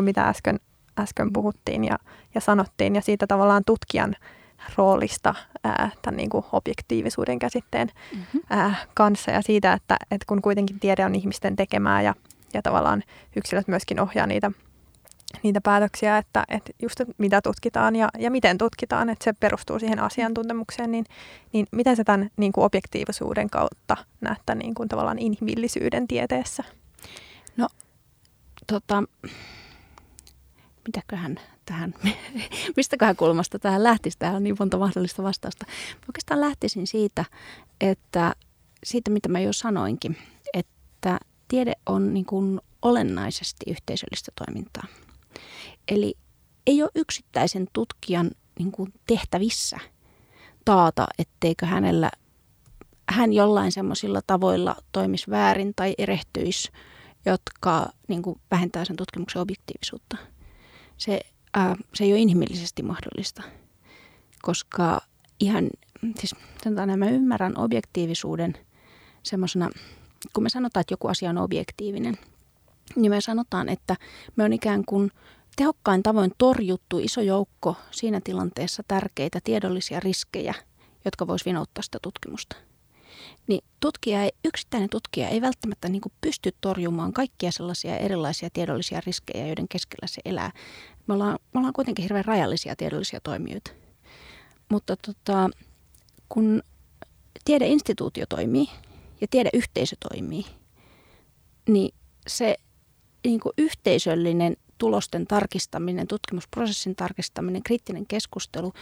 mitä 0.00 0.24
äsken 0.24 0.60
äsken 0.98 1.32
puhuttiin 1.32 1.84
ja, 1.84 1.98
ja 2.34 2.40
sanottiin, 2.40 2.94
ja 2.94 3.00
siitä 3.00 3.26
tavallaan 3.26 3.62
tutkijan 3.66 4.16
roolista 4.76 5.34
ää, 5.64 5.90
tämän 6.02 6.16
niin 6.16 6.30
kuin 6.30 6.44
objektiivisuuden 6.52 7.38
käsitteen 7.38 7.88
mm-hmm. 8.14 8.40
ää, 8.50 8.74
kanssa 8.94 9.30
ja 9.30 9.42
siitä, 9.42 9.72
että, 9.72 9.96
että 10.10 10.24
kun 10.26 10.42
kuitenkin 10.42 10.80
tiede 10.80 11.04
on 11.04 11.14
ihmisten 11.14 11.56
tekemää 11.56 12.02
ja, 12.02 12.14
ja 12.54 12.62
tavallaan 12.62 13.02
yksilöt 13.36 13.68
myöskin 13.68 14.00
ohjaa 14.00 14.26
niitä, 14.26 14.50
niitä 15.42 15.60
päätöksiä, 15.60 16.18
että, 16.18 16.44
että 16.48 16.72
just 16.82 17.00
että 17.00 17.14
mitä 17.18 17.42
tutkitaan 17.42 17.96
ja, 17.96 18.08
ja 18.18 18.30
miten 18.30 18.58
tutkitaan, 18.58 19.10
että 19.10 19.24
se 19.24 19.32
perustuu 19.32 19.78
siihen 19.78 19.98
asiantuntemukseen, 19.98 20.90
niin, 20.90 21.04
niin 21.52 21.66
miten 21.72 21.96
se 21.96 22.04
tämän 22.04 22.30
niin 22.36 22.52
kuin 22.52 22.64
objektiivisuuden 22.64 23.50
kautta 23.50 23.96
näyttää 24.20 24.54
niin 24.54 24.74
kuin 24.74 24.88
tavallaan 24.88 25.18
inhimillisyyden 25.18 26.08
tieteessä? 26.08 26.64
No, 27.56 27.68
tota, 28.66 29.02
mitäköhän 30.86 31.40
tähän, 31.70 31.94
mistäköhän 32.76 33.16
kulmasta 33.16 33.58
tähän 33.58 33.82
lähtisi, 33.82 34.18
tähän 34.18 34.36
on 34.36 34.42
niin 34.42 34.56
monta 34.58 34.78
mahdollista 34.78 35.22
vastausta. 35.22 35.66
Oikeastaan 36.08 36.40
lähtisin 36.40 36.86
siitä, 36.86 37.24
että 37.80 38.34
siitä 38.84 39.10
mitä 39.10 39.28
mä 39.28 39.40
jo 39.40 39.52
sanoinkin, 39.52 40.16
että 40.54 41.18
tiede 41.48 41.72
on 41.86 42.14
niin 42.14 42.24
kuin 42.24 42.60
olennaisesti 42.82 43.70
yhteisöllistä 43.70 44.32
toimintaa. 44.46 44.84
Eli 45.88 46.14
ei 46.66 46.82
ole 46.82 46.90
yksittäisen 46.94 47.66
tutkijan 47.72 48.30
niin 48.58 48.72
kuin 48.72 48.92
tehtävissä 49.06 49.78
taata, 50.64 51.06
etteikö 51.18 51.66
hänellä 51.66 52.10
hän 53.08 53.32
jollain 53.32 53.72
semmoisilla 53.72 54.20
tavoilla 54.26 54.76
toimisi 54.92 55.30
väärin 55.30 55.72
tai 55.76 55.94
erehtyisi, 55.98 56.70
jotka 57.26 57.92
niin 58.08 58.22
kuin 58.22 58.40
vähentää 58.50 58.84
sen 58.84 58.96
tutkimuksen 58.96 59.42
objektiivisuutta– 59.42 60.16
se, 61.00 61.20
ää, 61.54 61.76
se 61.94 62.04
ei 62.04 62.12
ole 62.12 62.20
inhimillisesti 62.20 62.82
mahdollista, 62.82 63.42
koska 64.42 65.00
ihan, 65.40 65.70
siis 66.18 66.34
sanotaan, 66.64 66.98
mä 66.98 67.08
ymmärrän 67.08 67.58
objektiivisuuden 67.58 68.54
semmoisena, 69.22 69.70
kun 70.32 70.42
me 70.42 70.48
sanotaan, 70.48 70.80
että 70.80 70.92
joku 70.92 71.08
asia 71.08 71.30
on 71.30 71.38
objektiivinen, 71.38 72.18
niin 72.96 73.12
me 73.12 73.20
sanotaan, 73.20 73.68
että 73.68 73.96
me 74.36 74.44
on 74.44 74.52
ikään 74.52 74.84
kuin 74.84 75.10
tehokkain 75.56 76.02
tavoin 76.02 76.32
torjuttu 76.38 76.98
iso 76.98 77.20
joukko 77.20 77.76
siinä 77.90 78.20
tilanteessa 78.24 78.82
tärkeitä 78.88 79.38
tiedollisia 79.44 80.00
riskejä, 80.00 80.54
jotka 81.04 81.26
voisi 81.26 81.44
vinouttaa 81.44 81.82
sitä 81.82 81.98
tutkimusta– 82.02 82.56
niin 83.46 83.64
tutkija 83.80 84.24
ei, 84.24 84.30
yksittäinen 84.44 84.90
tutkija 84.90 85.28
ei 85.28 85.40
välttämättä 85.40 85.88
niin 85.88 86.00
kuin 86.00 86.12
pysty 86.20 86.54
torjumaan 86.60 87.12
kaikkia 87.12 87.52
sellaisia 87.52 87.96
erilaisia 87.96 88.48
tiedollisia 88.52 89.00
riskejä, 89.06 89.46
joiden 89.46 89.68
keskellä 89.68 90.06
se 90.06 90.22
elää. 90.24 90.52
Me 91.10 91.14
ollaan, 91.14 91.38
me 91.54 91.58
ollaan 91.58 91.72
kuitenkin 91.72 92.02
hirveän 92.02 92.24
rajallisia 92.24 92.76
tiedollisia 92.76 93.20
toimijoita. 93.20 93.70
Mutta 94.68 94.96
tota, 94.96 95.50
kun 96.28 96.62
tiedeinstituutio 97.44 98.24
toimii 98.28 98.68
ja 99.20 99.26
tiedeyhteisö 99.30 99.96
toimii, 100.08 100.46
niin 101.68 101.94
se 102.26 102.56
niin 103.24 103.40
kuin 103.40 103.52
yhteisöllinen 103.58 104.56
tulosten 104.78 105.26
tarkistaminen, 105.26 106.06
tutkimusprosessin 106.06 106.96
tarkistaminen, 106.96 107.62
kriittinen 107.62 108.06
keskustelu, 108.06 108.72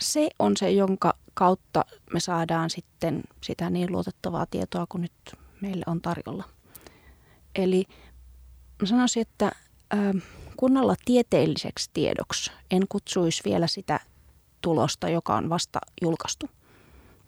se 0.00 0.28
on 0.38 0.56
se, 0.56 0.70
jonka 0.70 1.14
kautta 1.34 1.84
me 2.12 2.20
saadaan 2.20 2.70
sitten 2.70 3.22
sitä 3.40 3.70
niin 3.70 3.92
luotettavaa 3.92 4.46
tietoa 4.46 4.86
kuin 4.88 5.02
nyt 5.02 5.36
meille 5.60 5.84
on 5.86 6.00
tarjolla. 6.00 6.44
Eli 7.54 7.84
mä 8.82 8.86
sanoisin, 8.86 9.22
että 9.22 9.52
kunnolla 10.56 10.94
tieteelliseksi 11.04 11.90
tiedoksi 11.94 12.52
en 12.70 12.82
kutsuisi 12.88 13.42
vielä 13.44 13.66
sitä 13.66 14.00
tulosta, 14.60 15.08
joka 15.08 15.34
on 15.34 15.50
vasta 15.50 15.80
julkaistu. 16.02 16.46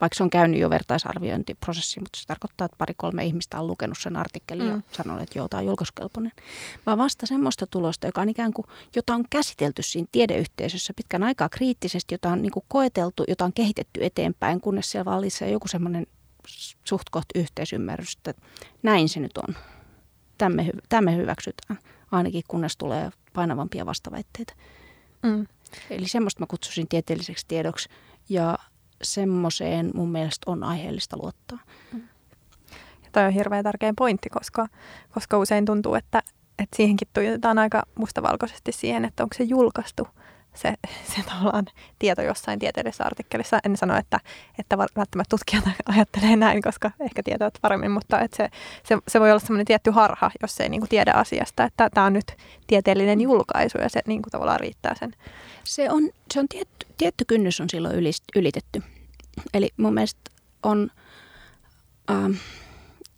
vaikka 0.01 0.17
se 0.17 0.23
on 0.23 0.31
käynyt 0.31 0.61
jo 0.61 0.71
vertaisarviointiprosessi, 0.71 2.01
mutta 2.01 2.19
se 2.21 2.27
tarkoittaa, 2.27 2.65
että 2.65 2.77
pari-kolme 2.77 3.25
ihmistä 3.25 3.61
on 3.61 3.67
lukenut 3.67 3.99
sen 4.01 4.17
artikkelin 4.17 4.67
mm. 4.67 4.73
ja 4.73 4.81
sanonut, 4.93 5.23
että 5.23 5.39
joo, 5.39 5.49
tämä 5.49 5.59
on 5.59 5.67
julkaisukelpoinen. 5.67 6.33
Vaan 6.87 6.99
vasta 6.99 7.27
semmoista 7.27 7.67
tulosta, 7.67 8.07
joka 8.07 8.21
on 8.21 8.29
ikään 8.29 8.53
kuin, 8.53 8.67
jota 8.97 9.15
on 9.15 9.25
käsitelty 9.31 9.83
siinä 9.83 10.09
tiedeyhteisössä 10.13 10.93
pitkän 10.97 11.23
aikaa 11.23 11.49
kriittisesti, 11.49 12.15
jota 12.15 12.29
on 12.29 12.43
niin 12.43 12.53
kuin 12.53 12.65
koeteltu, 12.69 13.25
jota 13.29 13.45
on 13.45 13.53
kehitetty 13.53 14.05
eteenpäin, 14.05 14.61
kunnes 14.61 14.91
siellä 14.91 15.05
vallitsee 15.05 15.51
joku 15.51 15.69
semmoinen 15.69 16.07
suht 16.85 17.07
yhteisymmärrys, 17.35 18.17
että 18.17 18.35
näin 18.83 19.09
se 19.09 19.21
nyt 19.21 19.39
on. 19.49 19.57
Tämä 20.39 20.57
me, 20.57 20.71
tämä 20.89 21.03
me 21.03 21.17
hyväksytään, 21.17 21.79
ainakin 22.11 22.43
kunnes 22.49 22.77
tulee 22.77 23.11
painavampia 23.33 23.87
vastaväitteitä. 23.87 24.53
Mm. 25.23 25.47
Eli 25.91 26.09
semmoista 26.09 26.41
mä 26.41 26.47
kutsusin 26.47 26.89
tieteelliseksi 26.89 27.45
tiedoksi 27.49 27.89
ja 28.29 28.59
semmoiseen 29.03 29.91
mun 29.95 30.13
mielestä 30.13 30.51
on 30.51 30.65
aiheellista 30.65 31.17
luottaa. 31.23 31.59
Mm. 31.93 32.03
Ja 33.05 33.11
toi 33.13 33.25
on 33.25 33.33
hirveän 33.33 33.65
tärkeä 33.65 33.93
pointti, 33.97 34.29
koska, 34.29 34.67
koska 35.15 35.39
usein 35.39 35.65
tuntuu, 35.65 35.95
että, 35.95 36.23
että 36.59 36.77
siihenkin 36.77 37.09
tuijotetaan 37.13 37.59
aika 37.59 37.83
mustavalkoisesti 37.95 38.73
siihen, 38.73 39.05
että 39.05 39.23
onko 39.23 39.35
se 39.39 39.45
julkaistu 39.45 40.09
se, 40.57 40.75
se 41.15 41.23
tavallaan 41.23 41.67
tieto 41.99 42.23
jossain 42.23 42.59
tieteellisessä 42.59 43.05
artikkelissa. 43.05 43.59
En 43.65 43.77
sano, 43.77 43.97
että, 43.97 44.21
että 44.59 44.79
välttämättä 44.79 45.25
tutkijat 45.31 45.65
ajattelee 45.97 46.37
näin, 46.37 46.63
koska 46.63 46.91
ehkä 47.01 47.23
tietävät 47.23 47.59
paremmin, 47.63 47.91
mutta 47.91 48.21
että 48.21 48.37
se, 48.37 48.49
se, 48.85 48.99
se 49.09 49.21
voi 49.21 49.31
olla 49.31 49.41
semmoinen 49.41 49.67
tietty 49.67 49.91
harha, 49.91 50.31
jos 50.43 50.61
ei 50.61 50.69
niin 50.69 50.81
kuin 50.81 50.89
tiedä 50.89 51.13
asiasta, 51.13 51.65
että 51.65 51.91
tämä 51.95 52.07
on 52.07 52.13
nyt 52.13 52.33
tieteellinen 52.67 53.21
julkaisu 53.21 53.79
ja 53.79 53.89
se 53.89 54.01
niin 54.07 54.23
kuin 54.23 54.31
tavallaan 54.31 54.61
riittää 54.61 54.95
sen. 54.99 55.13
Se 55.65 55.91
on, 55.91 56.11
se 56.35 56.41
on 56.41 56.49
tietty, 56.49 56.87
tietty 56.99 57.25
kynnys 57.25 57.61
on 57.61 57.71
silloin 57.71 58.13
ylitetty. 58.37 58.83
Eli 59.55 59.71
mun 59.77 59.95
mielestä 59.95 60.31
on... 60.63 60.91
Ähm, 62.11 62.33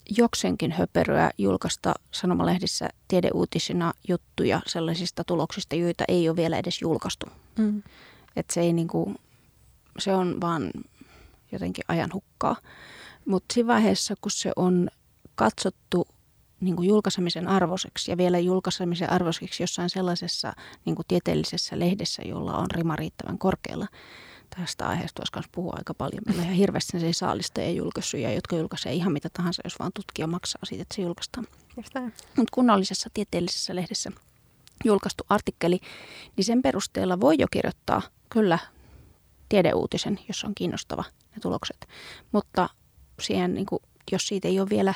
jokseenkin 0.09 0.73
höperöä 0.73 1.31
julkaista 1.39 1.95
sanomalehdissä 2.11 2.89
tiedeuutisina 3.09 3.93
juttuja 4.09 4.61
sellaisista 4.67 5.25
tuloksista, 5.25 5.75
joita 5.75 6.05
ei 6.09 6.29
ole 6.29 6.37
vielä 6.37 6.59
edes 6.59 6.83
julkaistu. 6.83 7.27
Mm. 7.59 7.83
Et 8.37 8.51
se, 8.51 8.61
ei 8.61 8.73
niinku, 8.73 9.15
se 9.99 10.15
on 10.15 10.41
vaan 10.41 10.71
jotenkin 11.53 11.85
ajan 11.89 12.11
hukkaa. 12.13 12.57
Mutta 13.25 13.55
siinä 13.55 13.67
vaiheessa, 13.67 14.15
kun 14.21 14.31
se 14.31 14.53
on 14.57 14.89
katsottu 15.35 16.09
niin 16.61 16.77
kuin 16.77 16.89
julkaisemisen 16.89 17.49
arvoiseksi 17.49 18.11
ja 18.11 18.17
vielä 18.17 18.39
julkaisemisen 18.39 19.11
arvoiseksi 19.11 19.63
jossain 19.63 19.91
sellaisessa 19.91 20.53
niin 20.85 20.97
kuin 20.97 21.07
tieteellisessä 21.09 21.79
lehdessä, 21.79 22.23
jolla 22.23 22.57
on 22.57 22.71
rima 22.71 22.97
riittävän 22.97 23.39
korkealla, 23.39 23.87
tästä 24.57 24.88
aiheesta 24.88 25.20
voisi 25.20 25.32
myös 25.34 25.46
puhua 25.53 25.74
aika 25.76 25.94
paljon. 25.94 26.22
Meillä 26.26 26.40
on 26.40 26.44
ihan 26.44 26.57
hirveästi 26.57 27.01
se 27.01 27.12
saalistajia 27.12 27.70
julkaisuja, 27.70 28.32
jotka 28.32 28.57
julkaisee 28.57 28.92
ihan 28.94 29.12
mitä 29.12 29.28
tahansa, 29.32 29.62
jos 29.64 29.78
vaan 29.78 29.92
tutkija 29.94 30.26
maksaa 30.26 30.61
siitä, 30.64 30.82
että 30.82 30.94
se 30.94 31.03
julkaistaan. 31.03 31.46
Mutta 32.36 32.55
kunnallisessa 32.55 33.11
tieteellisessä 33.14 33.76
lehdessä 33.76 34.11
julkaistu 34.84 35.24
artikkeli, 35.28 35.80
niin 36.36 36.44
sen 36.44 36.62
perusteella 36.62 37.20
voi 37.20 37.36
jo 37.38 37.46
kirjoittaa 37.51 38.03
kyllä 38.28 38.59
tiedeuutisen, 39.49 40.18
jos 40.28 40.44
on 40.44 40.55
kiinnostava 40.55 41.05
ne 41.34 41.40
tulokset. 41.42 41.88
Mutta 42.32 42.68
siihen, 43.20 43.55
niin 43.55 43.66
kuin, 43.66 43.82
jos 44.12 44.28
siitä 44.28 44.49
ei 44.49 44.61
ole 44.61 44.70
vielä 44.70 44.94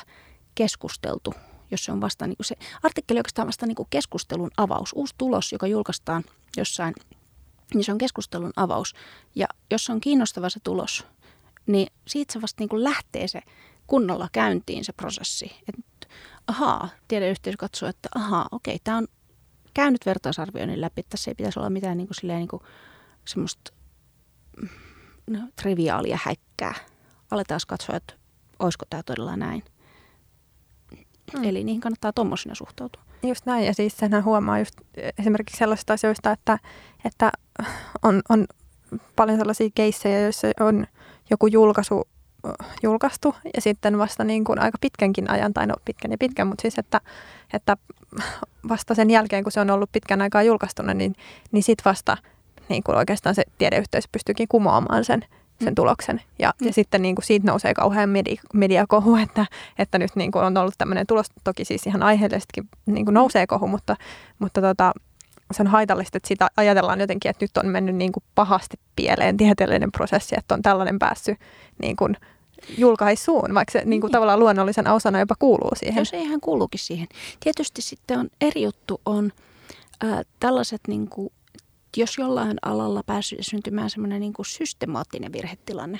keskusteltu, 0.55 1.33
jos 1.71 1.85
se 1.85 1.91
on 1.91 2.01
vasta 2.01 2.27
niin 2.27 2.37
se 2.41 2.55
artikkeli 2.83 3.19
oikeastaan 3.19 3.47
vasta 3.47 3.65
niin 3.65 3.75
kuin 3.75 3.87
keskustelun 3.89 4.51
avaus, 4.57 4.93
uusi 4.95 5.15
tulos, 5.17 5.51
joka 5.51 5.67
julkaistaan 5.67 6.23
jossain 6.57 6.93
niin 7.73 7.83
se 7.83 7.91
on 7.91 7.97
keskustelun 7.97 8.53
avaus. 8.55 8.93
Ja 9.35 9.47
jos 9.71 9.89
on 9.89 9.99
kiinnostava 9.99 10.49
se 10.49 10.59
tulos, 10.59 11.07
niin 11.67 11.87
siitä 12.07 12.33
se 12.33 12.41
vasta 12.41 12.61
niin 12.61 12.69
kuin 12.69 12.83
lähtee 12.83 13.27
se 13.27 13.41
kunnolla 13.87 14.29
käyntiin 14.31 14.85
se 14.85 14.93
prosessi. 14.93 15.51
Että 15.67 16.07
ahaa, 16.47 16.89
tiedeyhteisö 17.07 17.57
katsoo, 17.57 17.89
että 17.89 18.09
ahaa, 18.15 18.47
okei, 18.51 18.79
tämä 18.83 18.97
on 18.97 19.07
käynyt 19.73 20.05
vertaisarvioinnin 20.05 20.81
läpi, 20.81 21.03
tässä 21.03 21.31
ei 21.31 21.35
pitäisi 21.35 21.59
olla 21.59 21.69
mitään 21.69 21.97
niin 21.97 22.07
kuin 22.07 22.15
silleen, 22.15 22.39
niin 22.39 22.47
kuin 22.47 22.63
semmoista 23.25 23.73
no, 25.27 25.39
triviaalia 25.55 26.19
häikkää. 26.23 26.73
Aletaan 27.31 27.59
katsoa, 27.67 27.95
että 27.95 28.13
olisiko 28.59 28.85
tämä 28.89 29.03
todella 29.03 29.35
näin. 29.35 29.63
Mm. 31.33 31.43
Eli 31.43 31.63
niihin 31.63 31.81
kannattaa 31.81 32.13
tuommoisina 32.13 32.55
suhtautua. 32.55 33.03
Just 33.23 33.45
näin, 33.45 33.65
ja 33.65 33.73
siis 33.73 33.97
senhän 33.97 34.23
huomaa 34.23 34.59
just 34.59 34.75
esimerkiksi 35.19 35.57
sellaisista 35.57 35.93
asioista, 35.93 36.31
että, 36.31 36.59
että 37.05 37.31
on, 38.03 38.21
on 38.29 38.45
paljon 39.15 39.37
sellaisia 39.37 39.69
keissejä, 39.75 40.19
joissa 40.19 40.47
on 40.59 40.87
joku 41.29 41.47
julkaisu 41.47 42.07
julkaistu 42.83 43.35
ja 43.55 43.61
sitten 43.61 43.97
vasta 43.97 44.23
niin 44.23 44.43
kuin 44.43 44.59
aika 44.59 44.77
pitkänkin 44.81 45.31
ajan, 45.31 45.53
tai 45.53 45.67
no 45.67 45.73
pitkän 45.85 46.11
ja 46.11 46.17
pitkän, 46.17 46.47
mutta 46.47 46.61
siis 46.61 46.77
että, 46.77 47.01
että 47.53 47.77
vasta 48.69 48.95
sen 48.95 49.09
jälkeen, 49.09 49.43
kun 49.43 49.51
se 49.51 49.59
on 49.59 49.69
ollut 49.69 49.91
pitkän 49.91 50.21
aikaa 50.21 50.43
julkaistuna, 50.43 50.93
niin, 50.93 51.15
niin 51.51 51.63
sitten 51.63 51.85
vasta 51.85 52.17
niin 52.69 52.83
kuin 52.83 52.97
oikeastaan 52.97 53.35
se 53.35 53.43
tiedeyhteys 53.57 54.07
pystyykin 54.07 54.47
kumoamaan 54.47 55.05
sen, 55.05 55.25
sen 55.59 55.69
mm. 55.69 55.75
tuloksen. 55.75 56.21
Ja, 56.39 56.53
mm. 56.61 56.67
ja 56.67 56.73
sitten 56.73 57.01
niin 57.01 57.15
kuin 57.15 57.25
siitä 57.25 57.47
nousee 57.47 57.73
kauhean 57.73 58.09
medi, 58.09 58.35
mediakohu, 58.53 59.15
että, 59.25 59.45
että 59.79 59.99
nyt 59.99 60.11
niin 60.15 60.31
kuin 60.31 60.45
on 60.45 60.57
ollut 60.57 60.75
tämmöinen 60.77 61.07
tulos, 61.07 61.25
toki 61.43 61.65
siis 61.65 61.87
ihan 61.87 62.03
aiheellisestikin 62.03 62.69
niin 62.85 63.05
kuin 63.05 63.13
nousee 63.13 63.47
kohu, 63.47 63.67
mutta, 63.67 63.95
mutta 64.39 64.61
tota, 64.61 64.93
se 65.51 65.63
on 65.63 65.67
haitallista, 65.67 66.17
että 66.17 66.27
sitä 66.27 66.47
ajatellaan 66.57 66.99
jotenkin, 66.99 67.29
että 67.29 67.43
nyt 67.43 67.57
on 67.57 67.67
mennyt 67.67 67.95
niin 67.95 68.11
kuin 68.11 68.23
pahasti 68.35 68.77
pieleen 68.95 69.37
tieteellinen 69.37 69.91
prosessi, 69.91 70.35
että 70.37 70.55
on 70.55 70.61
tällainen 70.61 70.99
päässyt 70.99 71.37
niin 71.81 71.95
kuin 71.95 72.17
julkaisuun, 72.77 73.53
vaikka 73.53 73.71
se 73.71 73.81
niin 73.85 74.01
kuin 74.01 74.09
niin. 74.09 74.11
tavallaan 74.11 74.39
luonnollisen 74.39 74.87
osana 74.87 75.19
jopa 75.19 75.35
kuuluu 75.39 75.71
siihen. 75.75 76.01
Jos 76.01 76.13
ei 76.13 76.25
hän 76.25 76.41
kuuluukin 76.41 76.79
siihen. 76.79 77.07
Tietysti 77.39 77.81
sitten 77.81 78.19
on 78.19 78.29
eri 78.41 78.61
juttu 78.61 79.01
on 79.05 79.31
äh, 80.03 80.19
tällaiset 80.39 80.81
niin 80.87 81.07
kuin 81.07 81.31
jos 81.97 82.17
jollain 82.17 82.57
alalla 82.61 83.03
päässyt 83.05 83.39
syntymään 83.41 83.89
semmoinen 83.89 84.21
niin 84.21 84.33
kuin 84.33 84.45
systemaattinen 84.45 85.33
virhetilanne. 85.33 85.99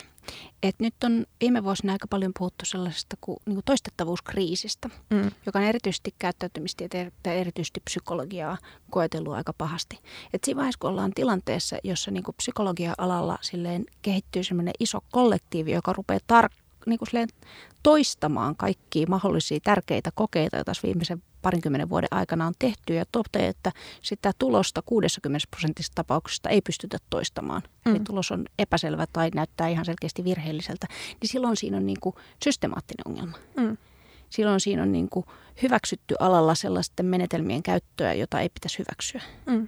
Et 0.64 0.76
nyt 0.80 0.94
on 1.04 1.26
viime 1.42 1.64
vuosina 1.64 1.94
aika 1.94 2.08
paljon 2.08 2.32
puhuttu 2.40 2.66
sellaisesta 2.66 3.16
kuin, 3.22 3.38
niin 3.46 3.56
kuin 3.56 3.66
toistettavuuskriisistä, 3.66 4.90
mm. 5.10 5.32
joka 5.46 5.60
on 5.60 5.66
erityisesti 5.66 6.16
käyttäytymistieteitä 6.20 7.30
ja 7.30 7.34
erityisesti 7.34 7.80
psykologiaa 7.80 8.58
koetellut 8.90 9.34
aika 9.34 9.54
pahasti. 9.58 10.00
Et 10.34 10.44
siinä 10.44 10.58
vaiheessa, 10.58 10.80
kun 10.80 10.90
ollaan 10.90 11.14
tilanteessa, 11.16 11.78
jossa 11.84 12.12
niin 12.12 12.24
kuin 12.24 12.36
psykologia-alalla 12.36 13.38
silleen 13.42 13.86
kehittyy 14.02 14.44
semmoinen 14.44 14.74
iso 14.80 15.00
kollektiivi, 15.12 15.72
joka 15.72 15.94
rupeaa 15.94 16.20
tar- 16.34 16.63
niin 16.86 17.00
kuin 17.00 17.28
toistamaan 17.84 18.56
kaikkia 18.56 19.08
mahdollisia 19.10 19.60
tärkeitä 19.64 20.10
kokeita, 20.16 20.58
joita 20.58 20.72
viimeisen 20.84 21.24
parinkymmenen 21.42 21.90
vuoden 21.90 22.08
aikana 22.12 22.48
on 22.48 22.54
tehty 22.60 22.94
ja 22.94 23.06
toteaa, 23.12 23.50
että 23.50 23.72
sitä 24.02 24.32
tulosta 24.40 24.82
60 24.86 25.48
prosentista 25.52 25.96
tapauksista 25.96 26.50
ei 26.50 26.62
pystytä 26.62 26.98
toistamaan. 27.10 27.62
Mm. 27.86 27.92
Eli 27.92 28.00
tulos 28.00 28.32
on 28.32 28.46
epäselvä 28.60 29.06
tai 29.14 29.30
näyttää 29.36 29.68
ihan 29.68 29.86
selkeästi 29.86 30.24
virheelliseltä. 30.24 30.88
Niin 31.22 31.30
silloin 31.30 31.58
siinä 31.58 31.78
on 31.78 31.86
niin 31.86 32.00
kuin 32.02 32.16
systemaattinen 32.44 33.08
ongelma. 33.08 33.38
Mm. 33.58 33.78
Silloin 34.30 34.60
siinä 34.60 34.84
on 34.84 34.92
niin 34.92 35.10
kuin 35.10 35.26
hyväksytty 35.62 36.16
alalla 36.20 36.56
sellaisten 36.56 37.06
menetelmien 37.06 37.64
käyttöä, 37.64 38.14
jota 38.14 38.40
ei 38.40 38.50
pitäisi 38.50 38.80
hyväksyä. 38.80 39.22
Mm. 39.46 39.68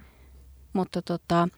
Mutta 0.72 1.02
tota, 1.02 1.48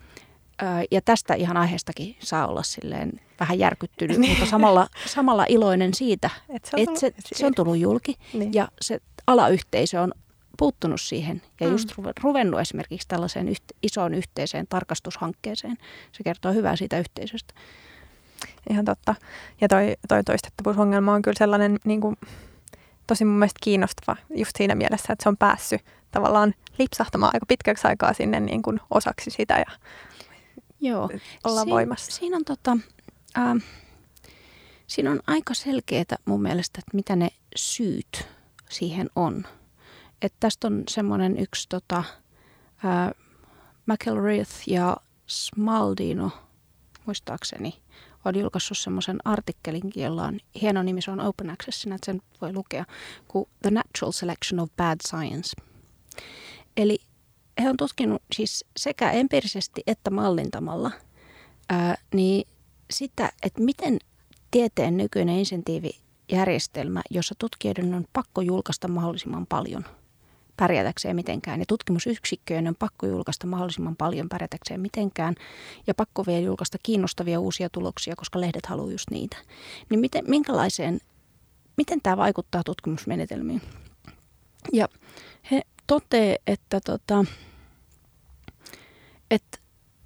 ja 0.91 1.01
tästä 1.05 1.35
ihan 1.35 1.57
aiheestakin 1.57 2.17
saa 2.19 2.47
olla 2.47 2.63
silleen 2.63 3.21
vähän 3.41 3.59
järkyttynyt, 3.59 4.19
niin. 4.19 4.31
mutta 4.39 4.51
samalla, 4.51 4.89
samalla 5.07 5.45
iloinen 5.49 5.95
siitä, 5.95 6.31
että 6.49 6.71
se 6.71 6.77
on, 6.77 6.83
et 6.83 6.97
se, 6.97 7.13
se 7.35 7.47
on 7.47 7.55
tullut 7.55 7.79
julki 7.79 8.15
niin. 8.33 8.55
ja 8.55 8.69
se 8.81 9.01
alayhteisö 9.27 10.01
on 10.01 10.13
puuttunut 10.59 11.01
siihen 11.01 11.43
ja 11.61 11.67
mm. 11.67 11.73
just 11.73 11.95
ruvennut 12.23 12.61
esimerkiksi 12.61 13.09
tällaiseen 13.09 13.49
yht, 13.49 13.63
isoon 13.83 14.15
yhteiseen 14.15 14.67
tarkastushankkeeseen. 14.69 15.77
Se 16.13 16.23
kertoo 16.25 16.53
hyvää 16.53 16.77
siitä 16.77 16.99
yhteisöstä. 16.99 17.55
Ihan 18.71 18.85
totta. 18.85 19.15
Ja 19.61 19.69
toi, 19.69 19.97
toi 20.09 20.25
toistettavuusongelma 20.25 21.15
on 21.15 21.23
kyllä 21.23 21.39
sellainen 21.39 21.79
niin 21.85 22.01
kuin, 22.01 22.17
tosi 23.07 23.25
mun 23.25 23.39
mielestä 23.39 23.59
kiinnostava 23.63 24.17
just 24.35 24.51
siinä 24.59 24.75
mielessä, 24.75 25.13
että 25.13 25.23
se 25.23 25.29
on 25.29 25.37
päässyt 25.37 25.85
tavallaan 26.11 26.55
lipsahtamaan 26.79 27.31
aika 27.35 27.47
pitkäksi 27.47 27.89
aikaa 27.89 28.13
sinne 28.13 28.41
niin 28.41 28.63
kuin 28.63 28.81
osaksi 28.91 29.31
sitä 29.31 29.55
ja 29.55 29.79
Joo. 30.81 31.11
olla 31.45 31.61
Siin, 31.61 31.71
voimassa. 31.71 32.13
Siinä 32.13 32.37
on, 32.37 32.45
tota, 32.45 32.77
äh, 33.39 33.57
siinä 34.87 35.11
on 35.11 35.21
aika 35.27 35.55
selkeää 35.55 36.17
mun 36.25 36.43
mielestä, 36.43 36.79
että 36.79 36.97
mitä 36.97 37.17
ne 37.17 37.29
syyt 37.57 38.29
siihen 38.71 39.11
on. 39.17 39.45
Et 40.23 40.35
tästä 40.41 40.67
on 40.67 40.83
semmoinen 40.89 41.39
yksi 41.39 41.69
tota, 41.69 42.05
ää, 42.85 43.13
McElrath 43.87 44.69
ja 44.69 44.97
Smaldino, 45.27 46.31
muistaakseni, 47.07 47.75
on 48.25 48.39
julkaissut 48.39 48.79
semmoisen 48.79 49.19
artikkelin, 49.25 49.93
jolla 49.95 50.25
on 50.25 50.41
hieno 50.61 50.83
nimi, 50.83 51.03
se 51.03 51.11
on 51.11 51.21
Open 51.21 51.51
Access, 51.51 51.87
että 51.87 52.07
sen 52.07 52.23
voi 52.41 52.53
lukea, 52.53 52.85
kuin 53.29 53.49
The 53.63 53.71
Natural 53.71 54.13
Selection 54.13 54.61
of 54.61 54.71
Bad 54.77 54.97
Science. 55.09 55.57
Eli 56.77 56.99
he 57.63 57.69
on 57.69 57.77
tutkinut 57.77 58.23
siis 58.33 58.65
sekä 58.77 59.11
empiirisesti 59.11 59.83
että 59.87 60.11
mallintamalla 60.11 60.91
ää, 61.69 61.95
niin 62.15 62.49
sitä, 62.91 63.33
että 63.43 63.63
miten 63.63 63.99
tieteen 64.51 64.97
nykyinen 64.97 65.39
insentiivijärjestelmä, 65.39 67.03
jossa 67.11 67.35
tutkijoiden 67.39 67.95
on 67.95 68.05
pakko 68.13 68.41
julkaista 68.41 68.89
mahdollisimman 68.89 69.47
paljon 69.47 69.85
pärjätäkseen 70.57 71.17
mitenkään. 71.17 71.61
Ja 71.61 71.67
tutkimusyksikköjen 71.69 72.69
on 72.69 72.75
pakko 72.79 73.07
julkaista 73.07 73.47
mahdollisimman 73.47 73.97
paljon 73.97 74.29
pärjätäkseen 74.29 74.81
mitenkään. 74.81 75.35
Ja 75.87 75.95
pakko 75.95 76.27
vielä 76.27 76.41
julkaista 76.41 76.79
kiinnostavia 76.83 77.41
uusia 77.41 77.71
tuloksia, 77.71 78.17
koska 78.17 78.41
lehdet 78.41 78.67
haluaa 78.67 78.93
just 78.93 79.11
niitä. 79.11 79.37
Niin 79.91 80.01
miten, 80.01 80.25
minkälaiseen, 80.29 81.01
miten 81.77 82.01
tämä 82.03 82.17
vaikuttaa 82.17 82.65
tutkimusmenetelmiin? 82.65 83.63
Ja 84.73 84.89
he 85.51 85.63
toteaa, 85.87 86.37
että, 86.47 86.81
tota, 86.81 87.25
että 89.31 89.59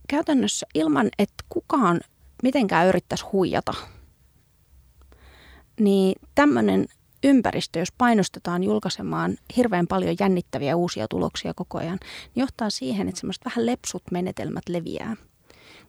käytännössä 0.08 0.66
ilman, 0.74 1.08
että 1.18 1.44
kukaan 1.48 2.00
mitenkään 2.42 2.88
yrittäisi 2.88 3.24
huijata, 3.32 3.74
niin 5.80 6.14
tämmöinen 6.34 6.86
ympäristö, 7.24 7.78
jos 7.78 7.92
painostetaan 7.98 8.64
julkaisemaan 8.64 9.36
hirveän 9.56 9.86
paljon 9.86 10.16
jännittäviä 10.20 10.76
uusia 10.76 11.08
tuloksia 11.08 11.54
koko 11.54 11.78
ajan, 11.78 11.98
niin 12.02 12.42
johtaa 12.42 12.70
siihen, 12.70 13.08
että 13.08 13.20
semmoiset 13.20 13.44
vähän 13.44 13.66
lepsut 13.66 14.02
menetelmät 14.10 14.68
leviää– 14.68 15.16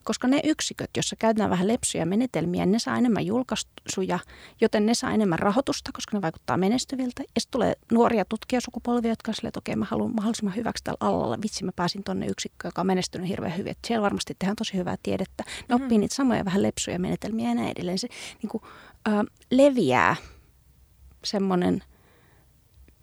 koska 0.04 0.28
ne 0.28 0.40
yksiköt, 0.44 0.90
joissa 0.96 1.16
käytetään 1.16 1.50
vähän 1.50 1.68
lepsuja 1.68 2.06
menetelmiä, 2.06 2.66
ne 2.66 2.80
saa 2.80 2.98
enemmän 2.98 3.26
julkaisuja, 3.26 4.20
joten 4.62 4.86
ne 4.86 4.94
saa 4.94 5.12
enemmän 5.12 5.40
rahoitusta, 5.40 5.92
koska 5.94 6.18
ne 6.18 6.22
vaikuttaa 6.22 6.58
menestyviltä. 6.58 7.22
Ja 7.22 7.42
sitten 7.42 7.52
tulee 7.52 7.74
nuoria 7.92 8.26
tutkijasukupolvia, 8.26 9.12
jotka 9.12 9.32
on 9.32 9.36
silleen, 9.36 9.50
että 9.50 9.60
okei, 9.60 9.76
mä 9.76 9.86
haluan 9.86 10.16
mahdollisimman 10.16 10.56
hyväksi 10.56 10.84
tällä 10.84 10.98
alalla. 11.00 11.38
Vitsi, 11.44 11.64
mä 11.64 11.72
pääsin 11.76 12.04
tonne 12.04 12.26
yksikköön, 12.26 12.70
joka 12.70 12.82
on 12.82 12.88
menestynyt 12.88 13.30
hirveän 13.30 13.58
hyvin. 13.58 13.72
Että 13.72 13.88
siellä 13.88 14.04
varmasti 14.04 14.36
tehdään 14.40 14.56
tosi 14.56 14.74
hyvää 14.74 14.96
tiedettä. 15.04 15.44
Ne 15.70 15.76
oppii 15.76 15.98
mm. 15.98 16.02
niitä 16.02 16.16
samoja 16.16 16.46
vähän 16.46 16.64
lepsuja 16.64 17.00
menetelmiä 17.00 17.50
ja 17.50 17.56
näin 17.56 17.72
edelleen. 17.72 18.00
Se 18.00 18.08
niin 18.42 18.50
kuin, 18.50 18.64
äh, 19.08 19.14
leviää 19.52 20.16
semmoinen, 21.24 21.84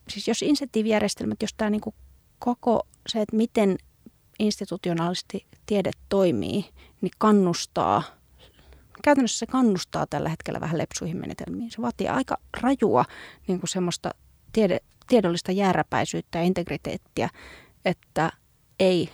siis 0.08 0.28
jos 0.28 0.42
insentiivijärjestelmät, 0.42 1.42
jos 1.42 1.54
tämä 1.56 1.70
niin 1.70 1.80
koko 2.38 2.86
se, 3.08 3.20
että 3.20 3.36
miten 3.36 3.78
institutionaalisesti 4.40 5.46
tiede 5.66 5.90
toimii, 6.08 6.64
niin 7.00 7.12
kannustaa, 7.18 8.02
käytännössä 9.04 9.38
se 9.38 9.46
kannustaa 9.46 10.06
tällä 10.06 10.28
hetkellä 10.28 10.60
vähän 10.60 10.78
lepsuihin 10.78 11.16
menetelmiin. 11.16 11.70
Se 11.70 11.82
vaatii 11.82 12.08
aika 12.08 12.36
rajua 12.60 13.04
niin 13.48 13.60
kuin 13.60 13.68
semmoista 13.68 14.10
tiede, 14.52 14.80
tiedollista 15.08 15.52
jääräpäisyyttä 15.52 16.38
ja 16.38 16.44
integriteettiä, 16.44 17.28
että 17.84 18.32
ei 18.80 19.10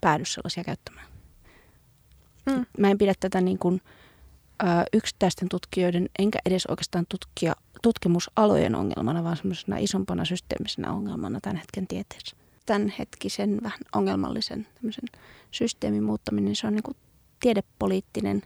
päädy 0.00 0.24
sellaisia 0.24 0.64
käyttämään. 0.64 1.06
Mm. 2.46 2.66
Mä 2.78 2.90
en 2.90 2.98
pidä 2.98 3.14
tätä 3.20 3.40
niin 3.40 3.58
kuin, 3.58 3.80
ö, 4.62 4.66
yksittäisten 4.92 5.48
tutkijoiden, 5.48 6.08
enkä 6.18 6.38
edes 6.46 6.66
oikeastaan 6.66 7.06
tutkija, 7.08 7.54
tutkimusalojen 7.82 8.74
ongelmana, 8.74 9.24
vaan 9.24 9.36
semmoisena 9.36 9.76
isompana 9.78 10.24
systeemisenä 10.24 10.92
ongelmana 10.92 11.40
tämän 11.40 11.56
hetken 11.56 11.86
tieteessä 11.86 12.39
tämänhetkisen 12.70 13.58
vähän 13.62 13.80
ongelmallisen 13.94 14.66
systeemin 15.50 16.02
muuttaminen, 16.02 16.56
se 16.56 16.66
on 16.66 16.74
niin 16.74 16.82
kuin 16.82 16.96
tiedepoliittinen 17.40 18.42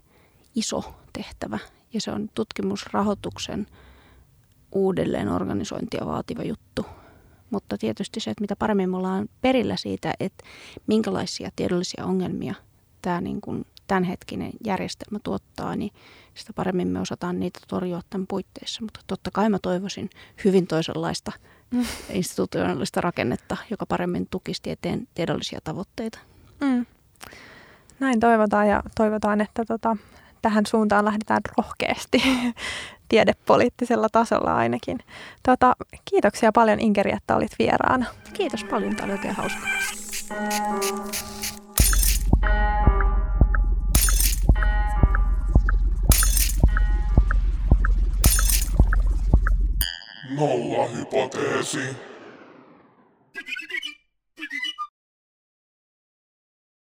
iso 0.55 0.95
tehtävä 1.13 1.59
ja 1.93 2.01
se 2.01 2.11
on 2.11 2.29
tutkimusrahoituksen 2.35 3.67
uudelleen 4.73 5.29
organisointia 5.29 6.07
vaativa 6.07 6.43
juttu. 6.43 6.87
Mutta 7.51 7.79
tietysti 7.79 8.21
se, 8.21 8.31
että 8.31 8.41
mitä 8.41 8.57
paremmin 8.57 8.91
me 8.91 8.97
ollaan 8.97 9.29
perillä 9.41 9.77
siitä, 9.77 10.15
että 10.21 10.45
minkälaisia 10.87 11.51
tiedollisia 11.57 12.05
ongelmia 12.05 12.55
tämä 13.03 13.21
niin 13.21 13.41
kuin 13.41 13.67
tämänhetkinen 13.87 14.53
järjestelmä 14.65 15.19
tuottaa, 15.25 15.77
niin 15.77 15.91
sitä 16.35 16.53
paremmin 16.53 16.89
me 16.89 17.01
osataan 17.01 17.41
niitä 17.41 17.61
torjua 17.69 18.01
tämän 18.11 18.27
puitteissa. 18.27 18.83
Mutta 18.83 19.01
totta 19.07 19.31
kai 19.31 19.51
mä 19.51 19.59
toivoisin 19.59 20.11
hyvin 20.45 20.67
toisenlaista– 20.67 21.33
mm. 21.75 21.85
institutionaalista 22.19 23.01
rakennetta, 23.01 23.57
joka 23.71 23.87
paremmin 23.87 24.27
tukisi 24.31 24.63
tieteen 24.63 25.09
tiedollisia 25.15 25.59
tavoitteita. 25.65 26.19
Mm. 26.61 26.87
Näin 28.01 28.21
toivotaan 28.21 28.69
ja 28.69 28.83
toivotaan, 28.97 29.41
että 29.41 29.65
tota, 29.65 29.97
tähän 30.43 30.67
suuntaan 30.67 31.05
lähdetään 31.05 31.41
rohkeasti 31.59 32.23
tiedepoliittisella 33.09 34.09
tasolla 34.13 34.57
ainakin. 34.57 34.99
Tota, 35.43 35.77
kiitoksia 36.05 36.53
paljon 36.53 36.81
Inkeri, 36.81 37.13
että 37.13 37.37
olit 37.37 37.53
vieraana. 37.59 38.07
Kiitos 38.33 38.65
paljon, 38.65 38.97
tämä 38.97 39.05
oli 39.05 39.13
oikein 39.13 39.35
hauska. 39.35 39.67
Nolla 50.31 50.89
hypoteesi. 50.89 52.14